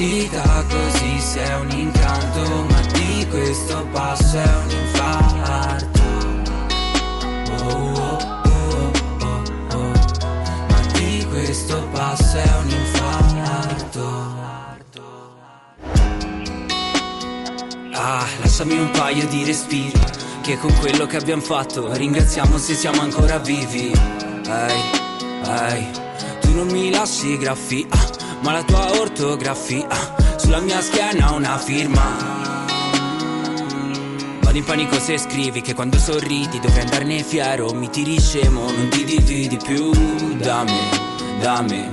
vestita 0.00 0.64
così 0.68 1.20
sei 1.20 1.60
un 1.60 1.70
incanto, 1.70 2.64
ma 2.70 2.80
di 2.92 3.26
questo 3.28 3.86
passo 3.92 4.38
è 4.38 4.56
un 4.56 4.70
infarto. 4.70 6.00
Oh, 7.52 7.68
oh, 7.68 8.18
oh, 8.48 8.92
oh, 9.20 9.42
oh. 9.74 9.92
Ma 10.68 10.80
di 10.92 11.26
questo 11.28 11.86
passo 11.92 12.36
è 12.38 12.50
un 12.62 12.70
infarto. 12.70 14.38
Ah, 17.92 18.26
lasciami 18.40 18.78
un 18.78 18.90
paio 18.92 19.26
di 19.26 19.44
respiri. 19.44 20.08
Che 20.40 20.56
con 20.56 20.74
quello 20.78 21.04
che 21.04 21.18
abbiamo 21.18 21.42
fatto 21.42 21.92
ringraziamo 21.92 22.56
se 22.56 22.74
siamo 22.74 23.02
ancora 23.02 23.38
vivi. 23.38 23.92
Ehi, 24.46 24.82
ehi, 25.44 25.90
tu 26.40 26.54
non 26.54 26.68
mi 26.68 26.90
lasci 26.90 27.36
graffi, 27.36 27.86
ah, 27.90 28.06
ma 28.40 28.52
la 28.52 28.62
tua 28.62 28.98
ortografia 28.98 29.86
sulla 30.36 30.60
mia 30.60 30.80
schiena 30.80 31.32
una 31.32 31.58
firma. 31.58 32.38
Vado 34.40 34.58
in 34.58 34.64
panico 34.64 34.98
se 34.98 35.18
scrivi 35.18 35.60
che 35.60 35.74
quando 35.74 35.98
sorridi 35.98 36.58
dovrei 36.58 36.82
andarne 36.82 37.22
fiero, 37.22 37.72
mi 37.72 37.88
tiri 37.88 38.18
scemo, 38.18 38.70
non 38.70 38.88
ti 38.88 39.04
dividi 39.04 39.56
più 39.56 39.90
da 40.36 40.64
me, 40.64 41.38
da 41.40 41.62
me. 41.62 41.88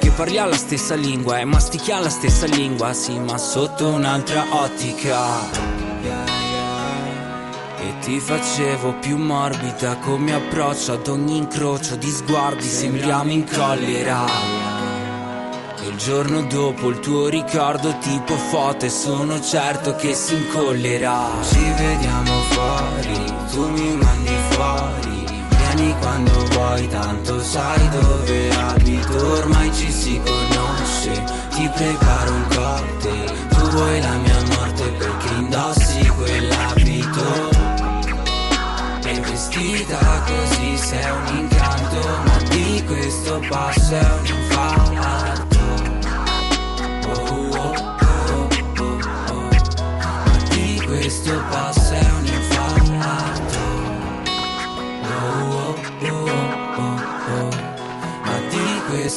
Che 0.00 0.10
parliamo 0.10 0.50
la 0.50 0.56
stessa 0.56 0.94
lingua 0.94 1.38
e 1.38 1.44
mastichiamo 1.44 2.02
la 2.02 2.08
stessa 2.08 2.46
lingua, 2.46 2.92
sì, 2.92 3.18
ma 3.18 3.38
sotto 3.38 3.88
un'altra 3.88 4.44
ottica. 4.50 5.78
E 7.78 7.98
ti 8.00 8.18
facevo 8.18 8.94
più 8.94 9.16
morbida 9.16 9.96
come 9.98 10.34
approccio 10.34 10.94
ad 10.94 11.06
ogni 11.06 11.36
incrocio 11.36 11.96
di 11.96 12.10
sguardi, 12.10 12.66
sembriamo 12.66 13.30
in 13.30 13.44
collera. 13.44 14.59
Il 15.90 15.96
giorno 15.96 16.42
dopo 16.42 16.88
il 16.90 17.00
tuo 17.00 17.26
ricordo 17.26 17.98
tipo 17.98 18.36
foto 18.36 18.86
e 18.86 18.88
sono 18.88 19.40
certo 19.40 19.96
che 19.96 20.14
si 20.14 20.36
incollerà. 20.36 21.30
Ci 21.42 21.58
vediamo 21.76 22.42
fuori, 22.50 23.34
tu 23.50 23.68
mi 23.68 23.96
mandi 23.96 24.36
fuori. 24.50 25.24
Vieni 25.48 25.94
quando 25.98 26.44
vuoi, 26.50 26.86
tanto 26.86 27.42
sai 27.42 27.88
dove 27.88 28.50
abito. 28.50 29.32
Ormai 29.32 29.74
ci 29.74 29.90
si 29.90 30.20
conosce, 30.24 31.24
ti 31.50 31.68
preparo 31.74 32.34
un 32.34 32.46
cocktail. 32.48 33.48
Tu 33.48 33.68
vuoi 33.70 34.00
la 34.00 34.14
mia 34.14 34.42
morte 34.56 34.90
perché 34.92 35.34
indossi 35.34 36.06
quell'abito. 36.06 37.48
E 39.02 39.20
vestita 39.20 40.22
così 40.24 40.78
sei 40.78 41.10
un 41.10 41.36
incanto, 41.36 42.08
ma 42.26 42.36
di 42.48 42.84
questo 42.86 43.42
passo 43.48 43.94
è 43.96 44.12
un 44.20 44.26
infarto. 44.26 45.39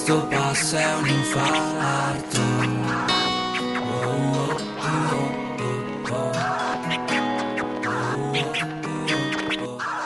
Questo 0.04 0.28
passo 0.28 0.76
è 0.76 0.95
un 0.95 1.08
infarto. 1.08 2.41
Oh, 3.80 4.58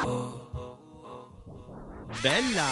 oh. 0.03 0.41
Bella. 2.21 2.65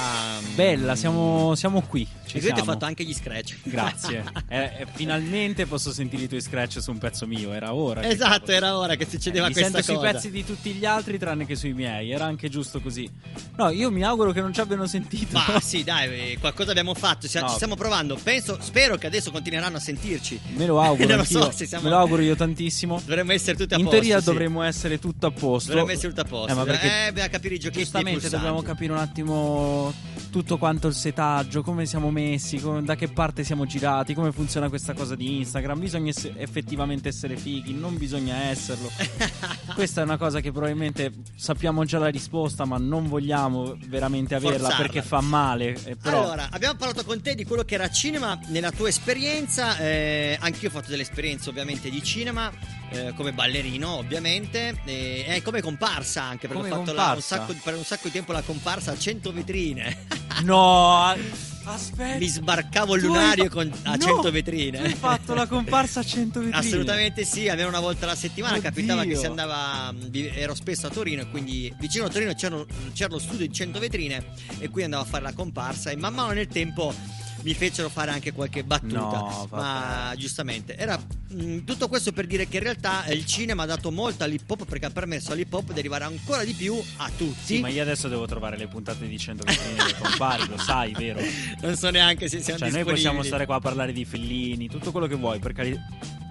Bella, 0.53 0.95
siamo, 0.95 1.55
siamo 1.55 1.81
qui. 1.81 2.07
Ci 2.39 2.45
e 2.45 2.49
tu 2.49 2.55
hai 2.55 2.55
siamo. 2.55 2.71
fatto 2.71 2.85
anche 2.85 3.03
gli 3.03 3.13
scratch. 3.13 3.55
Grazie. 3.69 4.23
Eh, 4.47 4.57
eh, 4.63 4.85
finalmente 4.93 5.65
posso 5.65 5.91
sentire 5.91 6.23
i 6.23 6.27
tuoi 6.27 6.41
scratch 6.41 6.81
su 6.81 6.91
un 6.91 6.97
pezzo 6.97 7.25
mio. 7.27 7.53
Era 7.53 7.73
ora. 7.73 8.03
esatto, 8.07 8.51
era 8.51 8.77
ora 8.77 8.95
che 8.95 9.07
succedeva 9.09 9.47
mi 9.47 9.53
questa 9.53 9.71
sento 9.81 9.93
cosa. 9.93 10.01
sui 10.07 10.11
pezzi 10.13 10.31
di 10.31 10.45
tutti 10.45 10.71
gli 10.73 10.85
altri 10.85 11.17
tranne 11.17 11.45
che 11.45 11.55
sui 11.55 11.73
miei. 11.73 12.11
Era 12.11 12.25
anche 12.25 12.49
giusto 12.49 12.79
così. 12.81 13.09
No, 13.57 13.69
io 13.69 13.91
mi 13.91 14.03
auguro 14.03 14.31
che 14.31 14.41
non 14.41 14.53
ci 14.53 14.59
abbiano 14.59 14.85
sentito. 14.85 15.37
Ma 15.37 15.59
sì, 15.61 15.83
dai, 15.83 16.31
eh, 16.33 16.37
qualcosa 16.39 16.71
abbiamo 16.71 16.93
fatto, 16.93 17.27
ci, 17.27 17.39
No. 17.39 17.47
ci 17.49 17.55
stiamo 17.55 17.75
provando. 17.75 18.17
Penso, 18.21 18.57
spero 18.61 18.95
che 18.97 19.07
adesso 19.07 19.31
continueranno 19.31 19.77
a 19.77 19.79
sentirci. 19.79 20.39
Me 20.55 20.65
lo 20.65 20.81
auguro. 20.81 21.07
Non 21.15 21.17
lo 21.17 21.21
anch'io. 21.23 21.51
so 21.51 21.65
siamo- 21.65 21.83
Me 21.83 21.89
lo 21.89 21.97
auguro 21.97 22.21
io 22.21 22.35
tantissimo. 22.35 23.01
Dovremmo 23.05 23.31
essere 23.31 23.55
tutti 23.57 23.73
a 23.73 23.77
In 23.77 23.83
posto. 23.83 23.99
teoria 23.99 24.19
sì. 24.19 24.25
dovremmo 24.25 24.61
essere 24.63 24.99
tutto 24.99 25.27
a 25.27 25.31
posto. 25.31 25.69
Dovremmo 25.69 25.91
essere 25.91 26.09
tutto 26.09 26.21
a 26.21 26.25
posto. 26.25 26.51
Eh, 26.51 26.55
ma 26.55 26.63
perché 26.63 27.05
Eh, 27.07 27.11
bisogna 27.11 27.29
capire 27.29 27.55
i 27.55 27.59
giochetti 27.59 27.79
Giustamente 27.83 28.29
dobbiamo 28.29 28.61
capire 28.61 28.91
un 28.91 28.97
attimo 28.99 29.93
tutto 30.31 30.57
quanto 30.57 30.87
il 30.87 30.93
setaggio, 30.95 31.61
come 31.61 31.85
siamo 31.85 32.11
messi, 32.11 32.23
come- 32.61 32.83
da 32.83 32.95
che 32.95 33.07
parte 33.07 33.43
siamo 33.43 33.65
girati, 33.65 34.13
come 34.13 34.31
funziona 34.31 34.69
questa 34.69 34.93
cosa 34.93 35.15
di 35.15 35.37
Instagram. 35.37 35.79
Bisogna 35.79 36.09
ess- 36.09 36.31
effettivamente 36.35 37.09
essere 37.09 37.35
fighi, 37.37 37.73
non 37.73 37.97
bisogna 37.97 38.35
esserlo. 38.49 38.89
Questa 39.75 40.01
è 40.01 40.03
una 40.03 40.17
cosa 40.17 40.39
che 40.39 40.51
probabilmente 40.51 41.11
sappiamo 41.35 41.83
già 41.85 41.97
la 41.99 42.07
risposta, 42.07 42.65
ma 42.65 42.77
non 42.77 43.07
vogliamo 43.07 43.77
veramente 43.87 44.35
averla 44.35 44.57
Forzarla. 44.69 44.77
perché 44.85 45.01
fa 45.01 45.21
male. 45.21 45.77
eh, 45.85 45.95
Però 45.95 46.23
Allora, 46.23 46.47
abbiamo 46.51 46.75
parlato 46.75 47.03
con 47.03 47.21
te 47.21 47.35
di 47.35 47.43
quello 47.45 47.63
che 47.63 47.75
era 47.75 47.89
cinema 47.89 48.39
nella 48.47 48.71
tua 48.71 48.87
esperienza. 48.89 49.77
Eh, 49.77 50.37
anch'io 50.39 50.69
ho 50.69 50.71
fatto 50.71 50.89
delle 50.89 51.01
esperienze, 51.03 51.49
ovviamente, 51.49 51.89
di 51.89 52.01
cinema. 52.03 52.51
eh, 52.91 53.13
come 53.15 53.33
ballerino, 53.33 53.89
ovviamente. 53.97 54.79
E 54.85 55.25
e 55.27 55.41
come 55.41 55.61
comparsa 55.61 56.23
anche. 56.23 56.47
Perché 56.47 56.63
Come 56.69 56.73
ho 56.73 56.77
fatto 56.77 56.93
la- 56.93 57.13
un 57.15 57.21
sacco, 57.21 57.53
per 57.63 57.75
un 57.75 57.83
sacco 57.83 58.07
di 58.07 58.11
tempo 58.13 58.31
la 58.31 58.41
comparsa 58.41 58.91
a 58.91 58.97
100 58.97 59.31
vetrine. 59.33 60.23
no, 60.43 61.15
aspetta. 61.63 62.17
Mi 62.17 62.27
sbarcavo 62.27 62.95
il 62.95 63.01
lunario 63.03 63.49
con- 63.49 63.71
a 63.83 63.95
No, 63.95 63.97
100 63.97 64.31
vetrine. 64.31 64.79
hai 64.79 64.93
fatto 64.93 65.33
la 65.33 65.47
comparsa 65.47 66.01
a 66.01 66.03
100 66.03 66.39
vetrine. 66.41 66.59
Assolutamente 66.59 67.23
sì, 67.25 67.47
almeno 67.49 67.69
una 67.69 67.79
volta 67.79 68.05
alla 68.05 68.15
settimana 68.15 68.57
Oddio. 68.57 68.69
capitava 68.69 69.03
che 69.03 69.15
si 69.15 69.25
andava, 69.25 69.91
vi- 69.95 70.27
ero 70.27 70.53
spesso 70.53 70.87
a 70.87 70.89
Torino 70.89 71.21
e 71.23 71.29
quindi 71.29 71.73
vicino 71.79 72.05
a 72.05 72.09
Torino 72.09 72.33
c'era, 72.33 72.63
c'era 72.93 73.11
lo 73.13 73.19
studio 73.19 73.47
di 73.47 73.53
100 73.53 73.79
vetrine 73.79 74.23
e 74.59 74.69
qui 74.69 74.83
andavo 74.83 75.03
a 75.03 75.05
fare 75.05 75.23
la 75.23 75.33
comparsa 75.33 75.89
e 75.89 75.95
man 75.97 76.13
mano 76.13 76.31
nel 76.33 76.47
tempo 76.47 76.93
mi 77.45 77.53
fecero 77.53 77.89
fare 77.89 78.09
anche 78.09 78.33
qualche 78.33 78.63
battuta, 78.63 78.95
No, 78.97 79.47
ma 79.51 80.11
giustamente 80.17 80.75
era 80.75 80.97
mh, 80.97 81.59
tutto 81.59 81.87
questo 81.87 82.11
per 82.11 82.25
dire 82.25 82.47
che 82.47 82.57
in 82.57 82.63
realtà 82.63 83.05
eh, 83.05 83.13
il 83.13 83.23
cinema 83.27 83.63
ha 83.63 83.65
dato 83.67 83.91
molto 83.91 84.23
all'hip 84.23 84.49
hop 84.49 84.65
perché 84.65 84.87
ha 84.87 84.89
permesso 84.89 85.31
all'hip 85.31 85.53
hop 85.53 85.71
di 85.71 85.77
arrivare 85.77 86.05
ancora 86.05 86.43
di 86.43 86.53
più 86.53 86.75
a 86.97 87.09
tutti. 87.15 87.55
Sì, 87.55 87.59
ma 87.59 87.69
io 87.69 87.83
adesso 87.83 88.07
devo 88.07 88.25
trovare 88.25 88.57
le 88.57 88.67
puntate 88.67 89.07
di 89.07 89.17
100 89.19 89.43
vetrine 89.43 89.83
dei 89.83 89.93
compari, 89.95 90.47
lo 90.47 90.57
sai, 90.57 90.91
vero? 90.93 91.21
Non 91.61 91.75
so 91.75 91.91
neanche 91.91 92.27
se 92.27 92.41
siamo 92.41 92.59
Cioè, 92.59 92.71
noi 92.71 92.83
possiamo 92.83 93.21
stare 93.21 93.45
qua 93.45 93.55
a 93.55 93.59
parlare 93.59 93.93
di 93.93 94.05
Fellini, 94.05 94.67
tutto 94.67 94.91
quello 94.91 95.05
che 95.05 95.15
vuoi, 95.15 95.37
per 95.37 95.53
carità. 95.53 95.85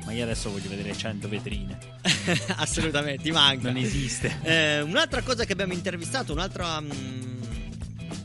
Ma 0.05 0.13
io 0.13 0.25
adesso 0.25 0.51
voglio 0.51 0.69
vedere 0.69 0.95
100 0.97 1.29
vetrine. 1.29 1.79
Assolutamente, 2.57 3.23
ti 3.23 3.31
manca. 3.31 3.71
Non 3.71 3.81
esiste. 3.81 4.37
Eh, 4.43 4.81
un'altra 4.83 5.23
cosa 5.23 5.45
che 5.45 5.53
abbiamo 5.53 5.73
intervistato, 5.73 6.33
un'altra. 6.33 6.81
mm, 6.81 7.34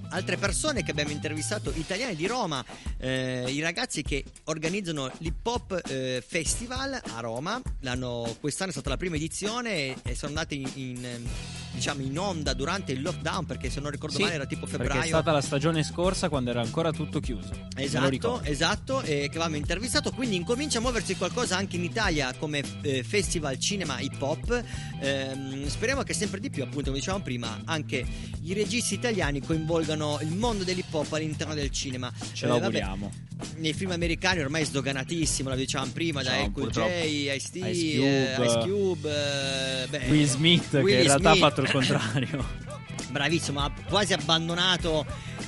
altre 0.09 0.37
persone 0.37 0.83
che 0.83 0.91
abbiamo 0.91 1.11
intervistato, 1.11 1.71
italiani 1.75 2.15
di 2.15 2.27
Roma, 2.27 2.63
eh, 2.97 3.45
i 3.47 3.59
ragazzi 3.61 4.01
che 4.01 4.23
organizzano 4.45 5.11
l'Hip 5.19 5.45
Hop 5.45 5.81
eh, 5.87 6.23
Festival 6.25 6.99
a 7.15 7.19
Roma. 7.19 7.61
L'hanno- 7.81 8.35
quest'anno 8.39 8.69
è 8.69 8.73
stata 8.73 8.89
la 8.89 8.97
prima 8.97 9.15
edizione 9.15 9.95
e, 10.03 10.15
sono 10.15 10.29
andati 10.29 10.61
in, 10.61 10.69
in, 10.75 11.27
diciamo 11.71 12.01
in 12.01 12.17
onda 12.17 12.53
durante 12.53 12.91
il 12.91 13.01
lockdown 13.01 13.45
perché 13.45 13.69
se 13.69 13.79
non 13.79 13.91
ricordo 13.91 14.15
Sì, 14.15 14.23
male 14.23 14.35
era 14.35 14.45
tipo 14.45 14.65
febbraio. 14.65 14.93
Perché 14.93 15.05
è 15.05 15.09
stata 15.09 15.31
la 15.31 15.41
stagione 15.41 15.83
scorsa 15.83 16.29
quando 16.29 16.49
era 16.49 16.61
ancora 16.61 16.91
tutto 16.91 17.19
chiuso. 17.19 17.67
Esatto, 17.75 18.41
esatto, 18.43 19.01
e 19.01 19.21
che 19.29 19.37
avevamo 19.37 19.55
intervistato, 19.55 20.11
quindi 20.11 20.35
incomincia 20.35 20.79
a 20.79 20.81
muoversi 20.81 21.15
qualcosa 21.15 21.55
anche 21.57 21.75
in 21.75 21.83
Italia 21.83 22.33
come 22.37 22.63
eh, 22.81 23.03
festival 23.03 23.57
cinema 23.59 23.99
hip 23.99 24.21
hop. 24.21 24.63
Ehm, 24.99 25.67
speriamo 25.67 26.03
che 26.03 26.13
sempre 26.13 26.39
di 26.39 26.49
più, 26.49 26.63
appunto, 26.63 26.85
come 26.85 26.97
dicevamo 26.97 27.23
prima, 27.23 27.61
anche 27.65 28.05
i 28.41 28.53
registi 28.53 28.95
italiani 28.95 29.41
coinvolgano 29.41 29.98
il 30.21 30.35
mondo 30.35 30.63
dell'hip 30.63 30.93
hop 30.93 31.11
all'interno 31.13 31.53
del 31.53 31.69
cinema. 31.71 32.11
Ce 32.33 32.45
Eh, 32.45 32.47
lo 32.47 32.53
vabbè, 32.59 32.79
auguriamo. 32.79 33.11
nei 33.57 33.73
film 33.73 33.91
americani 33.91 34.39
ormai 34.41 34.61
è 34.61 34.65
sdoganatissimo, 34.65 35.49
la 35.49 35.55
dicevamo 35.55 35.91
prima, 35.91 36.21
da 36.23 36.49
purtroppo. 36.51 36.89
J, 36.89 37.31
Ice 37.35 37.49
eh, 37.53 38.33
Cube. 38.35 38.45
Ice 38.45 38.59
Cube, 38.69 39.83
eh, 39.83 39.87
beh, 39.87 40.05
Will 40.09 40.25
Smith, 40.27 40.69
che 40.71 40.77
Will 40.77 40.97
in 40.99 41.03
realtà 41.03 41.31
ha 41.31 41.35
fatto 41.35 41.61
il 41.61 41.69
contrario. 41.71 42.67
Bravissimo, 43.11 43.59
ha 43.61 43.71
quasi 43.87 44.13
abbandonato 44.13 45.03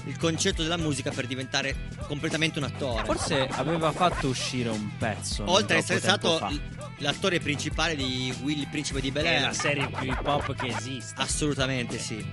il 0.06 0.18
concetto 0.18 0.64
della 0.64 0.78
musica 0.78 1.12
per 1.12 1.28
diventare 1.28 1.76
completamente 2.08 2.58
un 2.58 2.66
attore. 2.66 3.06
Forse 3.06 3.48
aveva 3.52 3.92
fatto 3.92 4.28
uscire 4.30 4.70
un 4.70 4.90
pezzo. 4.98 5.44
Oltre 5.48 5.78
ad 5.78 5.84
troppo 5.86 5.94
essere 5.94 6.00
stato 6.00 6.38
fa. 6.38 6.52
l'attore 6.98 7.40
principale 7.40 7.96
di 7.96 8.34
Will 8.42 8.58
il 8.60 8.68
principe 8.68 9.00
di 9.00 9.12
Bel 9.12 9.26
È 9.26 9.36
Air. 9.36 9.42
la 9.44 9.54
serie 9.54 9.88
più 9.92 10.10
hip 10.10 10.26
hop 10.26 10.56
che 10.56 10.74
esiste. 10.76 11.14
Assolutamente 11.22 12.00
sì. 12.00 12.26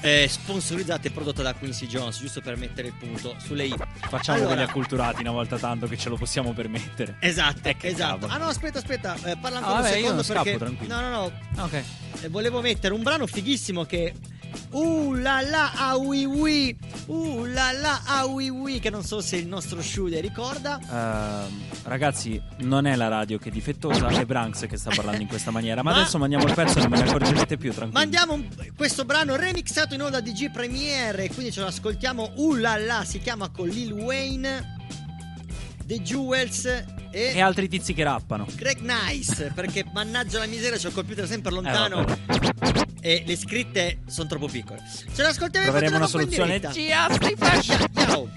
Eh, 0.00 0.28
sponsorizzata 0.30 1.08
e 1.08 1.10
prodotta 1.10 1.42
da 1.42 1.54
Quincy 1.54 1.86
Jones, 1.86 2.20
giusto 2.20 2.40
per 2.40 2.56
mettere 2.56 2.88
il 2.88 2.94
punto 2.94 3.34
sulle 3.38 3.64
i. 3.66 3.74
Facciamo 4.08 4.38
Allora- 4.38 4.54
quelli 4.54 4.68
acculturati 4.68 5.20
una 5.22 5.32
volta 5.32 5.58
tanto 5.58 5.88
che 5.88 5.96
ce 5.98 6.08
lo 6.08 6.16
possiamo 6.16 6.52
permettere. 6.52 7.16
Esatto, 7.20 7.66
Eh, 7.68 7.76
esatto. 7.80 8.18
cavolo. 8.26 8.32
Ah 8.32 8.36
no, 8.38 8.44
aspetta, 8.46 8.78
aspetta, 8.78 9.14
eh, 9.24 9.36
parla 9.36 9.58
Ah, 9.58 9.60
ancora 9.60 9.80
vabbè, 9.80 9.90
un 9.90 9.98
io 9.98 10.02
secondo 10.02 10.14
non 10.14 10.24
scappo, 10.24 10.42
perché 10.44 10.58
tranquillo. 10.58 10.94
No, 10.94 11.00
no, 11.00 11.32
no. 11.56 11.64
Ok. 11.64 11.82
Eh, 12.22 12.28
volevo 12.28 12.60
mettere 12.60 12.94
un 12.94 13.02
brano 13.02 13.26
fighissimo 13.26 13.84
che 13.84 14.14
Uh 14.70 15.14
la 15.14 15.40
la 15.40 15.72
ah 15.74 15.96
oui 15.96 16.24
oui 16.26 16.76
Uh 17.06 17.44
la 17.46 17.72
la 17.72 18.02
ah 18.04 18.26
oui 18.26 18.48
oui 18.50 18.80
Che 18.80 18.90
non 18.90 19.02
so 19.02 19.20
se 19.20 19.36
il 19.36 19.46
nostro 19.46 19.80
Shude 19.80 20.20
ricorda 20.20 20.78
Ehm, 20.90 21.62
ragazzi, 21.84 22.40
non 22.58 22.86
è 22.86 22.94
la 22.96 23.08
radio 23.08 23.38
che 23.38 23.48
è 23.48 23.52
difettosa, 23.52 24.08
è 24.08 24.24
Branks 24.26 24.66
che 24.68 24.76
sta 24.76 24.90
parlando 24.94 25.22
in 25.22 25.28
questa 25.28 25.50
maniera. 25.50 25.82
Ma, 25.82 25.92
Ma- 25.92 25.96
adesso 26.00 26.18
mandiamo 26.18 26.46
il 26.46 26.54
pezzo 26.54 26.78
e 26.78 26.82
non 26.82 26.90
me 26.90 26.98
ne 27.02 27.08
accorgerete 27.08 27.56
più, 27.56 27.72
tranquillo. 27.72 27.98
Mandiamo 27.98 28.32
un- 28.34 28.46
questo 28.76 29.04
brano 29.04 29.36
remixato 29.36 29.94
in 29.94 30.02
onda 30.02 30.20
di 30.20 30.32
G 30.32 30.50
Premiere 30.50 31.28
Quindi 31.32 31.50
ce 31.52 31.60
lo 31.60 31.66
ascoltiamo 31.66 32.32
Uh 32.36 32.54
la 32.54 32.76
la 32.76 33.04
Si 33.04 33.18
chiama 33.20 33.48
con 33.48 33.68
Lil 33.68 33.92
Wayne 33.92 34.76
The 35.88 36.02
Jewels 36.02 36.66
e, 36.66 37.32
E 37.34 37.40
altri 37.40 37.66
tizi 37.66 37.94
che 37.94 38.04
rappano. 38.04 38.46
Greg 38.54 38.80
Nice 38.80 39.52
Perché 39.54 39.86
mannaggia 39.90 40.38
la 40.38 40.44
miseria 40.44 40.76
C'ho 40.76 40.88
il 40.88 40.92
computer 40.94 41.26
sempre 41.26 41.50
lontano 41.50 42.04
Eh, 43.00 43.00
E 43.00 43.22
le 43.26 43.36
scritte 43.36 44.00
sono 44.06 44.28
troppo 44.28 44.48
piccole. 44.48 44.82
Ce 44.86 45.22
le 45.22 45.28
ascoltiamo 45.28 45.64
e 45.64 45.68
Troveremo 45.70 45.96
una 45.96 46.06
soluzione. 46.06 46.58
stai. 46.58 46.88
Ciao 47.94 48.28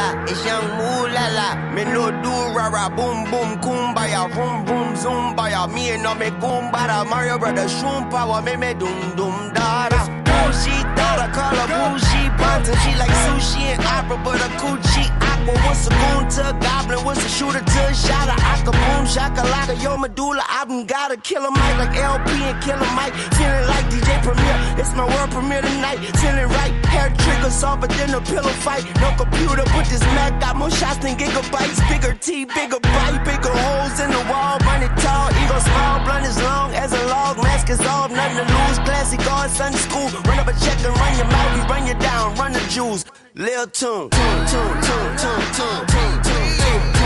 la, 0.00 0.24
it's 0.26 0.44
young 0.44 0.80
ooh 0.80 0.99
Lala, 1.30 1.72
me 1.74 1.84
no 1.84 2.10
do 2.22 2.30
rara, 2.56 2.90
boom 2.90 3.24
boom, 3.30 3.58
kumbaya, 3.60 4.28
vroom 4.32 4.66
vroom, 4.66 4.94
zumbaya. 4.94 5.72
Me 5.72 5.96
no 5.96 6.14
me 6.14 6.30
kumbara, 6.42 7.08
Mario 7.08 7.38
Brothers, 7.38 7.72
shroom 7.72 8.10
power, 8.10 8.42
me 8.42 8.56
me 8.56 8.74
dum 8.74 9.14
dum 9.14 9.52
dara 9.54 10.19
da. 10.40 10.46
Bougie 10.46 10.82
daughter, 10.96 11.32
call 11.32 11.54
her 11.54 11.68
bougie 11.68 12.28
bunting. 12.38 12.76
She 12.82 12.92
like 12.98 13.10
sushi 13.24 13.62
and 13.72 13.84
opera, 13.84 14.18
but 14.24 14.40
a 14.40 14.48
coochie 14.60 15.08
aqua. 15.20 15.54
What's 15.66 15.86
a 15.86 15.90
goon 15.90 16.28
to 16.28 16.50
a 16.50 16.52
goblin? 16.60 17.04
What's 17.04 17.24
a 17.24 17.28
shooter 17.28 17.60
to 17.60 17.82
shot 17.94 18.28
a 18.28 18.36
shotter? 18.36 18.38
Aka 18.52 18.72
boom 18.72 19.04
shakalaka, 19.06 19.82
yo 19.82 19.96
medulla. 19.96 20.44
album 20.48 20.86
got 20.86 21.12
a 21.12 21.16
killer 21.16 21.50
mic 21.50 21.74
like 21.78 21.96
LP 21.96 22.30
and 22.44 22.62
Killer 22.62 22.90
Mike. 22.96 23.14
Feeling 23.36 23.66
like 23.72 23.86
DJ 23.92 24.22
Premier, 24.22 24.56
it's 24.78 24.94
my 24.94 25.06
world 25.06 25.30
premiere 25.30 25.62
tonight. 25.62 25.98
Feeling 26.20 26.48
right, 26.58 26.74
hair 26.86 27.08
trigger 27.18 27.50
softer 27.50 27.88
than 27.88 28.14
a 28.14 28.20
pillow 28.20 28.54
fight. 28.64 28.84
No 29.00 29.10
computer, 29.16 29.64
but 29.72 29.86
this 29.86 30.02
Mac 30.16 30.40
got 30.40 30.56
more 30.56 30.70
shots 30.70 30.98
than 30.98 31.16
gigabytes. 31.16 31.80
Bigger 31.88 32.14
T, 32.14 32.44
bigger 32.44 32.80
bite, 32.80 33.22
bigger 33.24 33.54
holes 33.64 34.00
in 34.00 34.10
the 34.10 34.24
wall. 34.30 34.58
It 34.80 34.96
tall, 34.96 35.28
ego 35.28 35.58
small, 35.58 36.00
blunt 36.04 36.24
as 36.24 36.40
long 36.42 36.72
as 36.72 36.92
a 36.94 36.99
dog, 37.34 37.42
mask 37.42 37.70
is 37.70 37.80
off, 37.80 38.10
nothing 38.10 38.46
to 38.46 38.52
lose. 38.52 38.78
Classic 38.80 39.20
guard, 39.20 39.50
Sunday 39.50 39.78
school. 39.78 40.08
Run 40.26 40.38
up 40.38 40.48
a 40.48 40.52
check 40.52 40.78
and 40.84 40.96
run 40.96 41.16
your 41.16 41.26
mouth, 41.26 41.54
we 41.54 41.74
run 41.74 41.86
you 41.86 41.94
down, 41.94 42.34
run 42.36 42.52
the 42.52 42.60
jewels. 42.68 43.04
Lil 43.34 43.66
Tune, 43.68 44.10
tune, 44.10 44.46
tune, 44.46 44.80
tune, 44.82 45.16
tune, 45.16 45.56
tune, 45.56 45.86
tune, 45.86 46.22
tune. 46.22 46.99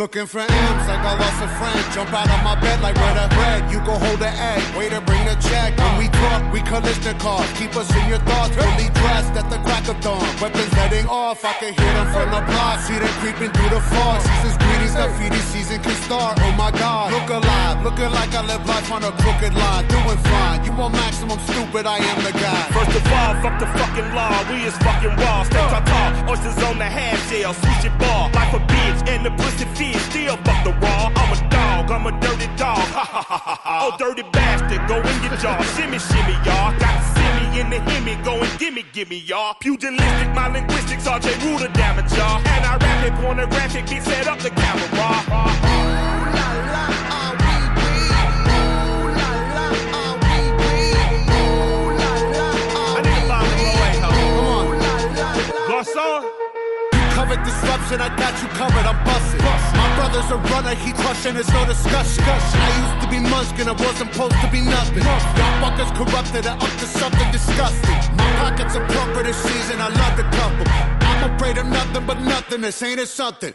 Looking 0.00 0.24
for 0.24 0.40
M's 0.40 0.88
like 0.88 1.04
I 1.04 1.12
lost 1.12 1.44
a 1.44 1.48
friend. 1.60 1.84
Jump 1.92 2.08
out 2.16 2.24
of 2.24 2.40
my 2.40 2.56
bed 2.56 2.80
like 2.80 2.96
where 2.96 3.12
that 3.20 3.28
bread. 3.36 3.68
You 3.68 3.84
go 3.84 4.00
hold 4.00 4.16
the 4.16 4.32
egg. 4.32 4.64
to 4.88 5.00
bring 5.04 5.20
the 5.28 5.36
check. 5.44 5.76
When 5.76 6.00
we 6.00 6.08
talk, 6.08 6.40
we 6.56 6.64
cars. 7.20 7.44
Keep 7.60 7.76
us 7.76 7.92
in 7.92 8.08
your 8.08 8.22
thoughts. 8.24 8.56
Fully 8.56 8.88
dressed 8.96 9.36
at 9.36 9.52
the 9.52 9.60
crack 9.60 9.84
of 9.92 10.00
dawn. 10.00 10.24
Weapons 10.40 10.72
heading 10.72 11.04
off. 11.04 11.44
I 11.44 11.52
can 11.60 11.76
hear 11.76 11.92
them 12.00 12.08
from 12.16 12.32
the 12.32 12.40
block. 12.48 12.80
See 12.80 12.96
them 12.96 13.12
creeping 13.20 13.52
through 13.52 13.76
the 13.76 13.82
fog. 13.92 14.24
Season's 14.24 14.56
greetings. 14.80 14.96
Graffiti 14.96 15.40
season 15.52 15.82
can 15.82 15.94
start. 16.06 16.38
Oh 16.40 16.52
my 16.56 16.70
God. 16.72 17.12
Look 17.12 17.28
alive. 17.30 17.82
Looking 17.84 18.10
like 18.10 18.32
I 18.34 18.42
live 18.46 18.66
life 18.66 18.90
on 18.92 19.04
a 19.04 19.12
crooked 19.22 19.54
line. 19.54 19.86
Doing 19.88 20.18
fine. 20.18 20.64
You 20.64 20.72
want 20.72 20.94
maximum 20.94 21.38
stupid? 21.40 21.86
I 21.86 21.98
am 21.98 22.18
the 22.24 22.32
guy. 22.32 22.62
First 22.72 22.96
of 22.96 23.04
all, 23.12 23.34
fuck 23.42 23.58
the 23.60 23.66
fucking 23.78 24.14
law. 24.14 24.34
We 24.50 24.64
is 24.64 24.76
fucking 24.78 25.14
raw. 25.16 25.42
Step 25.44 25.70
ta 25.70 25.80
ta. 25.84 26.26
Oysters 26.30 26.58
on 26.64 26.78
the 26.78 26.84
half 26.84 27.18
shell. 27.28 27.54
switch 27.54 27.84
it 27.84 27.98
ball. 27.98 28.30
Like 28.32 28.52
a 28.52 28.60
bitch. 28.60 29.08
And 29.08 29.24
the 29.24 29.30
pussy 29.30 29.66
fish. 29.76 30.00
Still 30.10 30.36
fuck 30.44 30.64
the 30.64 30.72
raw. 30.80 31.12
I'm 31.16 31.30
a 31.32 31.38
dog. 31.50 31.90
I'm 31.90 32.06
a 32.06 32.12
dirty 32.20 32.48
dog. 32.56 32.84
Ha 32.96 33.04
ha 33.04 33.22
ha 33.22 33.38
ha 33.40 33.60
ha. 33.62 33.90
Oh, 33.92 33.96
dirty 33.98 34.22
bastard. 34.32 34.82
Go 34.88 34.96
in 35.00 35.16
your 35.22 35.36
jaw. 35.36 35.60
Shimmy, 35.76 35.98
shimmy, 35.98 36.34
y'all. 36.44 36.72
Got 36.78 37.19
in 37.58 37.70
the 37.70 37.80
Hemi 37.80 38.16
going 38.22 38.50
gimme, 38.58 38.84
gimme, 38.92 39.18
y'all. 39.18 39.54
Pugilistic, 39.54 40.34
my 40.34 40.48
linguistics 40.48 41.06
are 41.06 41.18
J. 41.18 41.34
Rule 41.44 41.66
damage, 41.72 42.12
y'all. 42.12 42.38
And 42.38 42.64
I 42.64 42.76
rap 42.76 43.06
it 43.06 43.14
pornographic, 43.20 43.88
be 43.88 44.00
set 44.00 44.26
up 44.26 44.38
the 44.38 44.50
camera. 44.50 44.80
Ooh, 44.82 45.10
la, 55.94 56.29
got 58.20 58.42
you 58.42 58.48
covered, 58.48 58.86
I'm 58.86 58.98
busted. 59.04 59.40
My 59.40 59.88
brother's 59.96 60.30
a 60.30 60.36
runner, 60.52 60.74
he 60.74 60.92
crushing, 60.92 61.36
it's 61.36 61.52
no 61.52 61.64
discussion. 61.66 62.24
I 62.26 62.70
used 62.82 62.98
to 63.04 63.08
be 63.10 63.20
munchkin, 63.20 63.68
I 63.68 63.72
wasn't 63.72 64.12
supposed 64.12 64.38
to 64.40 64.48
be 64.50 64.60
nothing. 64.60 65.02
Y'all 65.02 65.56
fuckers 65.62 65.90
corrupted, 65.96 66.46
I 66.46 66.54
up 66.54 66.74
to 66.80 66.86
something 66.86 67.30
disgusting. 67.32 67.98
My 68.16 68.28
pockets 68.42 68.76
are 68.76 68.86
plumper 68.86 69.22
this 69.22 69.36
season, 69.36 69.80
I 69.80 69.88
love 69.88 70.16
the 70.16 70.26
couple. 70.36 70.66
I'm 71.10 71.34
afraid 71.34 71.58
of 71.58 71.66
nothing 71.66 72.06
but 72.06 72.20
nothingness, 72.20 72.82
ain't 72.82 73.00
it 73.00 73.08
something? 73.08 73.54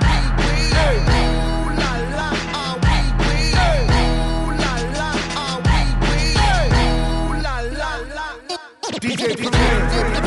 DJ, 9.01 9.35
DJ. 9.35 10.20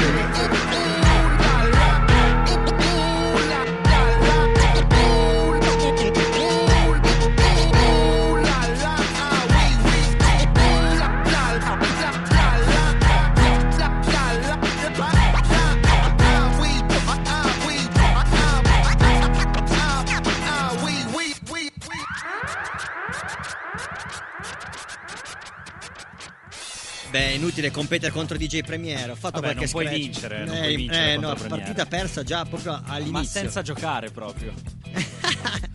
Beh, 27.15 27.29
è 27.29 27.31
inutile 27.35 27.71
competere 27.71 28.11
contro 28.11 28.37
DJ 28.37 28.63
Premier. 28.63 29.09
Ho 29.11 29.15
fatto 29.15 29.41
Vabbè, 29.41 29.55
qualche 29.55 29.61
non 29.63 29.71
puoi 29.71 29.85
scratch. 29.85 30.01
vincere, 30.03 30.45
non 30.45 30.55
Eh, 30.57 30.59
puoi 30.59 30.77
vincere 30.77 31.13
eh, 31.13 31.17
no, 31.17 31.35
partita 31.47 31.87
persa 31.87 32.25
già 32.25 32.45
proprio 32.45 32.83
all'inizio. 32.87 33.13
Ma 33.13 33.25
senza 33.25 33.63
giocare 33.63 34.11
proprio. 34.11 34.53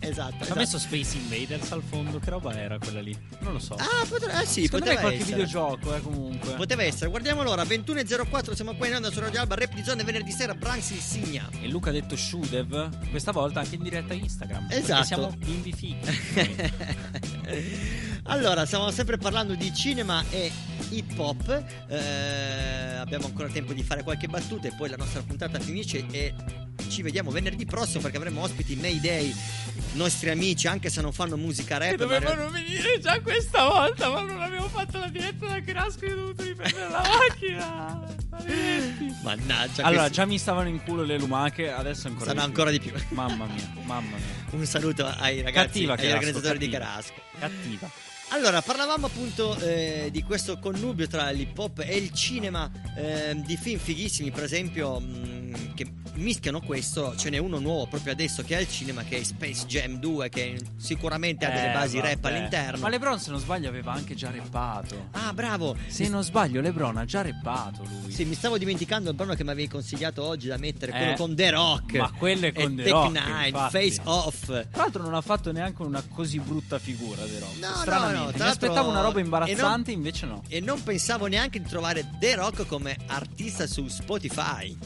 Ci 0.00 0.02
ha 0.02 0.42
esatto. 0.42 0.54
messo 0.54 0.78
Space 0.78 1.16
Invaders 1.16 1.72
al 1.72 1.82
fondo, 1.82 2.18
che 2.18 2.28
roba 2.28 2.54
era 2.54 2.76
quella 2.78 3.00
lì? 3.00 3.16
Non 3.38 3.54
lo 3.54 3.58
so. 3.58 3.72
Ah, 3.74 4.04
potre- 4.06 4.38
eh 4.42 4.44
sì, 4.44 4.64
Secondo 4.64 4.84
poteva 4.84 5.00
qualche 5.00 5.20
essere. 5.20 5.36
videogioco, 5.36 5.94
eh, 5.96 6.00
comunque. 6.02 6.52
Poteva 6.56 6.82
essere, 6.82 7.08
guardiamo 7.08 7.42
l'ora, 7.42 7.62
21.04, 7.64 8.52
siamo 8.52 8.74
qua 8.74 8.86
in 8.88 8.94
onda 8.96 9.10
su 9.10 9.18
Radio 9.20 9.40
Alba, 9.40 9.54
Rap 9.54 9.72
di 9.72 9.82
Zone, 9.82 10.04
venerdì 10.04 10.32
sera, 10.32 10.52
Branks 10.54 10.90
Insignia. 10.90 11.48
E 11.58 11.68
Luca 11.68 11.88
ha 11.88 11.92
detto 11.94 12.16
Shudev, 12.16 13.08
questa 13.08 13.32
volta 13.32 13.60
anche 13.60 13.76
in 13.76 13.82
diretta 13.82 14.12
Instagram. 14.12 14.66
Esatto. 14.68 15.04
siamo 15.04 15.34
bimbi 15.38 15.72
fighi. 15.72 16.00
Allora, 18.24 18.66
stiamo 18.66 18.90
sempre 18.90 19.16
parlando 19.16 19.54
di 19.54 19.74
cinema 19.74 20.22
e 20.30 20.52
hip 20.90 21.18
hop. 21.18 21.64
Eh, 21.88 22.96
abbiamo 22.96 23.26
ancora 23.26 23.48
tempo 23.48 23.72
di 23.72 23.82
fare 23.82 24.02
qualche 24.02 24.26
battuta 24.28 24.68
e 24.68 24.72
poi 24.76 24.88
la 24.88 24.96
nostra 24.96 25.22
puntata 25.22 25.58
finisce 25.58 26.04
e 26.10 26.34
ci 26.88 27.02
vediamo 27.02 27.30
venerdì 27.30 27.64
prossimo 27.64 28.00
perché 28.02 28.16
avremo 28.16 28.40
ospiti 28.42 28.74
Mayday, 28.76 29.32
nostri 29.92 30.30
amici, 30.30 30.66
anche 30.66 30.90
se 30.90 31.00
non 31.00 31.12
fanno 31.12 31.36
musica 31.36 31.76
rap. 31.78 32.02
ma- 32.04 32.18
venire 32.48 32.98
già 33.00 33.20
questa 33.20 33.66
volta, 33.68 34.08
ma 34.10 34.22
non 34.22 34.40
abbiamo 34.42 34.68
fatto 34.68 34.98
la 34.98 35.08
diretta 35.08 35.46
da 35.46 35.60
Crasco 35.60 36.04
e 36.04 36.12
ho 36.12 36.16
dovuto 36.16 36.42
riprendere 36.42 36.88
la 36.88 37.02
macchina. 37.02 38.18
Mannaggia, 39.22 39.82
Allora, 39.84 40.00
questi- 40.02 40.16
già 40.16 40.24
mi 40.24 40.38
stavano 40.38 40.68
in 40.68 40.82
culo 40.82 41.02
le 41.02 41.18
lumache, 41.18 41.70
adesso 41.70 42.08
ancora 42.08 42.30
di 42.32 42.36
più. 42.38 42.46
ancora 42.46 42.70
di 42.70 42.80
più. 42.80 42.92
Mamma 43.10 43.44
mia, 43.46 43.70
mamma 43.84 44.16
mia. 44.16 44.26
Un 44.50 44.64
saluto 44.66 45.06
ai 45.06 45.42
ragazzi, 45.42 45.66
Cattiva 45.86 45.92
agli 45.92 45.98
Carrasco, 46.00 46.16
organizzatori 46.16 46.58
di 46.58 46.68
cattiva. 46.68 46.90
Carasco. 46.90 47.20
Cattiva. 47.38 47.90
Allora, 48.32 48.62
parlavamo 48.62 49.06
appunto 49.06 49.58
eh, 49.58 50.08
di 50.12 50.22
questo 50.22 50.58
connubio 50.60 51.08
tra 51.08 51.28
l'hip 51.30 51.58
hop 51.58 51.80
e 51.80 51.96
il 51.96 52.12
cinema, 52.12 52.70
ehm, 52.96 53.44
di 53.44 53.56
film 53.56 53.78
fighissimi, 53.80 54.30
per 54.30 54.44
esempio, 54.44 55.00
mh, 55.00 55.39
che 55.74 55.86
mischiano 56.14 56.60
questo. 56.60 57.14
Ce 57.16 57.30
n'è 57.30 57.38
uno 57.38 57.58
nuovo 57.58 57.86
proprio 57.86 58.12
adesso 58.12 58.42
che 58.42 58.56
è 58.56 58.58
al 58.60 58.68
cinema, 58.68 59.02
che 59.04 59.18
è 59.18 59.22
Space 59.22 59.66
Jam 59.66 59.98
2, 59.98 60.28
che 60.28 60.58
sicuramente 60.76 61.46
ha 61.46 61.50
delle 61.50 61.70
Eh, 61.70 61.72
basi 61.72 62.00
rap 62.00 62.20
vabbè. 62.20 62.36
all'interno. 62.36 62.78
Ma 62.80 62.88
LeBron, 62.88 63.18
se 63.18 63.30
non 63.30 63.40
sbaglio, 63.40 63.68
aveva 63.68 63.92
anche 63.92 64.14
già 64.14 64.30
rappato. 64.30 65.08
Ah, 65.12 65.32
bravo! 65.32 65.76
Se 65.86 66.08
non 66.08 66.22
sbaglio, 66.24 66.60
LeBron 66.60 66.96
ha 66.96 67.04
già 67.04 67.22
rappato 67.22 67.84
lui. 67.84 68.10
Sì, 68.12 68.24
mi 68.24 68.34
stavo 68.34 68.58
dimenticando 68.58 69.10
il 69.10 69.16
brano 69.16 69.34
che 69.34 69.44
mi 69.44 69.50
avevi 69.50 69.68
consigliato 69.68 70.22
oggi 70.24 70.48
da 70.48 70.56
mettere, 70.56 70.92
quello 70.92 71.12
Eh, 71.12 71.16
con 71.16 71.34
The 71.34 71.50
Rock. 71.50 71.94
ma 71.96 72.10
quello 72.12 72.46
è 72.46 72.52
con 72.52 72.74
The 72.76 72.82
Tech 72.82 72.92
Rock, 72.92 73.10
Nine, 73.26 73.46
infatti. 73.48 73.78
Face 73.90 74.00
Off. 74.04 74.44
Tra 74.46 74.66
l'altro 74.82 75.02
non 75.02 75.14
ha 75.14 75.20
fatto 75.20 75.52
neanche 75.52 75.82
una 75.82 76.02
così 76.12 76.38
brutta 76.40 76.78
figura 76.78 77.22
The 77.24 77.38
Rock. 77.38 77.58
No, 77.60 77.68
no, 77.68 77.74
Stranamente. 77.76 78.18
no, 78.18 78.26
Mi 78.26 78.32
tra 78.32 78.44
l'altro- 78.44 78.66
aspettavo 78.68 78.88
una 78.90 79.00
roba 79.00 79.20
imbarazzante, 79.20 79.90
non- 79.90 79.98
invece 80.00 80.26
no. 80.26 80.42
E 80.48 80.60
non 80.60 80.82
pensavo 80.82 81.26
neanche 81.26 81.60
di 81.60 81.68
trovare 81.68 82.08
The 82.18 82.34
Rock 82.34 82.66
come 82.66 82.96
artista 83.06 83.66
su 83.66 83.86
Spotify. 83.88 84.76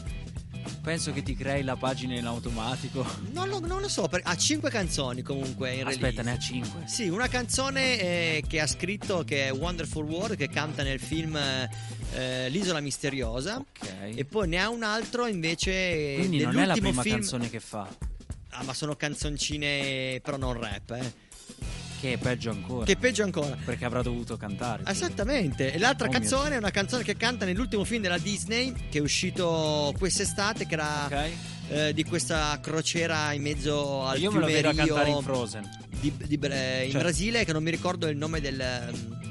Penso 0.81 1.11
che 1.13 1.23
ti 1.23 1.35
crei 1.35 1.63
la 1.63 1.75
pagina 1.75 2.15
in 2.15 2.25
automatico. 2.25 3.05
Non 3.31 3.47
lo, 3.49 3.59
non 3.59 3.81
lo 3.81 3.87
so, 3.87 4.07
per- 4.07 4.21
ha 4.23 4.35
cinque 4.35 4.69
canzoni 4.69 5.21
comunque 5.23 5.73
in 5.73 5.85
Aspetta, 5.87 6.21
release. 6.21 6.21
ne 6.23 6.31
ha 6.31 6.37
cinque. 6.37 6.83
Sì, 6.87 7.07
una 7.07 7.27
canzone 7.27 7.99
eh, 7.99 8.43
che 8.47 8.59
ha 8.61 8.67
scritto 8.67 9.23
che 9.23 9.47
è 9.47 9.51
Wonderful 9.53 10.05
World, 10.05 10.35
che 10.37 10.47
canta 10.49 10.83
nel 10.83 10.99
film 10.99 11.35
eh, 11.37 12.49
L'isola 12.49 12.79
misteriosa. 12.81 13.63
E 14.13 14.25
poi 14.25 14.47
ne 14.47 14.61
ha 14.61 14.69
un 14.69 14.83
altro 14.83 15.25
invece 15.27 16.15
Quindi 16.17 16.41
non 16.43 16.57
è 16.59 16.65
la 16.65 16.73
prima 16.73 17.01
film. 17.01 17.15
canzone 17.15 17.49
che 17.49 17.59
fa. 17.59 17.87
Ah, 18.49 18.63
ma 18.63 18.73
sono 18.73 18.95
canzoncine 18.95 20.19
però 20.23 20.37
non 20.37 20.53
rap, 20.59 20.91
eh. 20.91 21.13
Che 22.05 22.13
è 22.13 22.17
peggio 22.17 22.51
ancora. 22.51 22.85
Che 22.85 22.95
peggio 22.97 23.23
ancora. 23.23 23.57
Perché 23.65 23.83
avrà 23.85 24.01
dovuto 24.03 24.37
cantare. 24.37 24.83
Esattamente, 24.85 25.73
e 25.73 25.79
l'altra 25.79 26.07
Oh 26.07 26.11
canzone 26.11 26.53
è 26.55 26.57
una 26.57 26.69
canzone 26.69 27.03
che 27.03 27.17
canta 27.17 27.45
nell'ultimo 27.45 27.83
film 27.83 28.01
della 28.03 28.19
Disney 28.19 28.71
che 28.89 28.99
è 28.99 29.01
uscito 29.01 29.91
quest'estate, 29.97 30.67
che 30.67 30.73
era 30.75 31.07
eh, 31.69 31.93
di 31.93 32.03
questa 32.03 32.59
crociera 32.61 33.31
in 33.33 33.41
mezzo 33.41 34.05
al 34.05 34.19
Io 34.19 34.31
me 34.31 34.39
lo 34.39 34.45
fiume 34.45 34.61
vedo 34.61 34.67
a 34.67 34.83
Rio 34.83 34.93
cantare 34.93 35.09
in 35.17 35.21
Frozen. 35.23 35.69
di- 35.99 36.13
di- 36.27 36.39
eh, 36.43 36.85
in 36.85 36.91
Cioè- 36.91 37.01
Brasile, 37.01 37.43
che 37.43 37.53
non 37.53 37.63
mi 37.63 37.71
ricordo 37.71 38.07
il 38.07 38.17
nome 38.17 38.39
del, 38.39 38.59
ehm, 38.61 39.24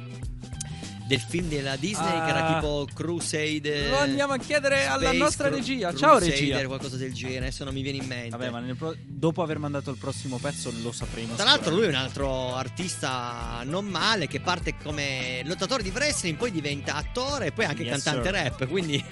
del 1.06 1.20
film 1.20 1.48
della 1.48 1.76
Disney, 1.76 2.10
che 2.24 2.28
era 2.30 2.46
Ah. 2.46 2.54
tipo 2.54 2.88
Crusade. 2.94 3.88
Lo 3.90 3.98
andiamo 3.98 4.32
a 4.32 4.38
chiedere 4.38 4.86
alla 4.86 5.00
Space 5.08 5.16
nostra 5.18 5.46
Cru- 5.48 5.58
regia. 5.58 5.94
Ciao, 5.94 6.16
Crusader, 6.16 6.38
regia. 6.38 6.66
qualcosa 6.66 6.96
del 6.96 7.12
genere, 7.12 7.38
adesso 7.38 7.64
non 7.64 7.74
mi 7.74 7.82
viene 7.82 7.98
in 7.98 8.06
mente. 8.06 8.30
Vabbè, 8.36 8.50
ma 8.50 8.62
pro- 8.76 8.96
dopo 9.04 9.42
aver 9.42 9.58
mandato 9.58 9.90
il 9.90 9.98
prossimo 9.98 10.38
pezzo 10.38 10.72
lo 10.82 10.92
sapremo. 10.92 11.34
Tra 11.34 11.44
l'altro 11.44 11.74
lui 11.74 11.84
è 11.84 11.88
un 11.88 11.94
altro 11.94 12.54
artista 12.54 13.60
non 13.64 13.84
male 13.86 14.26
che 14.28 14.40
parte 14.40 14.76
come 14.82 15.42
lottatore 15.44 15.82
di 15.82 15.90
wrestling, 15.90 16.36
poi 16.36 16.50
diventa 16.50 16.94
attore 16.94 17.46
e 17.46 17.52
poi 17.52 17.66
anche 17.66 17.82
Yes, 17.82 18.02
cantante 18.02 18.28
sir. 18.30 18.42
rap, 18.42 18.66
quindi 18.68 19.04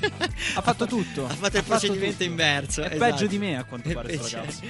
Ha 0.55 0.63
fatto 0.63 0.87
tutto. 0.87 1.27
ha 1.29 1.35
fatto 1.35 1.57
il 1.59 1.65
procedimento 1.65 2.11
tutto. 2.13 2.25
inverso. 2.25 2.83
È 2.83 2.87
esatto. 2.95 2.99
peggio 3.11 3.27
di 3.27 3.39
me 3.39 3.57
a 3.59 3.65
quanto 3.65 3.89
È 3.91 3.93
pare 3.93 4.13
sto 4.15 4.23
peggio. 4.23 4.37
ragazzo. 4.41 4.61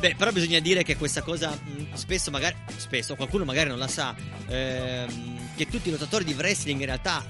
Beh, 0.00 0.16
però 0.16 0.32
bisogna 0.32 0.58
dire 0.58 0.82
che 0.82 0.96
questa 0.96 1.22
cosa 1.22 1.50
mh, 1.50 1.94
spesso 1.94 2.30
magari 2.32 2.56
spesso 2.76 3.14
qualcuno 3.14 3.44
magari 3.44 3.68
non 3.68 3.78
la 3.78 3.86
sa 3.86 4.12
ehm, 4.48 5.38
che 5.64 5.70
tutti 5.70 5.88
i 5.88 5.90
lottatori 5.92 6.24
di 6.24 6.32
wrestling 6.32 6.80
in 6.80 6.86
realtà 6.86 7.24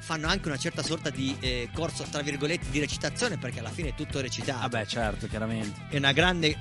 fanno 0.00 0.26
anche 0.26 0.48
una 0.48 0.56
certa 0.56 0.82
sorta 0.82 1.10
di 1.10 1.36
eh, 1.38 1.68
corso 1.72 2.04
tra 2.10 2.22
virgolette 2.22 2.70
di 2.70 2.80
recitazione 2.80 3.36
perché 3.36 3.60
alla 3.60 3.70
fine 3.70 3.90
è 3.90 3.94
tutto 3.94 4.20
recitato. 4.20 4.60
Vabbè, 4.60 4.86
certo, 4.86 5.26
chiaramente. 5.28 5.86
È 5.90 5.96
una 5.98 6.12
grande 6.12 6.56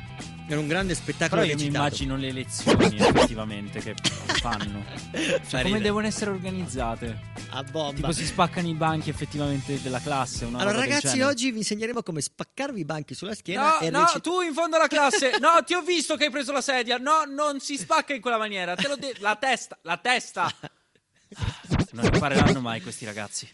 è 0.47 0.53
un 0.55 0.67
grande 0.67 0.95
spettacolo 0.95 1.41
Però 1.41 1.53
io 1.53 1.57
mi 1.57 1.63
recitato. 1.63 1.85
immagino 1.85 2.15
le 2.15 2.31
lezioni 2.31 2.97
effettivamente 2.97 3.79
che 3.79 3.95
fanno. 4.39 4.85
Cioè, 5.17 5.39
Fa 5.41 5.61
come 5.63 5.81
devono 5.81 6.05
essere 6.07 6.29
organizzate? 6.31 7.19
A 7.49 7.63
bomba. 7.63 7.95
Tipo 7.95 8.11
si 8.11 8.25
spaccano 8.25 8.67
i 8.67 8.73
banchi 8.73 9.09
effettivamente 9.09 9.81
della 9.81 9.99
classe. 9.99 10.45
Allora, 10.45 10.71
ragazzi, 10.71 11.21
oggi 11.21 11.51
vi 11.51 11.57
insegneremo 11.59 12.03
come 12.03 12.21
spaccarvi 12.21 12.79
i 12.79 12.85
banchi 12.85 13.13
sulla 13.13 13.33
schiena 13.33 13.73
No, 13.73 13.79
e 13.79 13.89
no, 13.89 14.01
recit- 14.01 14.21
tu 14.21 14.41
in 14.41 14.53
fondo 14.53 14.75
alla 14.75 14.87
classe. 14.87 15.37
No, 15.39 15.63
ti 15.65 15.73
ho 15.73 15.81
visto 15.81 16.15
che 16.15 16.25
hai 16.25 16.31
preso 16.31 16.51
la 16.51 16.61
sedia. 16.61 16.97
No, 16.97 17.23
non 17.25 17.59
si 17.59 17.75
spacca 17.77 18.13
in 18.13 18.21
quella 18.21 18.37
maniera. 18.37 18.75
Te 18.75 18.87
l'ho 18.87 18.97
detto. 18.97 19.21
La 19.21 19.35
testa, 19.35 19.77
la 19.81 19.97
testa. 19.97 20.51
Non 21.91 22.05
impareranno 22.05 22.59
mai 22.61 22.81
questi 22.81 23.05
ragazzi. 23.05 23.47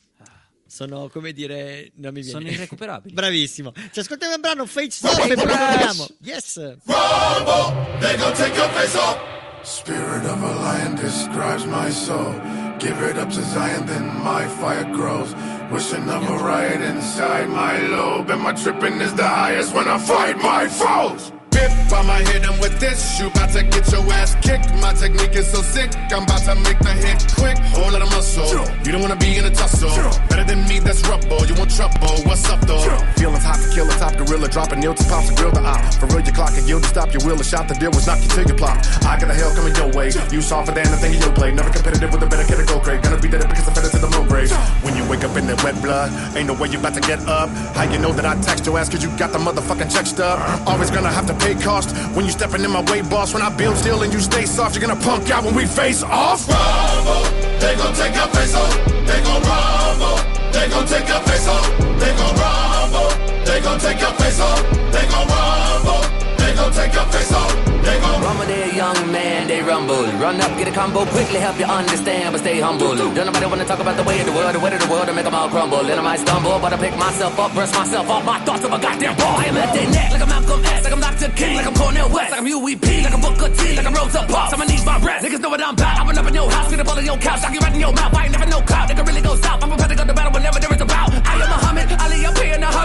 Sono, 0.66 1.08
come 1.08 1.34
dire, 1.34 1.92
non 1.96 2.14
mi 2.14 2.22
viene. 2.22 2.40
Sono 2.40 2.50
irrecuperabili. 2.50 3.14
Bravissimo. 3.14 3.74
Ci 3.92 4.00
ascoltiamo 4.00 4.34
il 4.34 4.40
brano 4.40 4.66
Face 4.66 5.08
Off 5.08 5.30
e 5.30 5.36
poi 5.36 5.46
torniamo. 5.46 6.08
Yes. 6.22 6.54
They 6.56 8.18
gon' 8.18 8.34
take 8.34 8.56
your 8.56 8.70
face 8.72 8.98
off. 8.98 9.20
Spirit 9.62 10.26
of 10.26 10.42
a 10.42 10.54
lion 10.56 10.96
describes 10.96 11.66
my 11.66 11.90
soul. 11.92 12.34
Give 12.80 13.00
it 13.08 13.18
up 13.18 13.30
to 13.30 13.42
Zion, 13.42 13.86
then 13.86 14.06
my 14.22 14.46
fire 14.60 14.84
grows. 14.92 15.34
Wishing 15.72 16.10
of 16.10 16.28
a 16.28 16.38
riot 16.44 16.82
inside 16.82 17.48
my 17.48 17.78
lobe, 17.88 18.30
and 18.30 18.42
my 18.42 18.54
tripping 18.54 19.00
is 19.00 19.14
the 19.14 19.24
highest 19.24 19.74
when 19.74 19.88
I 19.88 19.98
fight 19.98 20.38
my 20.38 20.68
foes. 20.68 21.32
Whip, 21.64 21.72
I'ma 21.92 22.20
hit 22.28 22.44
him 22.44 22.60
with 22.60 22.80
this. 22.80 23.20
You 23.20 23.28
about 23.28 23.52
to 23.52 23.64
get 23.64 23.92
your 23.92 24.04
ass 24.14 24.36
kicked. 24.42 24.68
My 24.82 24.94
technique 24.94 25.36
is 25.36 25.48
so 25.48 25.62
sick, 25.62 25.90
I'm 26.12 26.24
about 26.24 26.44
to 26.44 26.56
make 26.56 26.80
the 26.80 26.92
hit 26.92 27.24
quick. 27.40 27.58
Whole 27.72 27.92
lot 27.92 28.02
of 28.02 28.10
muscle. 28.12 28.48
You 28.84 28.92
don't 28.92 29.02
wanna 29.02 29.16
be 29.16 29.38
in 29.38 29.46
a 29.46 29.52
tussle. 29.52 29.90
Better 30.28 30.44
than 30.44 30.68
me, 30.68 30.80
that's 30.80 31.02
rubble. 31.08 31.46
You 31.48 31.56
want 31.56 31.72
trouble? 31.72 32.20
What's 32.28 32.48
up 32.50 32.62
though? 32.68 32.84
Feelings 33.16 33.44
hot 33.44 33.60
to 33.64 33.68
kill 33.74 33.88
a 33.88 33.96
top 33.96 34.16
gorilla, 34.18 34.48
dropping 34.50 34.80
nil 34.80 34.94
to 34.94 35.04
pops 35.08 35.30
and 35.30 35.38
grill 35.38 35.52
the 35.52 35.64
op. 35.64 35.80
For 35.96 36.08
real, 36.08 36.22
your 36.22 36.36
clock 36.36 36.54
and 36.58 36.68
yield 36.68 36.84
to 36.84 36.90
stop 36.90 37.14
your 37.14 37.24
will. 37.26 37.40
A 37.40 37.44
shot 37.44 37.68
the 37.68 37.76
deal 37.76 37.92
was 37.92 38.06
knock 38.08 38.20
you 38.22 38.30
till 38.30 38.48
you 38.48 38.56
plop. 38.56 38.78
I 39.08 39.20
got 39.20 39.28
the 39.28 39.36
hell 39.36 39.54
coming 39.56 39.76
your 39.76 39.92
way. 39.96 40.12
You 40.32 40.42
softer 40.42 40.74
than 40.74 40.90
the 40.92 40.98
thing 40.98 41.14
you 41.14 41.32
play. 41.32 41.52
Never 41.52 41.72
competitive 41.72 42.12
with 42.12 42.24
a 42.24 42.28
better 42.28 42.44
kid 42.44 42.58
to 42.58 42.66
go 42.66 42.80
great. 42.80 43.02
Gonna 43.02 43.20
be 43.20 43.30
dead 43.30 43.48
because 43.48 43.68
I'm 43.68 43.74
better 43.74 43.90
to 43.90 44.00
the 44.00 44.10
low 44.12 44.26
grade. 44.28 44.52
When 44.84 44.96
you 44.98 45.04
wake 45.08 45.24
up 45.24 45.36
in 45.38 45.48
that 45.48 45.64
wet 45.64 45.80
blood, 45.82 46.12
ain't 46.36 46.48
no 46.48 46.54
way 46.54 46.68
you 46.70 46.80
about 46.80 46.96
to 46.96 47.02
get 47.02 47.20
up. 47.28 47.50
How 47.76 47.84
you 47.84 48.00
know 48.00 48.12
that 48.14 48.26
I 48.26 48.36
text 48.42 48.66
your 48.66 48.78
ass 48.78 48.90
cause 48.90 49.04
you 49.04 49.10
got 49.18 49.32
the 49.32 49.40
motherfucking 49.40 49.92
check 49.94 50.06
stub? 50.06 50.40
Uh-huh. 50.40 50.72
Always 50.72 50.92
gonna 50.92 51.12
have 51.12 51.28
to 51.28 51.34
pay 51.34 51.53
cost 51.56 51.96
when 52.16 52.26
you 52.26 52.32
stepping 52.32 52.64
in 52.64 52.72
my 52.72 52.82
way, 52.92 53.02
boss. 53.02 53.34
When 53.34 53.42
I 53.42 53.50
build 53.56 53.78
still 53.78 54.02
and 54.04 54.14
you 54.14 54.20
stay 54.20 54.46
soft, 54.46 54.76
you're 54.76 54.86
gonna 54.86 55.00
punk 55.00 55.30
out 55.30 55.44
when 55.44 55.56
we 55.56 55.66
face 55.66 56.04
off. 56.04 56.48
Rumble, 56.48 57.24
they 57.60 57.76
gon' 57.76 57.94
take 57.94 58.16
your 58.16 58.28
face 58.28 58.56
off. 58.56 58.74
They 58.86 59.22
gon' 59.24 59.42
rumble, 59.44 60.18
they 60.52 60.70
gon' 60.70 60.88
take 60.88 61.08
your 61.08 61.22
face 61.22 61.48
off. 61.48 61.68
They 62.00 62.14
gon' 62.20 62.36
rumble, 62.36 63.10
they 63.46 63.60
gon' 63.62 63.80
take 63.80 64.00
your 64.00 64.14
face 64.22 64.40
off. 64.40 64.62
They 64.92 65.06
gon' 65.08 65.28
rumble, 65.28 66.02
they 66.38 66.54
gon' 66.56 66.72
take 66.72 66.94
your 66.94 67.06
face 67.06 67.34
off. 67.34 67.43
They 67.84 68.00
Rumble 68.00 68.46
there, 68.48 68.74
young 68.74 69.12
man, 69.12 69.48
they 69.48 69.62
rumble. 69.62 70.08
Run 70.16 70.40
up, 70.40 70.58
get 70.58 70.68
a 70.68 70.72
combo, 70.72 71.06
quickly 71.06 71.40
help 71.40 71.60
you 71.60 71.66
understand, 71.66 72.32
but 72.32 72.40
stay 72.40 72.60
humble. 72.60 72.96
Don't 72.96 73.14
nobody 73.14 73.46
wanna 73.46 73.66
talk 73.66 73.80
about 73.80 73.98
the 73.98 74.04
way 74.04 74.20
of 74.22 74.26
the 74.26 74.32
world, 74.32 74.56
the 74.56 74.60
way 74.60 74.72
of 74.74 74.80
the 74.80 74.88
world, 74.88 75.08
and 75.08 75.16
make 75.16 75.26
them 75.26 75.36
all 75.36 75.50
crumble. 75.50 75.84
Then 75.84 76.00
I 76.00 76.02
might 76.02 76.20
stumble, 76.20 76.58
but 76.60 76.72
I 76.72 76.78
pick 76.78 76.96
myself 76.98 77.38
up, 77.38 77.54
brush 77.54 77.74
myself 77.74 78.10
off 78.10 78.24
my 78.26 78.40
thoughts 78.46 78.64
of 78.64 78.72
a 78.72 78.80
goddamn 78.80 79.16
ball. 79.18 79.36
I 79.36 79.46
am 79.52 79.58
at 79.58 79.74
their 79.74 79.90
neck, 79.92 80.12
like 80.12 80.22
I'm 80.22 80.30
Malcolm 80.30 80.64
X, 80.64 80.84
like 80.86 80.94
I'm 80.94 81.02
Dr. 81.02 81.30
King, 81.36 81.56
like 81.58 81.68
I'm 81.68 81.76
Cornel 81.76 82.10
West, 82.10 82.32
like 82.32 82.40
I'm 82.40 82.48
UEP, 82.48 83.04
like 83.04 83.14
I'm 83.14 83.22
Booker 83.22 83.50
T, 83.52 83.76
like 83.76 83.86
I'm 83.86 83.94
Rosa 83.94 84.26
Parks. 84.32 84.54
I'ma 84.54 84.64
need 84.64 84.86
my 84.86 84.98
rest. 85.04 85.26
Niggas 85.26 85.42
know 85.42 85.50
what 85.50 85.62
I'm 85.62 85.74
about. 85.74 86.00
I 86.00 86.06
run 86.08 86.18
up 86.18 86.28
in 86.28 86.34
your 86.34 86.50
house, 86.50 86.70
get 86.72 86.80
up 86.80 86.88
all 86.88 86.98
in 86.98 87.06
your 87.06 87.18
couch, 87.18 87.42
knock 87.44 87.54
you 87.54 87.60
right 87.60 87.74
in 87.74 87.82
your 87.82 87.94
mouth. 87.94 88.16
I 88.16 88.24
ain't 88.24 88.32
never 88.32 88.48
no 88.48 88.62
clout, 88.62 88.90
nigga 88.90 89.06
really 89.06 89.22
go 89.22 89.36
south. 89.36 89.62
I'm 89.62 89.70
prepared 89.70 89.90
to 89.92 89.96
go 89.96 90.06
to 90.06 90.14
battle 90.14 90.32
whenever 90.32 90.60
there 90.60 90.74
is 90.74 90.82
a 90.82 90.86
bout. 90.86 91.13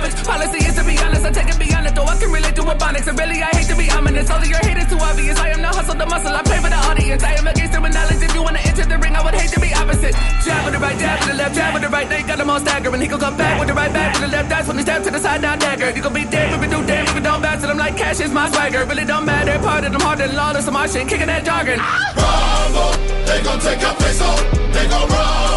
The 0.09 0.17
homage. 0.17 0.27
Policy 0.29 0.65
is 0.65 0.75
to 0.77 0.85
be 0.85 0.97
honest, 0.99 1.25
I 1.25 1.31
take 1.31 1.49
it 1.49 1.59
beyond 1.59 1.87
it, 1.87 1.95
though 1.95 2.05
I 2.05 2.17
can 2.17 2.31
relate 2.33 2.55
to 2.57 2.63
ebonics. 2.63 3.07
And 3.09 3.19
really, 3.19 3.43
I 3.43 3.51
hate 3.53 3.69
to 3.69 3.77
be 3.77 3.91
ominous, 3.91 4.31
all 4.31 4.41
of 4.41 4.49
your 4.49 4.59
hate 4.61 4.79
is 4.79 4.89
too 4.89 4.99
obvious. 4.99 5.39
I 5.39 5.51
am 5.51 5.61
the 5.61 5.69
hustle, 5.69 5.95
the 5.95 6.07
muscle, 6.07 6.33
I 6.35 6.43
play 6.43 6.59
for 6.61 6.71
the 6.71 6.81
audience. 6.89 7.23
I 7.23 7.35
am 7.35 7.47
against 7.47 7.73
human 7.75 7.93
knowledge. 7.93 8.23
If 8.23 8.35
you 8.35 8.43
wanna 8.43 8.61
enter 8.65 8.85
the 8.85 8.99
ring, 8.99 9.15
I 9.17 9.23
would 9.25 9.35
hate 9.35 9.51
to 9.53 9.61
be 9.61 9.73
opposite. 9.75 10.15
Jab 10.45 10.65
with 10.65 10.75
the 10.75 10.81
right, 10.81 10.99
jab 10.99 11.21
with 11.21 11.29
the 11.29 11.35
left, 11.35 11.55
jab 11.55 11.75
with 11.75 11.83
the 11.83 11.89
right. 11.89 12.09
They 12.09 12.23
got 12.23 12.39
them 12.39 12.51
all 12.51 12.61
staggering. 12.61 13.01
He 13.01 13.09
gon' 13.09 13.21
come 13.21 13.37
back 13.37 13.59
with 13.59 13.69
the 13.69 13.75
right 13.75 13.93
back 13.93 14.15
with 14.15 14.23
the 14.23 14.29
left. 14.29 14.49
That's 14.49 14.69
when 14.69 14.77
he 14.79 14.83
stab 14.83 15.03
to 15.05 15.11
the 15.11 15.19
side, 15.21 15.43
now 15.43 15.57
dagger. 15.57 15.91
You 15.91 16.03
gon' 16.03 16.15
be 16.15 16.25
dead 16.25 16.55
if 16.55 16.61
you 16.63 16.71
do 16.71 16.87
damn 16.87 17.07
if 17.07 17.15
you 17.15 17.21
don't 17.21 17.43
bounce. 17.43 17.63
And 17.63 17.71
I'm 17.73 17.79
like, 17.79 17.97
cash 17.97 18.21
is 18.21 18.33
my 18.33 18.51
swagger. 18.51 18.85
Really 18.85 19.05
don't 19.05 19.27
matter. 19.27 19.59
Part 19.61 19.85
of 19.85 19.93
them 19.93 20.01
harder 20.01 20.27
than 20.27 20.37
lawless. 20.37 20.69
I'm 20.69 20.77
shit, 20.89 21.09
kicking 21.09 21.27
that 21.27 21.45
jargon. 21.45 21.79
rumble, 22.17 22.93
they 23.27 23.43
gon' 23.43 23.61
take 23.61 23.81
your 23.81 23.95
face 24.01 24.21
off. 24.21 24.41
Oh. 24.41 24.73
They 24.73 24.87
gon' 24.89 25.09
rumble, 25.09 25.48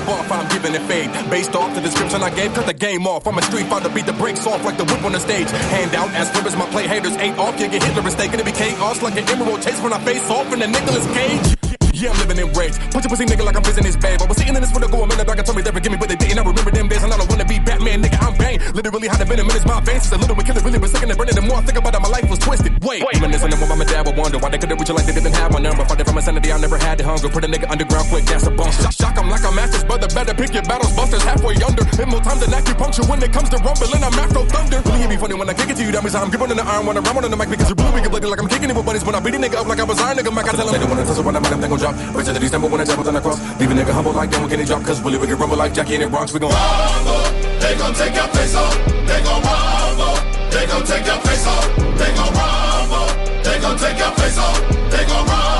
Off, 0.00 0.32
I'm 0.32 0.48
giving 0.48 0.74
it 0.74 0.82
fade. 0.82 1.10
Based 1.30 1.54
off 1.54 1.74
the 1.74 1.80
description 1.80 2.22
I 2.22 2.30
gave, 2.30 2.54
cut 2.54 2.66
the 2.66 2.72
game 2.72 3.06
off. 3.06 3.26
I'm 3.26 3.38
a 3.38 3.42
street 3.42 3.66
fighter, 3.66 3.88
beat 3.88 4.06
the 4.06 4.12
brakes 4.12 4.46
off 4.46 4.64
like 4.64 4.76
the 4.76 4.84
whip 4.84 5.04
on 5.04 5.12
the 5.12 5.20
stage. 5.20 5.50
Hand 5.50 5.94
out 5.94 6.10
as 6.10 6.34
rivers, 6.34 6.56
my 6.56 6.66
play 6.66 6.88
haters 6.88 7.16
ain't 7.18 7.38
off. 7.38 7.60
You 7.60 7.68
get 7.68 7.82
Hitler 7.82 8.02
mistaken 8.02 8.38
to 8.38 8.44
be 8.44 8.52
chaos 8.52 9.02
like 9.02 9.16
an 9.16 9.28
emerald 9.28 9.62
taste 9.62 9.82
when 9.82 9.92
I 9.92 10.02
face 10.04 10.28
off 10.30 10.52
in 10.52 10.60
the 10.60 10.66
Nicolas 10.66 11.06
Cage. 11.14 11.72
Yeah, 11.92 12.10
I'm 12.10 12.18
living 12.26 12.38
in 12.38 12.52
rage. 12.54 12.74
Punch 12.90 13.04
a 13.04 13.08
pussy 13.08 13.26
nigga 13.26 13.44
like 13.44 13.54
I'm 13.54 13.62
visiting 13.62 13.84
his 13.84 13.96
babe. 13.96 14.20
I 14.20 14.26
was 14.26 14.36
sitting 14.36 14.56
in 14.56 14.60
this 14.60 14.72
the 14.72 14.88
go 14.88 15.02
a 15.02 15.06
minute. 15.06 15.28
I 15.28 15.34
told 15.42 15.56
me 15.56 15.62
they 15.62 15.70
forgive 15.70 15.92
me, 15.92 15.98
but 15.98 16.08
they 16.08 16.16
didn't. 16.16 16.38
I 16.38 16.42
remember 16.42 16.70
them 16.72 16.88
days, 16.88 17.02
and 17.02 17.12
I 17.12 17.16
don't 17.16 17.28
wanna 17.28 17.44
be 17.44 17.60
Batman, 17.60 18.02
nigga. 18.02 18.18
I'm 18.18 18.31
Bane. 18.58 18.74
Literally 18.74 19.08
had 19.08 19.20
a 19.20 19.24
venom 19.24 19.48
in 19.48 19.54
his 19.54 19.64
my 19.64 19.80
veins. 19.80 20.04
It's 20.04 20.12
a 20.12 20.18
little 20.18 20.36
bit 20.36 20.46
killer, 20.46 20.60
really 20.60 20.78
been 20.78 20.88
sick 20.88 21.02
and 21.02 21.16
burning. 21.16 21.34
The 21.34 21.42
more 21.42 21.58
I 21.58 21.62
think 21.62 21.78
about 21.78 21.94
it, 21.94 22.00
my 22.00 22.08
life 22.08 22.28
was 22.28 22.38
twisted. 22.38 22.72
Wait, 22.84 23.02
reminiscing 23.02 23.52
of 23.52 23.60
what 23.60 23.78
my 23.78 23.84
dad 23.84 24.06
would 24.06 24.16
wonder 24.16 24.38
why 24.38 24.50
they 24.50 24.58
couldn't 24.58 24.78
reach 24.78 24.90
it 24.90 24.94
like 24.94 25.06
they 25.06 25.14
didn't 25.14 25.32
have 25.32 25.52
my 25.52 25.60
number. 25.60 25.84
Fighting 25.84 26.04
from 26.04 26.16
insanity, 26.16 26.52
I 26.52 26.58
never 26.58 26.78
had 26.78 26.98
the 26.98 27.04
hunger. 27.04 27.28
Put 27.28 27.44
a 27.44 27.48
nigga 27.48 27.70
underground 27.70 28.08
quick, 28.08 28.24
that's 28.24 28.46
a 28.46 28.50
bump. 28.50 28.72
Shock, 28.72 28.92
shock 28.92 29.16
'em 29.16 29.28
like 29.30 29.44
a 29.44 29.52
master's 29.52 29.84
brother. 29.84 30.08
Better 30.08 30.34
pick 30.34 30.52
your 30.52 30.64
battles, 30.64 30.92
busters 30.92 31.22
halfway 31.22 31.56
under. 31.62 31.84
Hit 31.84 32.08
more 32.08 32.20
time 32.20 32.38
than 32.40 32.50
acupuncture 32.50 33.08
when 33.08 33.22
it 33.22 33.32
comes 33.32 33.48
to 33.50 33.58
rumbling. 33.58 34.02
I'm 34.04 34.14
Afro 34.18 34.44
Thunder. 34.44 34.80
Really, 34.84 35.02
it 35.02 35.10
be 35.10 35.16
funny 35.16 35.34
when 35.34 35.48
I 35.48 35.54
kick 35.54 35.70
it 35.70 35.76
to 35.76 35.84
you. 35.84 35.92
That 35.92 36.02
means 36.02 36.14
I'm 36.14 36.28
gripping 36.28 36.50
on 36.50 36.56
the 36.56 36.66
iron 36.66 36.86
when 36.86 36.96
I 36.96 37.00
run 37.00 37.24
on 37.24 37.30
the 37.30 37.36
mic 37.36 37.48
because 37.48 37.68
you're 37.70 37.80
really 37.80 38.08
bloody 38.08 38.26
like 38.26 38.40
I'm 38.40 38.48
kicking 38.48 38.70
it 38.70 38.76
with 38.76 38.86
buddies. 38.86 39.04
When 39.04 39.14
I 39.14 39.20
beat 39.20 39.34
a 39.34 39.38
nigga 39.38 39.56
up 39.62 39.66
like 39.66 39.80
I 39.80 39.84
was 39.84 40.00
iron, 40.00 40.16
nigga, 40.18 40.32
Mac, 40.34 40.48
I 40.48 40.52
tell 40.52 40.66
him 40.68 40.72
they 40.72 40.80
don't 40.80 40.90
wanna 40.90 41.06
tussle 41.06 41.24
when 41.24 41.36
I'm 41.36 41.44
at 41.44 41.50
them, 41.50 41.60
they 41.60 41.68
gon' 41.68 41.78
drop. 41.78 41.94
Bitch, 41.94 42.26
that 42.26 42.42
he 42.42 42.48
stumble 42.48 42.68
when 42.68 42.80
I 42.80 42.84
jump 42.84 43.06
on 43.06 43.14
the 43.14 43.20
cross. 43.20 43.38
Leave 43.60 43.70
a 43.70 43.74
nigga 43.74 43.92
humble 43.92 44.12
like 44.12 44.30
them, 44.30 44.48
can 44.48 44.58
he 44.60 44.66
drop? 44.66 44.82
Cause 44.84 45.00
Willie, 45.02 45.18
we 45.18 45.26
can 45.26 45.38
rumble 45.38 45.56
like 45.56 45.72
Jackie 45.74 45.94
in 45.94 46.00
the 46.02 46.08
Bronx. 46.08 46.32
We 46.32 46.40
gon' 46.40 46.50
rumble, 46.50 47.51
they 47.62 47.76
gon' 47.76 47.94
take 47.94 48.14
your 48.14 48.28
face 48.34 48.54
off. 48.56 48.74
They 49.06 49.22
gon' 49.22 49.42
rumble, 49.42 50.16
they 50.50 50.66
gon' 50.66 50.84
take 50.84 51.06
your 51.06 51.20
face 51.26 51.46
off. 51.46 51.64
They 51.96 52.10
gon' 52.18 52.32
rumble, 52.34 53.08
they 53.44 53.58
gon' 53.60 53.78
take 53.78 53.98
your 53.98 54.10
face 54.18 54.38
off. 54.38 54.58
They 54.90 55.04
gon' 55.06 55.26
rumble, 55.26 55.51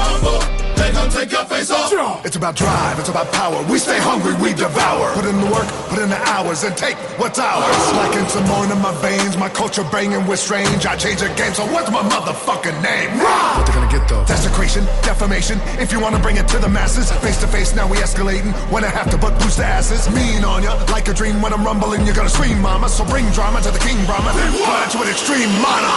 gon' 0.93 1.11
take 1.11 1.33
your 1.33 1.45
face 1.45 1.71
off. 1.71 1.93
It's 2.25 2.37
about 2.37 2.57
drive, 2.57 2.99
it's 2.99 3.09
about 3.09 3.33
power. 3.33 3.63
We 3.71 3.79
stay 3.79 3.99
hungry, 3.99 4.35
we 4.41 4.55
devour. 4.55 5.13
Put 5.15 5.27
in 5.27 5.41
the 5.41 5.51
work, 5.51 5.67
put 5.89 5.99
in 5.99 6.09
the 6.09 6.21
hours, 6.31 6.65
and 6.65 6.77
take 6.77 6.97
what's 7.19 7.39
ours. 7.39 7.77
Like 7.93 8.17
in 8.17 8.29
Simone 8.29 8.71
in 8.71 8.81
my 8.81 8.93
veins, 9.01 9.37
my 9.37 9.49
culture 9.49 9.85
banging 9.91 10.27
with 10.27 10.39
strange. 10.39 10.87
I 10.87 10.97
change 10.97 11.21
the 11.21 11.29
game, 11.35 11.53
so 11.55 11.65
what's 11.67 11.91
my 11.91 12.03
motherfucking 12.03 12.83
name? 12.83 13.11
What 13.19 13.67
they 13.67 13.73
gonna 13.73 13.91
get 13.91 14.09
though? 14.09 14.25
Desecration, 14.25 14.85
defamation. 15.03 15.61
If 15.79 15.93
you 15.93 16.01
wanna 16.01 16.19
bring 16.19 16.37
it 16.37 16.49
to 16.49 16.59
the 16.59 16.69
masses, 16.69 17.11
face 17.25 17.41
to 17.41 17.49
face, 17.49 17.75
now 17.75 17.89
we 17.89 17.97
escalating. 17.99 18.53
When 18.71 18.85
I 18.85 18.89
have 18.89 19.11
to 19.11 19.19
butt 19.19 19.39
boost 19.41 19.59
the 19.59 19.65
asses, 19.65 20.09
mean 20.15 20.45
on 20.45 20.63
ya. 20.63 20.75
Like 20.91 21.09
a 21.09 21.15
dream 21.15 21.41
when 21.43 21.53
I'm 21.53 21.65
rumbling, 21.65 22.05
you're 22.07 22.15
gonna 22.15 22.29
scream, 22.29 22.61
mama. 22.61 22.89
So 22.89 23.05
bring 23.05 23.29
drama 23.31 23.61
to 23.63 23.71
the 23.71 23.79
king, 23.79 23.99
Brahma. 24.07 24.33
Fly 24.33 24.89
to 24.93 24.99
an 25.03 25.09
extreme 25.09 25.51
mana. 25.61 25.93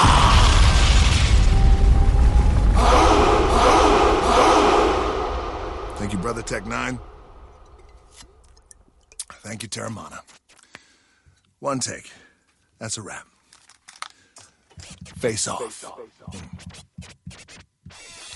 Ah! 2.78 3.15
Thank 6.06 6.14
you, 6.14 6.22
Brother 6.22 6.44
Tech 6.44 6.68
9. 6.68 7.00
Thank 9.42 9.64
you, 9.64 9.70
Terramana. 9.70 10.20
One 11.58 11.80
take. 11.80 12.12
That's 12.78 13.00
a 13.00 13.02
wrap. 13.02 13.26
Face 15.18 15.48
off. 15.48 15.84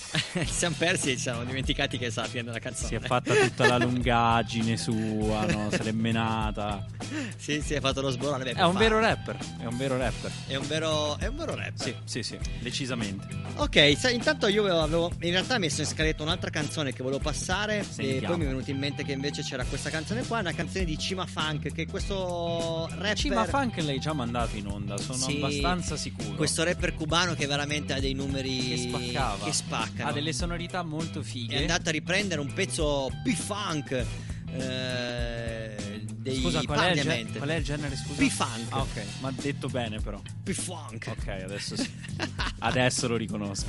siamo 0.46 0.76
persi 0.78 1.12
e 1.12 1.16
ci 1.16 1.22
siamo 1.22 1.44
dimenticati 1.44 1.98
che 1.98 2.10
sa 2.12 2.22
la 2.22 2.28
fine 2.28 2.44
della 2.44 2.60
canzone. 2.60 2.88
Si 2.88 2.96
è 2.96 3.00
fatta 3.00 3.34
tutta 3.36 3.68
la 3.68 3.78
lungaggine 3.78 4.78
sua, 4.78 5.46
no? 5.46 5.70
Se 5.72 5.84
l'è 5.84 5.92
menata. 5.92 6.86
sì, 7.38 7.62
sì, 7.62 7.76
ha 7.76 7.80
fatto 7.80 8.02
lo 8.02 8.10
sborone. 8.10 8.44
Beh, 8.44 8.54
È 8.54 8.64
un 8.64 8.74
fare. 8.74 8.86
vero 8.86 9.00
rapper. 9.00 9.38
È 9.60 9.66
un 9.66 9.78
vero 9.78 9.98
rapper. 9.98 10.32
È 10.48 10.56
un 10.56 10.68
vero, 10.68 11.18
è 11.20 11.28
un 11.28 11.36
vero 11.36 11.56
rapper. 11.56 11.74
Sì, 11.82 11.96
sì, 12.06 12.24
sì, 12.24 12.38
decisamente. 12.60 13.28
Ok, 13.56 13.96
sai, 13.98 14.16
intanto 14.16 14.48
io 14.48 14.66
avevo, 14.66 15.12
in 15.22 15.32
realtà 15.32 15.58
messo 15.58 15.82
in 15.82 15.88
scaletta 15.88 16.24
un'altra 16.24 16.50
canzone 16.50 16.94
che 16.94 17.04
volevo 17.04 17.22
passare 17.22 17.84
Sentiamo. 17.84 18.18
e 18.18 18.22
poi 18.28 18.38
mi 18.38 18.44
è 18.46 18.48
venuto 18.48 18.72
in 18.72 18.78
mente 18.78 19.04
che 19.04 19.12
invece 19.12 19.42
c'era 19.44 19.64
questa 19.66 19.90
canzone 19.90 20.24
qua, 20.26 20.40
una 20.40 20.54
canzone 20.54 20.86
di 20.86 20.98
Cima 20.98 21.26
Funk, 21.26 21.72
che 21.74 21.86
questo 21.88 22.88
rapper... 22.94 23.16
Cima 23.18 23.46
Funk 23.46 23.78
l'hai 23.84 24.00
già 24.00 24.14
mandato 24.14 24.56
in 24.56 24.68
onda, 24.68 24.98
sono 24.98 25.18
Sì, 25.18 25.36
abbastanza 25.38 25.96
sicuro. 25.98 26.36
Questo 26.36 26.64
rapper 26.64 26.94
cubano 26.94 27.34
che 27.36 27.46
veramente 27.48 27.94
ha 27.94 28.00
dei 28.00 28.14
numeri 28.14 28.70
che 28.70 28.78
spaccava. 28.78 29.46
che 29.46 29.52
spaccano. 29.54 29.99
Ha 30.04 30.12
delle 30.12 30.34
sonorità 30.34 30.84
molto 30.84 31.22
fighe. 31.22 31.56
È 31.56 31.62
andato 31.62 31.90
a 31.90 31.92
riprendere 31.92 32.42
un 32.42 32.52
pezzo 32.54 33.10
P-Funk 33.24 34.06
eh, 34.54 35.76
dei 36.22 36.42
Scusa, 36.42 36.62
qual 36.64 36.80
è, 36.80 36.92
il 36.92 37.02
gen- 37.02 37.32
qual 37.38 37.50
è 37.50 37.56
il 37.56 37.64
genere? 37.64 37.96
Scusa? 37.96 38.22
P-Funk. 38.22 38.66
Ah, 38.70 38.80
ok, 38.82 39.04
ma 39.22 39.32
detto 39.32 39.68
bene 39.70 40.00
però. 40.02 40.22
P-Funk. 40.44 41.08
Ok, 41.18 41.28
adesso 41.28 41.76
sì. 41.78 41.90
adesso 42.60 43.08
lo 43.08 43.16
riconosco. 43.16 43.68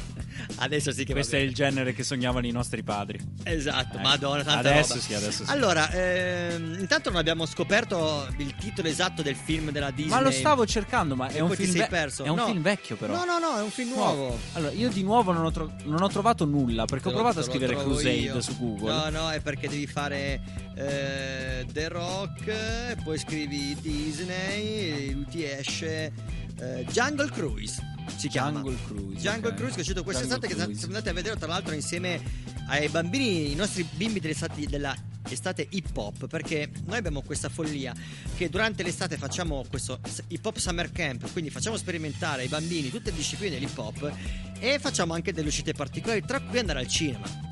Adesso 0.57 0.91
sì 0.93 1.05
che 1.05 1.13
Questo 1.13 1.37
è 1.37 1.41
il 1.41 1.55
genere 1.55 1.93
che 1.93 2.03
sognavano 2.03 2.47
i 2.47 2.51
nostri 2.51 2.83
padri. 2.83 3.19
Esatto, 3.45 3.95
Ecco. 3.97 3.99
madonna, 3.99 4.43
tanta 4.43 4.71
Adesso 4.71 4.95
roba. 4.95 5.01
sì, 5.05 5.15
adesso 5.15 5.45
sì. 5.45 5.51
Allora, 5.51 5.91
ehm, 5.91 6.77
intanto 6.81 7.11
non 7.11 7.19
abbiamo 7.19 7.45
scoperto 7.47 8.27
il 8.39 8.55
titolo 8.57 8.89
esatto 8.89 9.23
del 9.23 9.37
film 9.37 9.71
della 9.71 9.91
Disney. 9.91 10.09
Ma 10.17 10.21
lo 10.21 10.31
stavo 10.31 10.67
cercando, 10.67 11.15
ma 11.15 11.29
è 11.29 11.41
un, 11.41 11.51
film, 11.51 11.73
ve- 11.73 11.89
è 11.89 12.29
un 12.29 12.37
No. 12.37 12.47
film 12.47 12.63
vecchio 12.63 12.97
però. 12.97 13.15
No, 13.15 13.25
no, 13.25 13.39
no, 13.39 13.59
è 13.59 13.63
un 13.63 13.71
film 13.71 13.91
nuovo. 13.91 14.39
Allora, 14.55 14.73
io 14.73 14.89
di 14.89 15.03
nuovo 15.03 15.33
non 15.33 15.45
ho, 15.45 15.51
tro- 15.51 15.73
non 15.85 16.03
ho 16.03 16.09
trovato 16.09 16.45
nulla 16.47 16.85
perché 16.87 17.09
ho 17.09 17.11
Te 17.11 17.17
lo- 17.17 17.23
provato 17.23 17.41
a 17.41 17.43
scrivere 17.43 17.77
Crusade 17.77 18.11
io. 18.11 18.41
su 18.41 18.57
Google. 18.59 18.93
No, 18.93 19.09
no, 19.11 19.31
è 19.31 19.41
perché 19.41 19.69
devi 19.69 19.87
fare 19.87 20.41
eh, 20.75 21.67
The 21.71 21.89
Rock, 21.89 22.40
e 22.49 22.97
poi 23.03 23.19
scrivi 23.19 23.77
Disney, 23.81 25.11
e 25.11 25.25
ti 25.29 25.45
esce 25.45 26.13
eh, 26.59 26.87
Jungle 26.91 27.31
Cruise. 27.31 27.81
Si 28.17 28.29
chiama 28.29 28.61
Jungle 28.61 28.77
Cruise. 28.87 29.21
Jungle 29.21 29.51
ok. 29.51 29.57
Cruise 29.57 29.73
che 29.73 29.79
è 29.79 29.81
uscito 29.81 30.03
quest'estate 30.03 30.49
Jungle 30.49 30.67
che 30.69 30.79
se 30.79 30.87
andate 30.87 31.11
a 31.11 31.13
vedere 31.13 31.37
tra 31.37 31.49
l'altro 31.49 31.75
insieme 31.75 32.21
ai 32.69 32.89
bambini, 32.89 33.53
i 33.53 33.55
nostri 33.55 33.87
bimbi 33.95 34.21
dell'estate, 34.21 34.67
della 34.67 34.97
estate 35.29 35.67
hip 35.71 35.97
hop 35.97 36.27
perché 36.27 36.71
noi 36.87 36.97
abbiamo 36.97 37.23
questa 37.23 37.49
follia 37.49 37.95
che 38.37 38.49
durante 38.49 38.83
l'estate 38.83 39.17
facciamo 39.17 39.65
questo 39.69 40.01
hip 40.29 40.45
hop 40.45 40.57
summer 40.57 40.91
camp 40.91 41.31
quindi 41.31 41.51
facciamo 41.51 41.77
sperimentare 41.77 42.43
ai 42.43 42.49
bambini 42.49 42.89
tutte 42.89 43.11
le 43.11 43.17
discipline 43.17 43.55
dell'hip 43.55 43.77
hop 43.77 44.11
e 44.59 44.79
facciamo 44.79 45.13
anche 45.13 45.33
delle 45.33 45.49
uscite 45.49 45.73
particolari 45.73 46.23
tra 46.25 46.41
cui 46.41 46.59
andare 46.59 46.81
al 46.81 46.89
cinema 46.89 47.50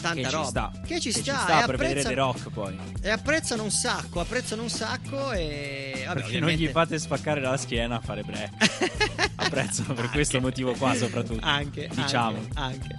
tanta 0.00 0.14
Che 0.14 0.24
ci 0.24 0.30
roba. 0.30 0.46
sta. 0.46 0.72
Che 0.86 1.00
ci 1.00 1.08
Che 1.10 1.14
ci 1.16 1.22
sta, 1.22 1.38
sta 1.38 1.62
e 1.62 1.66
per 1.66 1.76
vedere 1.76 2.02
The 2.02 2.14
Rock 2.14 2.50
poi. 2.50 2.78
E 3.02 3.10
apprezzano 3.10 3.62
un 3.62 3.70
sacco, 3.70 4.20
apprezzano 4.20 4.62
un 4.62 4.70
sacco 4.70 5.32
e 5.32 6.02
vabbè, 6.06 6.20
Perché 6.20 6.38
non 6.38 6.48
gli 6.50 6.52
ovviamente- 6.54 6.72
fate 6.72 6.98
spaccare 6.98 7.40
la 7.40 7.56
schiena 7.56 7.96
a 7.96 8.00
fare 8.00 8.22
break. 8.22 9.28
Apprezzano 9.40 9.94
per 9.94 10.10
questo 10.10 10.38
motivo 10.40 10.72
qua 10.74 10.94
soprattutto. 10.94 11.44
Anche, 11.44 11.88
Diciamo. 11.92 12.38
anche, 12.54 12.96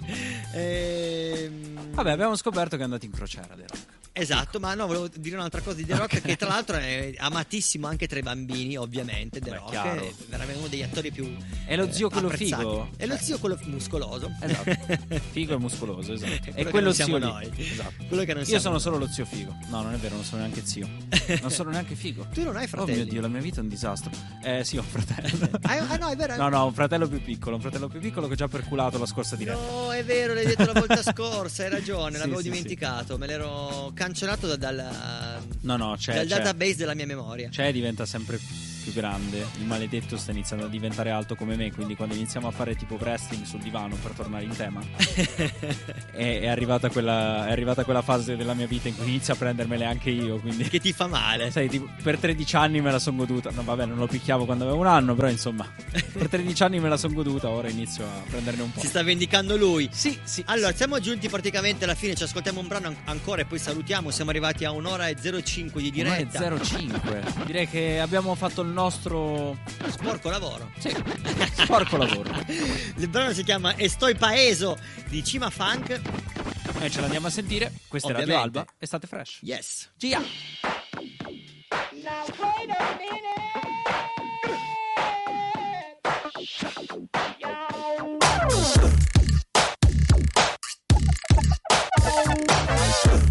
Ehm, 0.52 1.90
Vabbè, 1.92 2.10
abbiamo 2.10 2.36
scoperto 2.36 2.76
che 2.76 2.82
è 2.82 2.84
andato 2.84 3.04
in 3.04 3.12
crociera 3.12 3.54
The 3.54 3.62
Rock. 3.68 3.78
Esatto, 4.14 4.60
ma 4.60 4.74
no, 4.74 4.86
volevo 4.86 5.08
dire 5.08 5.36
un'altra 5.36 5.62
cosa 5.62 5.76
di 5.76 5.86
The 5.86 5.96
Rock 5.96 6.20
che 6.20 6.36
tra 6.36 6.48
l'altro 6.52 6.76
è 6.76 7.14
amatissimo 7.16 7.86
anche 7.86 8.06
tra 8.06 8.18
i 8.18 8.22
bambini, 8.22 8.76
ovviamente. 8.76 9.40
The 9.40 9.50
Beh, 9.50 9.56
Rock 9.56 9.70
chiaro. 9.70 10.02
è 10.02 10.12
veramente 10.28 10.58
uno 10.58 10.68
degli 10.68 10.82
attori 10.82 11.10
più 11.10 11.34
È 11.64 11.76
lo 11.76 11.90
zio 11.90 12.10
quello 12.10 12.26
apprezzati. 12.28 12.62
figo? 12.62 12.90
È 12.96 13.06
lo 13.06 13.16
zio 13.16 13.38
quello 13.38 13.58
muscoloso. 13.64 14.30
Esatto. 14.40 15.20
Figo 15.32 15.54
e 15.54 15.58
muscoloso, 15.58 16.12
esatto. 16.12 16.50
Quello 16.52 16.58
E 16.60 16.64
che 16.64 16.70
quello 16.82 16.88
non 16.88 16.94
siamo 16.94 17.18
zio 17.18 17.28
noi. 17.28 17.50
Esatto. 17.56 18.04
Quello 18.08 18.24
che 18.24 18.34
non 18.34 18.42
Io 18.46 18.58
sono 18.58 18.72
noi. 18.72 18.80
solo 18.80 18.98
lo 18.98 19.06
zio 19.08 19.24
figo. 19.24 19.56
No, 19.68 19.82
non 19.82 19.94
è 19.94 19.96
vero, 19.96 20.14
non 20.16 20.24
sono 20.24 20.40
neanche 20.42 20.62
zio. 20.64 20.88
Non 21.40 21.50
sono 21.50 21.70
neanche 21.70 21.94
figo. 21.94 22.26
Tu 22.32 22.42
non 22.44 22.56
hai 22.56 22.66
fratelli? 22.66 22.92
Oh 23.00 23.02
mio 23.02 23.10
dio, 23.12 23.20
la 23.20 23.28
mia 23.28 23.40
vita 23.40 23.58
è 23.58 23.62
un 23.62 23.68
disastro. 23.68 24.10
Eh 24.42 24.64
sì, 24.64 24.76
ho 24.76 24.80
un 24.82 24.86
fratello. 24.86 25.50
Ah, 25.62 25.86
ah, 25.88 25.96
no, 25.96 26.08
è 26.08 26.16
vero. 26.16 26.36
No, 26.36 26.48
no, 26.48 26.66
un 26.66 26.74
fratello 26.74 27.08
più 27.08 27.22
piccolo, 27.22 27.56
un 27.56 27.62
fratello 27.62 27.88
più 27.88 28.00
piccolo 28.00 28.26
che 28.26 28.32
ho 28.34 28.36
già 28.36 28.48
perculato 28.48 28.98
la 28.98 29.06
scorsa 29.06 29.36
diretta. 29.36 29.58
No, 29.60 29.92
è 29.92 30.04
vero, 30.04 30.34
l'hai 30.34 30.44
detto 30.46 30.64
la 30.64 30.72
volta 30.72 31.02
scorsa, 31.02 31.62
hai 31.64 31.70
ragione, 31.70 32.12
Sì, 32.12 32.18
l'avevo 32.18 32.36
sì, 32.38 32.44
sì. 32.44 32.50
dimenticato, 32.50 33.16
me 33.18 33.26
l'ero 33.26 33.90
cancellato 33.94 34.46
da- 34.48 34.56
dal, 34.56 35.38
No, 35.60 35.76
no, 35.76 35.94
c'è, 35.96 36.14
dal 36.14 36.26
c'è. 36.26 36.36
database 36.36 36.76
della 36.76 36.94
mia 36.94 37.06
memoria. 37.06 37.48
C'è 37.48 37.68
e 37.68 37.72
diventa 37.72 38.04
sempre 38.06 38.36
più 38.38 38.46
grande. 38.90 39.46
Il 39.58 39.66
maledetto 39.66 40.16
sta 40.16 40.30
iniziando 40.32 40.64
a 40.66 40.68
diventare 40.68 41.10
alto 41.10 41.34
come 41.36 41.56
me. 41.56 41.70
Quindi, 41.72 41.94
quando 41.94 42.14
iniziamo 42.14 42.48
a 42.48 42.50
fare 42.50 42.74
tipo 42.74 42.96
wrestling 43.00 43.44
sul 43.44 43.60
divano 43.60 43.96
per 43.96 44.12
tornare 44.12 44.44
in 44.44 44.56
tema, 44.56 44.80
è, 46.12 46.40
è 46.40 46.48
arrivata 46.48 46.88
quella, 46.90 47.46
è 47.46 47.52
arrivata 47.52 47.84
quella 47.84 48.02
fase 48.02 48.36
della 48.36 48.54
mia 48.54 48.66
vita 48.66 48.88
in 48.88 48.96
cui 48.96 49.06
inizio 49.06 49.34
a 49.34 49.36
prendermele 49.36 49.84
anche 49.84 50.10
io. 50.10 50.40
Quindi, 50.40 50.64
che 50.64 50.80
ti 50.80 50.92
fa 50.92 51.06
male. 51.06 51.50
Sai, 51.50 51.68
tipo, 51.68 51.88
per 52.02 52.18
13 52.18 52.56
anni 52.56 52.80
me 52.80 52.90
la 52.90 52.98
sono 52.98 53.18
goduta. 53.18 53.50
No, 53.50 53.62
vabbè, 53.62 53.86
non 53.86 53.98
lo 53.98 54.06
picchiavo 54.06 54.44
quando 54.44 54.64
avevo 54.64 54.80
un 54.80 54.86
anno, 54.86 55.14
però 55.14 55.28
insomma, 55.28 55.70
per 56.12 56.28
13 56.28 56.62
anni 56.62 56.80
me 56.80 56.88
la 56.88 56.96
sono 56.96 57.14
goduta. 57.14 57.48
Ora 57.48 57.68
inizio 57.68 58.04
a 58.04 58.22
prenderne 58.28 58.62
un 58.62 58.72
po'. 58.72 58.80
Si 58.80 58.86
sta 58.86 59.02
vendicando 59.02 59.56
lui. 59.56 59.88
Sì, 59.92 60.18
sì. 60.24 60.42
Allora, 60.46 60.72
siamo 60.74 60.98
giunti 61.00 61.28
praticamente 61.28 61.84
alla 61.84 61.94
fine, 61.94 62.14
ci 62.14 62.22
ascoltiamo 62.22 62.60
un 62.60 62.66
brano 62.66 62.88
an- 62.88 62.96
ancora 63.04 63.42
e 63.42 63.44
poi 63.44 63.58
salutiamo. 63.58 64.10
Siamo 64.10 64.30
arrivati 64.30 64.64
a 64.64 64.72
un'ora 64.72 65.08
e 65.08 65.16
05 65.42 65.82
di 65.82 65.90
diretta. 65.90 66.40
1,05. 66.40 67.44
Direi 67.44 67.68
che 67.68 68.00
abbiamo 68.00 68.34
fatto 68.34 68.62
il 68.62 68.68
nostro 68.72 69.56
Sporco 69.88 70.30
lavoro. 70.30 70.70
Sì, 70.78 70.90
sporco 71.54 71.96
lavoro. 71.96 72.30
Il 72.96 73.08
brano 73.08 73.32
si 73.32 73.44
chiama 73.44 73.76
Estoy 73.76 74.16
Paeso 74.16 74.76
di 75.08 75.22
Cima 75.24 75.50
Funk. 75.50 76.00
E 76.80 76.90
ce 76.90 77.00
l'andiamo 77.00 77.28
a 77.28 77.30
sentire. 77.30 77.72
Questa 77.88 78.08
è 78.08 78.12
Radio 78.12 78.34
Ovviamente. 78.34 78.58
Alba. 78.58 78.72
Estate 78.78 79.06
fresh. 79.06 79.38
Yes. 79.42 79.90
Gia. 79.96 80.18
Now 80.18 80.26
wait 82.38 82.70
a 82.70 82.72
Ah, 92.04 93.21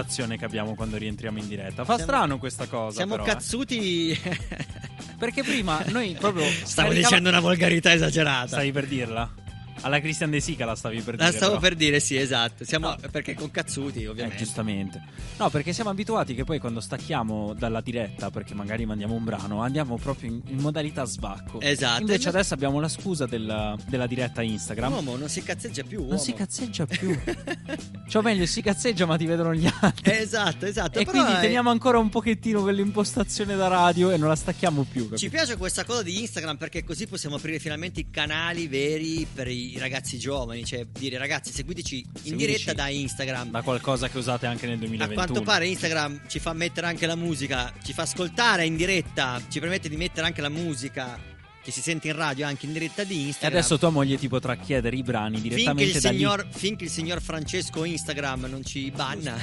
Che 0.00 0.06
impostazione 0.06 0.38
che 0.38 0.44
abbiamo 0.44 0.74
quando 0.74 0.96
rientriamo 0.96 1.38
in 1.38 1.48
diretta. 1.48 1.84
Fa 1.84 1.96
Siamo- 1.96 2.10
strano 2.10 2.38
questa 2.38 2.66
cosa. 2.66 2.96
Siamo 2.96 3.16
però, 3.16 3.24
eh. 3.24 3.32
cazzuti. 3.32 4.20
Perché 5.18 5.42
prima 5.42 5.82
noi 5.88 6.16
proprio. 6.18 6.44
Stavo 6.44 6.92
dicendo 6.92 7.28
una 7.28 7.40
volgarità 7.40 7.92
esagerata. 7.92 8.46
Stavi 8.48 8.72
per 8.72 8.86
dirla? 8.86 9.29
Alla 9.90 10.00
Christian 10.00 10.30
De 10.30 10.40
Sica 10.40 10.64
la 10.64 10.76
stavi 10.76 11.00
per 11.00 11.16
dire. 11.16 11.26
La 11.30 11.32
stavo 11.32 11.54
però. 11.56 11.60
per 11.62 11.74
dire, 11.74 11.98
sì, 12.00 12.16
esatto. 12.16 12.64
Siamo 12.64 12.94
perché 13.10 13.34
con 13.34 13.50
cazzuti, 13.50 14.02
Eh, 14.02 14.08
ovviamente. 14.08 14.38
giustamente. 14.42 15.02
No, 15.38 15.50
perché 15.50 15.72
siamo 15.72 15.90
abituati 15.90 16.34
che 16.34 16.44
poi 16.44 16.58
quando 16.60 16.80
stacchiamo 16.80 17.54
dalla 17.54 17.80
diretta, 17.80 18.30
perché 18.30 18.54
magari 18.54 18.86
mandiamo 18.86 19.14
un 19.14 19.24
brano, 19.24 19.60
andiamo 19.62 19.96
proprio 19.96 20.30
in, 20.30 20.40
in 20.46 20.58
modalità 20.58 21.04
svacco. 21.04 21.60
Esatto. 21.60 22.00
Invece 22.02 22.24
no- 22.30 22.36
adesso 22.36 22.54
abbiamo 22.54 22.78
la 22.80 22.88
scusa 22.88 23.26
della, 23.26 23.76
della 23.88 24.06
diretta 24.06 24.42
Instagram. 24.42 24.92
Uomo 24.92 25.16
non 25.16 25.28
si 25.28 25.42
cazzeggia 25.42 25.82
più. 25.82 25.98
Non 25.98 26.06
uomo. 26.10 26.18
si 26.20 26.32
cazzeggia 26.34 26.86
più. 26.86 27.18
cioè, 28.08 28.22
meglio, 28.22 28.46
si 28.46 28.62
cazzeggia, 28.62 29.06
ma 29.06 29.16
ti 29.16 29.26
vedono 29.26 29.54
gli 29.54 29.68
altri. 29.80 30.12
Esatto, 30.12 30.66
esatto. 30.66 30.98
E 30.98 31.04
quindi 31.04 31.32
è- 31.32 31.40
teniamo 31.40 31.70
ancora 31.70 31.98
un 31.98 32.08
pochettino 32.08 32.62
quell'impostazione 32.62 33.56
da 33.56 33.66
radio 33.68 34.10
e 34.10 34.16
non 34.16 34.28
la 34.28 34.36
stacchiamo 34.36 34.82
più. 34.84 35.02
capito? 35.02 35.16
Ci 35.18 35.28
piace 35.30 35.56
questa 35.56 35.84
cosa 35.84 36.02
di 36.02 36.20
Instagram 36.20 36.56
perché 36.56 36.84
così 36.84 37.06
possiamo 37.06 37.36
aprire 37.36 37.58
finalmente 37.58 38.00
i 38.00 38.10
canali 38.10 38.66
veri 38.68 39.26
per 39.32 39.48
i 39.48 39.78
ragazzi 39.80 40.18
giovani. 40.18 40.64
Cioè, 40.64 40.86
dire 40.86 41.18
ragazzi, 41.18 41.52
seguiteci 41.52 41.96
in 41.96 42.10
Seguiteci 42.12 42.36
diretta 42.36 42.72
da 42.72 42.88
Instagram. 42.88 43.50
Da 43.50 43.62
qualcosa 43.62 44.08
che 44.08 44.18
usate 44.18 44.46
anche 44.46 44.66
nel 44.66 44.76
A 44.76 44.78
2021. 44.78 45.14
quanto 45.14 45.42
pare 45.42 45.66
Instagram 45.66 46.22
ci 46.28 46.38
fa 46.38 46.52
mettere 46.52 46.86
anche 46.86 47.06
la 47.06 47.16
musica, 47.16 47.72
ci 47.82 47.92
fa 47.92 48.02
ascoltare 48.02 48.64
in 48.64 48.76
diretta, 48.76 49.40
ci 49.48 49.58
permette 49.60 49.88
di 49.88 49.96
mettere 49.96 50.26
anche 50.26 50.40
la 50.40 50.48
musica 50.48 51.18
che 51.62 51.70
si 51.72 51.82
sente 51.82 52.08
in 52.08 52.16
radio 52.16 52.46
anche 52.46 52.64
in 52.64 52.72
diretta 52.72 53.04
di 53.04 53.16
E 53.16 53.26
Instagram. 53.26 53.58
adesso 53.58 53.78
tua 53.78 53.90
moglie 53.90 54.16
ti 54.16 54.28
potrà 54.28 54.56
chiedere 54.56 54.96
i 54.96 55.02
brani 55.02 55.40
finché 55.40 55.56
direttamente 55.56 55.92
lì. 55.92 56.00
signor, 56.00 56.46
finché 56.50 56.84
il 56.84 56.90
signor 56.90 57.20
Francesco 57.20 57.84
Instagram 57.84 58.46
non 58.46 58.64
ci 58.64 58.90
banna. 58.90 59.36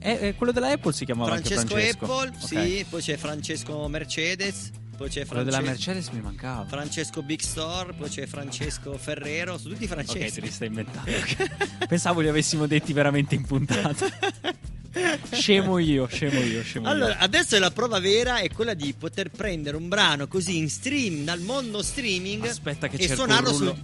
Eh, 0.00 0.28
eh, 0.28 0.34
quello 0.36 0.52
della 0.52 0.68
Apple 0.70 0.92
si 0.92 1.04
chiamava 1.04 1.30
Francesco, 1.30 1.66
Francesco 1.66 2.04
Apple, 2.04 2.28
Ok. 2.28 2.46
sì, 2.46 2.86
poi 2.88 3.02
c'è 3.02 3.16
Francesco 3.16 3.88
Mercedes, 3.88 4.70
poi 4.98 5.08
c'è 5.08 5.24
Francesco 5.24 5.44
della 5.56 5.60
Mercedes 5.70 6.08
mi 6.08 6.20
mancava. 6.20 6.66
Francesco 6.66 7.22
Big 7.22 7.38
Store, 7.40 7.92
poi 7.92 8.08
c'è 8.08 8.26
Francesco 8.26 8.98
Ferrero, 8.98 9.56
sono 9.56 9.74
tutti 9.74 9.84
Ok, 9.84 9.90
francesi. 9.90 10.34
te 10.34 10.40
li 10.40 10.50
stai 10.50 10.66
inventando. 10.66 11.10
Pensavo 11.88 12.20
li 12.20 12.28
avessimo 12.28 12.66
detti 12.66 12.92
veramente 12.92 13.36
in 13.36 13.44
puntata. 13.44 14.06
scemo 15.30 15.78
io, 15.78 16.06
scemo 16.06 16.40
io, 16.40 16.62
scemo 16.62 16.88
Allora, 16.88 17.12
io. 17.12 17.20
adesso 17.20 17.56
la 17.60 17.70
prova 17.70 18.00
vera 18.00 18.38
è 18.38 18.50
quella 18.50 18.74
di 18.74 18.92
poter 18.98 19.30
prendere 19.30 19.76
un 19.76 19.86
brano 19.88 20.26
così 20.26 20.56
in 20.56 20.68
stream 20.68 21.24
dal 21.24 21.40
mondo 21.40 21.80
streaming 21.82 22.44
Aspetta 22.46 22.88
che 22.88 22.96
e 22.96 23.14
suonarlo 23.14 23.52
sul 23.52 23.74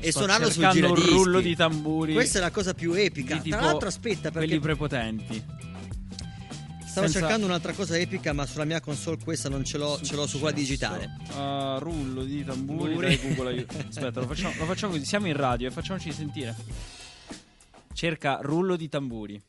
e 0.00 0.10
Sto 0.10 0.18
suonarlo 0.20 0.50
sul 0.50 0.62
cercando 0.62 0.88
un 0.88 0.94
giradischi. 0.94 1.16
rullo 1.22 1.40
di 1.40 1.56
tamburi. 1.56 2.12
Questa 2.12 2.38
è 2.38 2.40
la 2.42 2.50
cosa 2.50 2.74
più 2.74 2.92
epica. 2.92 3.38
Tra 3.38 3.60
l'altro, 3.60 3.88
aspetta, 3.88 4.30
perché 4.30 4.46
quelli 4.46 4.60
prepotenti. 4.60 5.42
Stavo 6.96 7.06
senza- 7.08 7.20
cercando 7.20 7.46
un'altra 7.46 7.72
cosa 7.74 7.98
epica, 7.98 8.32
ma 8.32 8.46
sulla 8.46 8.64
mia 8.64 8.80
console 8.80 9.18
questa 9.22 9.50
non 9.50 9.64
ce 9.64 9.76
l'ho, 9.76 10.00
ce 10.00 10.16
l'ho 10.16 10.26
su 10.26 10.38
quella 10.38 10.54
digitale. 10.54 11.06
Uh, 11.28 11.78
rullo 11.78 12.24
di 12.24 12.42
tamburi, 12.42 12.96
dai 12.96 13.18
Google 13.18 13.48
aiuto. 13.48 13.76
Aspetta, 13.86 14.20
lo 14.20 14.26
facciamo, 14.26 14.54
lo 14.56 14.64
facciamo 14.64 14.92
così. 14.92 15.04
Siamo 15.04 15.26
in 15.26 15.36
radio 15.36 15.68
e 15.68 15.70
facciamoci 15.70 16.10
sentire. 16.10 16.56
Cerca 17.92 18.38
rullo 18.40 18.76
di 18.76 18.88
tamburi. 18.88 19.42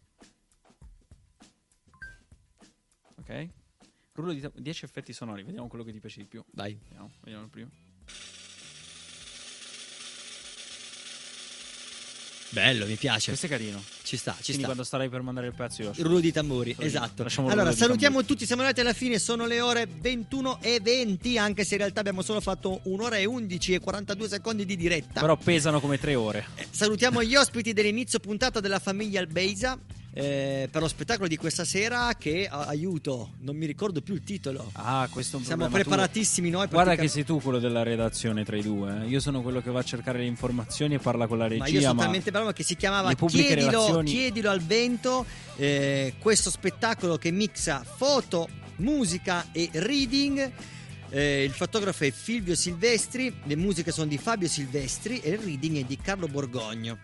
Ok? 3.16 3.50
Rullo 4.14 4.34
di 4.34 4.42
tamburi. 4.42 4.62
10 4.62 4.86
effetti 4.86 5.14
sonori, 5.14 5.44
vediamo 5.44 5.68
quello 5.68 5.86
che 5.86 5.94
ti 5.94 6.00
piace 6.00 6.20
di 6.20 6.26
più. 6.26 6.44
Vai. 6.52 6.78
Vediamo, 6.84 7.12
vediamo 7.22 7.44
il 7.46 7.50
primo. 7.50 7.70
Bello, 12.50 12.86
mi 12.86 12.96
piace. 12.96 13.28
Questo 13.28 13.46
è 13.46 13.50
carino. 13.50 13.84
Ci 14.04 14.16
sta, 14.16 14.32
ci 14.32 14.38
Quindi 14.44 14.58
sta. 14.60 14.66
quando 14.66 14.84
starai 14.84 15.10
per 15.10 15.22
mandare 15.22 15.48
il 15.48 15.54
pezzo 15.54 15.82
io 15.82 15.92
Il 15.96 16.06
rullo 16.06 16.20
di 16.20 16.32
tamburi, 16.32 16.76
esatto. 16.80 17.24
Lasciamo 17.24 17.48
il 17.48 17.54
Allora, 17.54 17.74
salutiamo 17.74 18.24
tutti, 18.24 18.46
siamo 18.46 18.62
arrivati 18.62 18.82
alla 18.86 18.94
fine, 18.94 19.20
sono 19.20 19.46
le 19.46 19.60
ore 19.60 19.86
21 19.88 20.60
e 20.62 20.80
20, 20.82 21.38
anche 21.38 21.66
se 21.66 21.74
in 21.74 21.80
realtà 21.82 22.00
abbiamo 22.00 22.22
solo 22.22 22.40
fatto 22.40 22.80
un'ora 22.84 23.18
e 23.18 23.26
11 23.26 23.74
e 23.74 23.80
42 23.80 24.30
secondi 24.30 24.66
di 24.66 24.78
diretta. 24.78 25.20
Però 25.20 25.36
pesano 25.36 25.82
come 25.82 26.00
tre 26.00 26.16
ore. 26.16 26.46
Salutiamo 26.70 27.22
gli 27.22 27.36
ospiti 27.36 27.74
dell'inizio 27.74 28.20
puntata 28.20 28.60
della 28.62 28.80
famiglia 28.80 29.20
Albeisa 29.20 29.78
eh, 30.20 30.68
per 30.72 30.82
lo 30.82 30.88
spettacolo 30.88 31.28
di 31.28 31.38
questa 31.38 31.64
sera 31.64 32.16
che, 32.18 32.48
a- 32.50 32.66
aiuto, 32.66 33.34
non 33.42 33.56
mi 33.56 33.66
ricordo 33.68 34.02
più 34.02 34.16
il 34.16 34.24
titolo. 34.24 34.70
Ah, 34.74 35.08
questo 35.12 35.36
è 35.36 35.40
un 35.40 35.46
Siamo 35.46 35.64
problema 35.66 35.84
preparatissimi 35.86 36.50
noi. 36.50 36.68
Guarda 36.68 36.96
che 36.96 37.08
sei 37.08 37.24
tu 37.24 37.40
quello 37.40 37.60
della 37.60 37.84
redazione 37.84 38.44
tra 38.44 38.58
i 38.58 38.64
due. 38.64 39.04
eh. 39.04 39.08
Io 39.08 39.20
sono 39.20 39.42
quello 39.42 39.62
che 39.62 39.70
va 39.70 39.80
a 39.80 39.84
cercare 39.84 40.18
le 40.20 40.26
informazioni 40.26 40.96
e 40.96 41.00
parla 41.00 41.28
con 41.28 41.38
la 41.38 41.48
regia. 41.48 41.64
Ma 41.64 41.70
io 41.70 41.82
sono 41.82 41.94
ma 41.94 42.02
talmente 42.04 42.32
bravo 42.32 42.52
che 42.52 42.64
si 42.64 42.76
chiamava 42.76 43.14
Chiedilo, 43.14 43.70
relazioni- 43.70 44.12
Chiedilo 44.12 44.50
al 44.50 44.62
vento, 44.62 45.26
eh, 45.58 46.14
questo 46.20 46.50
spettacolo 46.50 47.18
che 47.18 47.30
mixa 47.32 47.84
foto, 47.84 48.48
musica 48.78 49.46
e 49.52 49.70
reading. 49.74 50.52
Eh, 51.10 51.44
il 51.44 51.52
fotografo 51.52 52.04
è 52.04 52.10
Silvio 52.12 52.54
Silvestri, 52.56 53.34
le 53.44 53.56
musiche 53.56 53.92
sono 53.92 54.08
di 54.08 54.18
Fabio 54.18 54.48
Silvestri 54.50 55.20
e 55.20 55.30
il 55.32 55.38
reading 55.38 55.78
è 55.78 55.84
di 55.84 55.98
Carlo 55.98 56.28
Borgogno. 56.28 56.98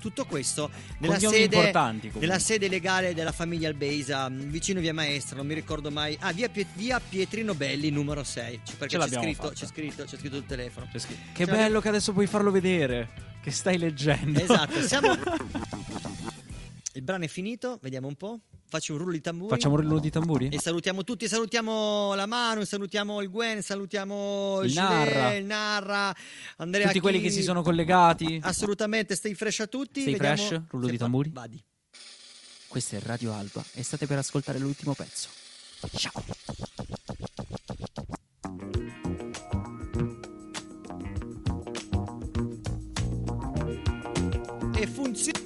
Tutto 0.00 0.24
questo 0.26 0.70
nella 0.98 1.18
sede, 1.18 1.72
nella 2.18 2.38
sede 2.38 2.68
legale 2.68 3.14
della 3.14 3.32
famiglia 3.32 3.68
Albeisa, 3.68 4.28
mh, 4.28 4.42
vicino 4.44 4.80
via 4.80 4.94
Maestra, 4.94 5.36
non 5.36 5.46
mi 5.46 5.54
ricordo 5.54 5.90
mai. 5.90 6.16
Ah, 6.20 6.32
via, 6.32 6.48
via 6.74 7.00
Pietrino 7.00 7.54
Belli, 7.54 7.90
numero 7.90 8.22
6. 8.22 8.60
Cioè, 8.62 8.76
perché 8.76 8.98
c'è 8.98 9.08
scritto, 9.08 9.50
c'è 9.50 9.66
scritto, 9.66 10.04
c'è 10.04 10.16
scritto 10.16 10.36
il 10.36 10.46
telefono. 10.46 10.88
Che 10.92 10.98
Ce 10.98 11.44
bello 11.46 11.80
che 11.80 11.88
adesso 11.88 12.12
puoi 12.12 12.26
farlo 12.26 12.50
vedere. 12.50 13.08
Che 13.42 13.50
stai 13.50 13.78
leggendo. 13.78 14.40
Esatto, 14.40 14.80
siamo. 14.82 15.16
Il 16.94 17.02
brano 17.02 17.24
è 17.24 17.28
finito, 17.28 17.78
vediamo 17.82 18.08
un 18.08 18.14
po'. 18.16 18.40
Faccio 18.68 18.92
un 18.94 18.98
rullo 18.98 19.12
di 19.12 19.20
tamburi. 19.20 19.50
Facciamo 19.50 19.74
un 19.74 19.80
rullo 19.82 19.98
di 19.98 20.10
tamburi? 20.10 20.48
E 20.48 20.58
salutiamo 20.58 21.04
tutti, 21.04 21.28
salutiamo 21.28 22.14
la 22.14 22.26
Manu, 22.26 22.64
salutiamo 22.64 23.20
il 23.22 23.30
Gwen, 23.30 23.62
salutiamo 23.62 24.60
il 24.62 24.70
Il 24.70 24.74
Narra. 24.74 25.34
il 25.34 25.44
Narra, 25.44 26.14
Andrea 26.56 26.86
Tutti 26.86 27.00
quelli 27.00 27.18
Chi. 27.18 27.24
che 27.24 27.30
si 27.30 27.42
sono 27.42 27.62
collegati. 27.62 28.40
Assolutamente, 28.42 29.14
stay 29.14 29.34
fresh 29.34 29.60
a 29.60 29.66
tutti. 29.66 30.00
Stay 30.00 30.14
vediamo 30.14 30.36
fresh, 30.36 30.60
rullo 30.68 30.86
se 30.86 30.92
di 30.92 30.98
tamburi. 30.98 31.30
Vadi. 31.32 31.62
Questa 32.66 32.96
è 32.96 33.00
Radio 33.00 33.32
Alba 33.32 33.64
e 33.72 33.82
state 33.82 34.06
per 34.06 34.18
ascoltare 34.18 34.58
l'ultimo 34.58 34.94
pezzo. 34.94 35.28
Ciao. 35.96 36.22
E 44.74 44.86
funziona. 44.86 45.37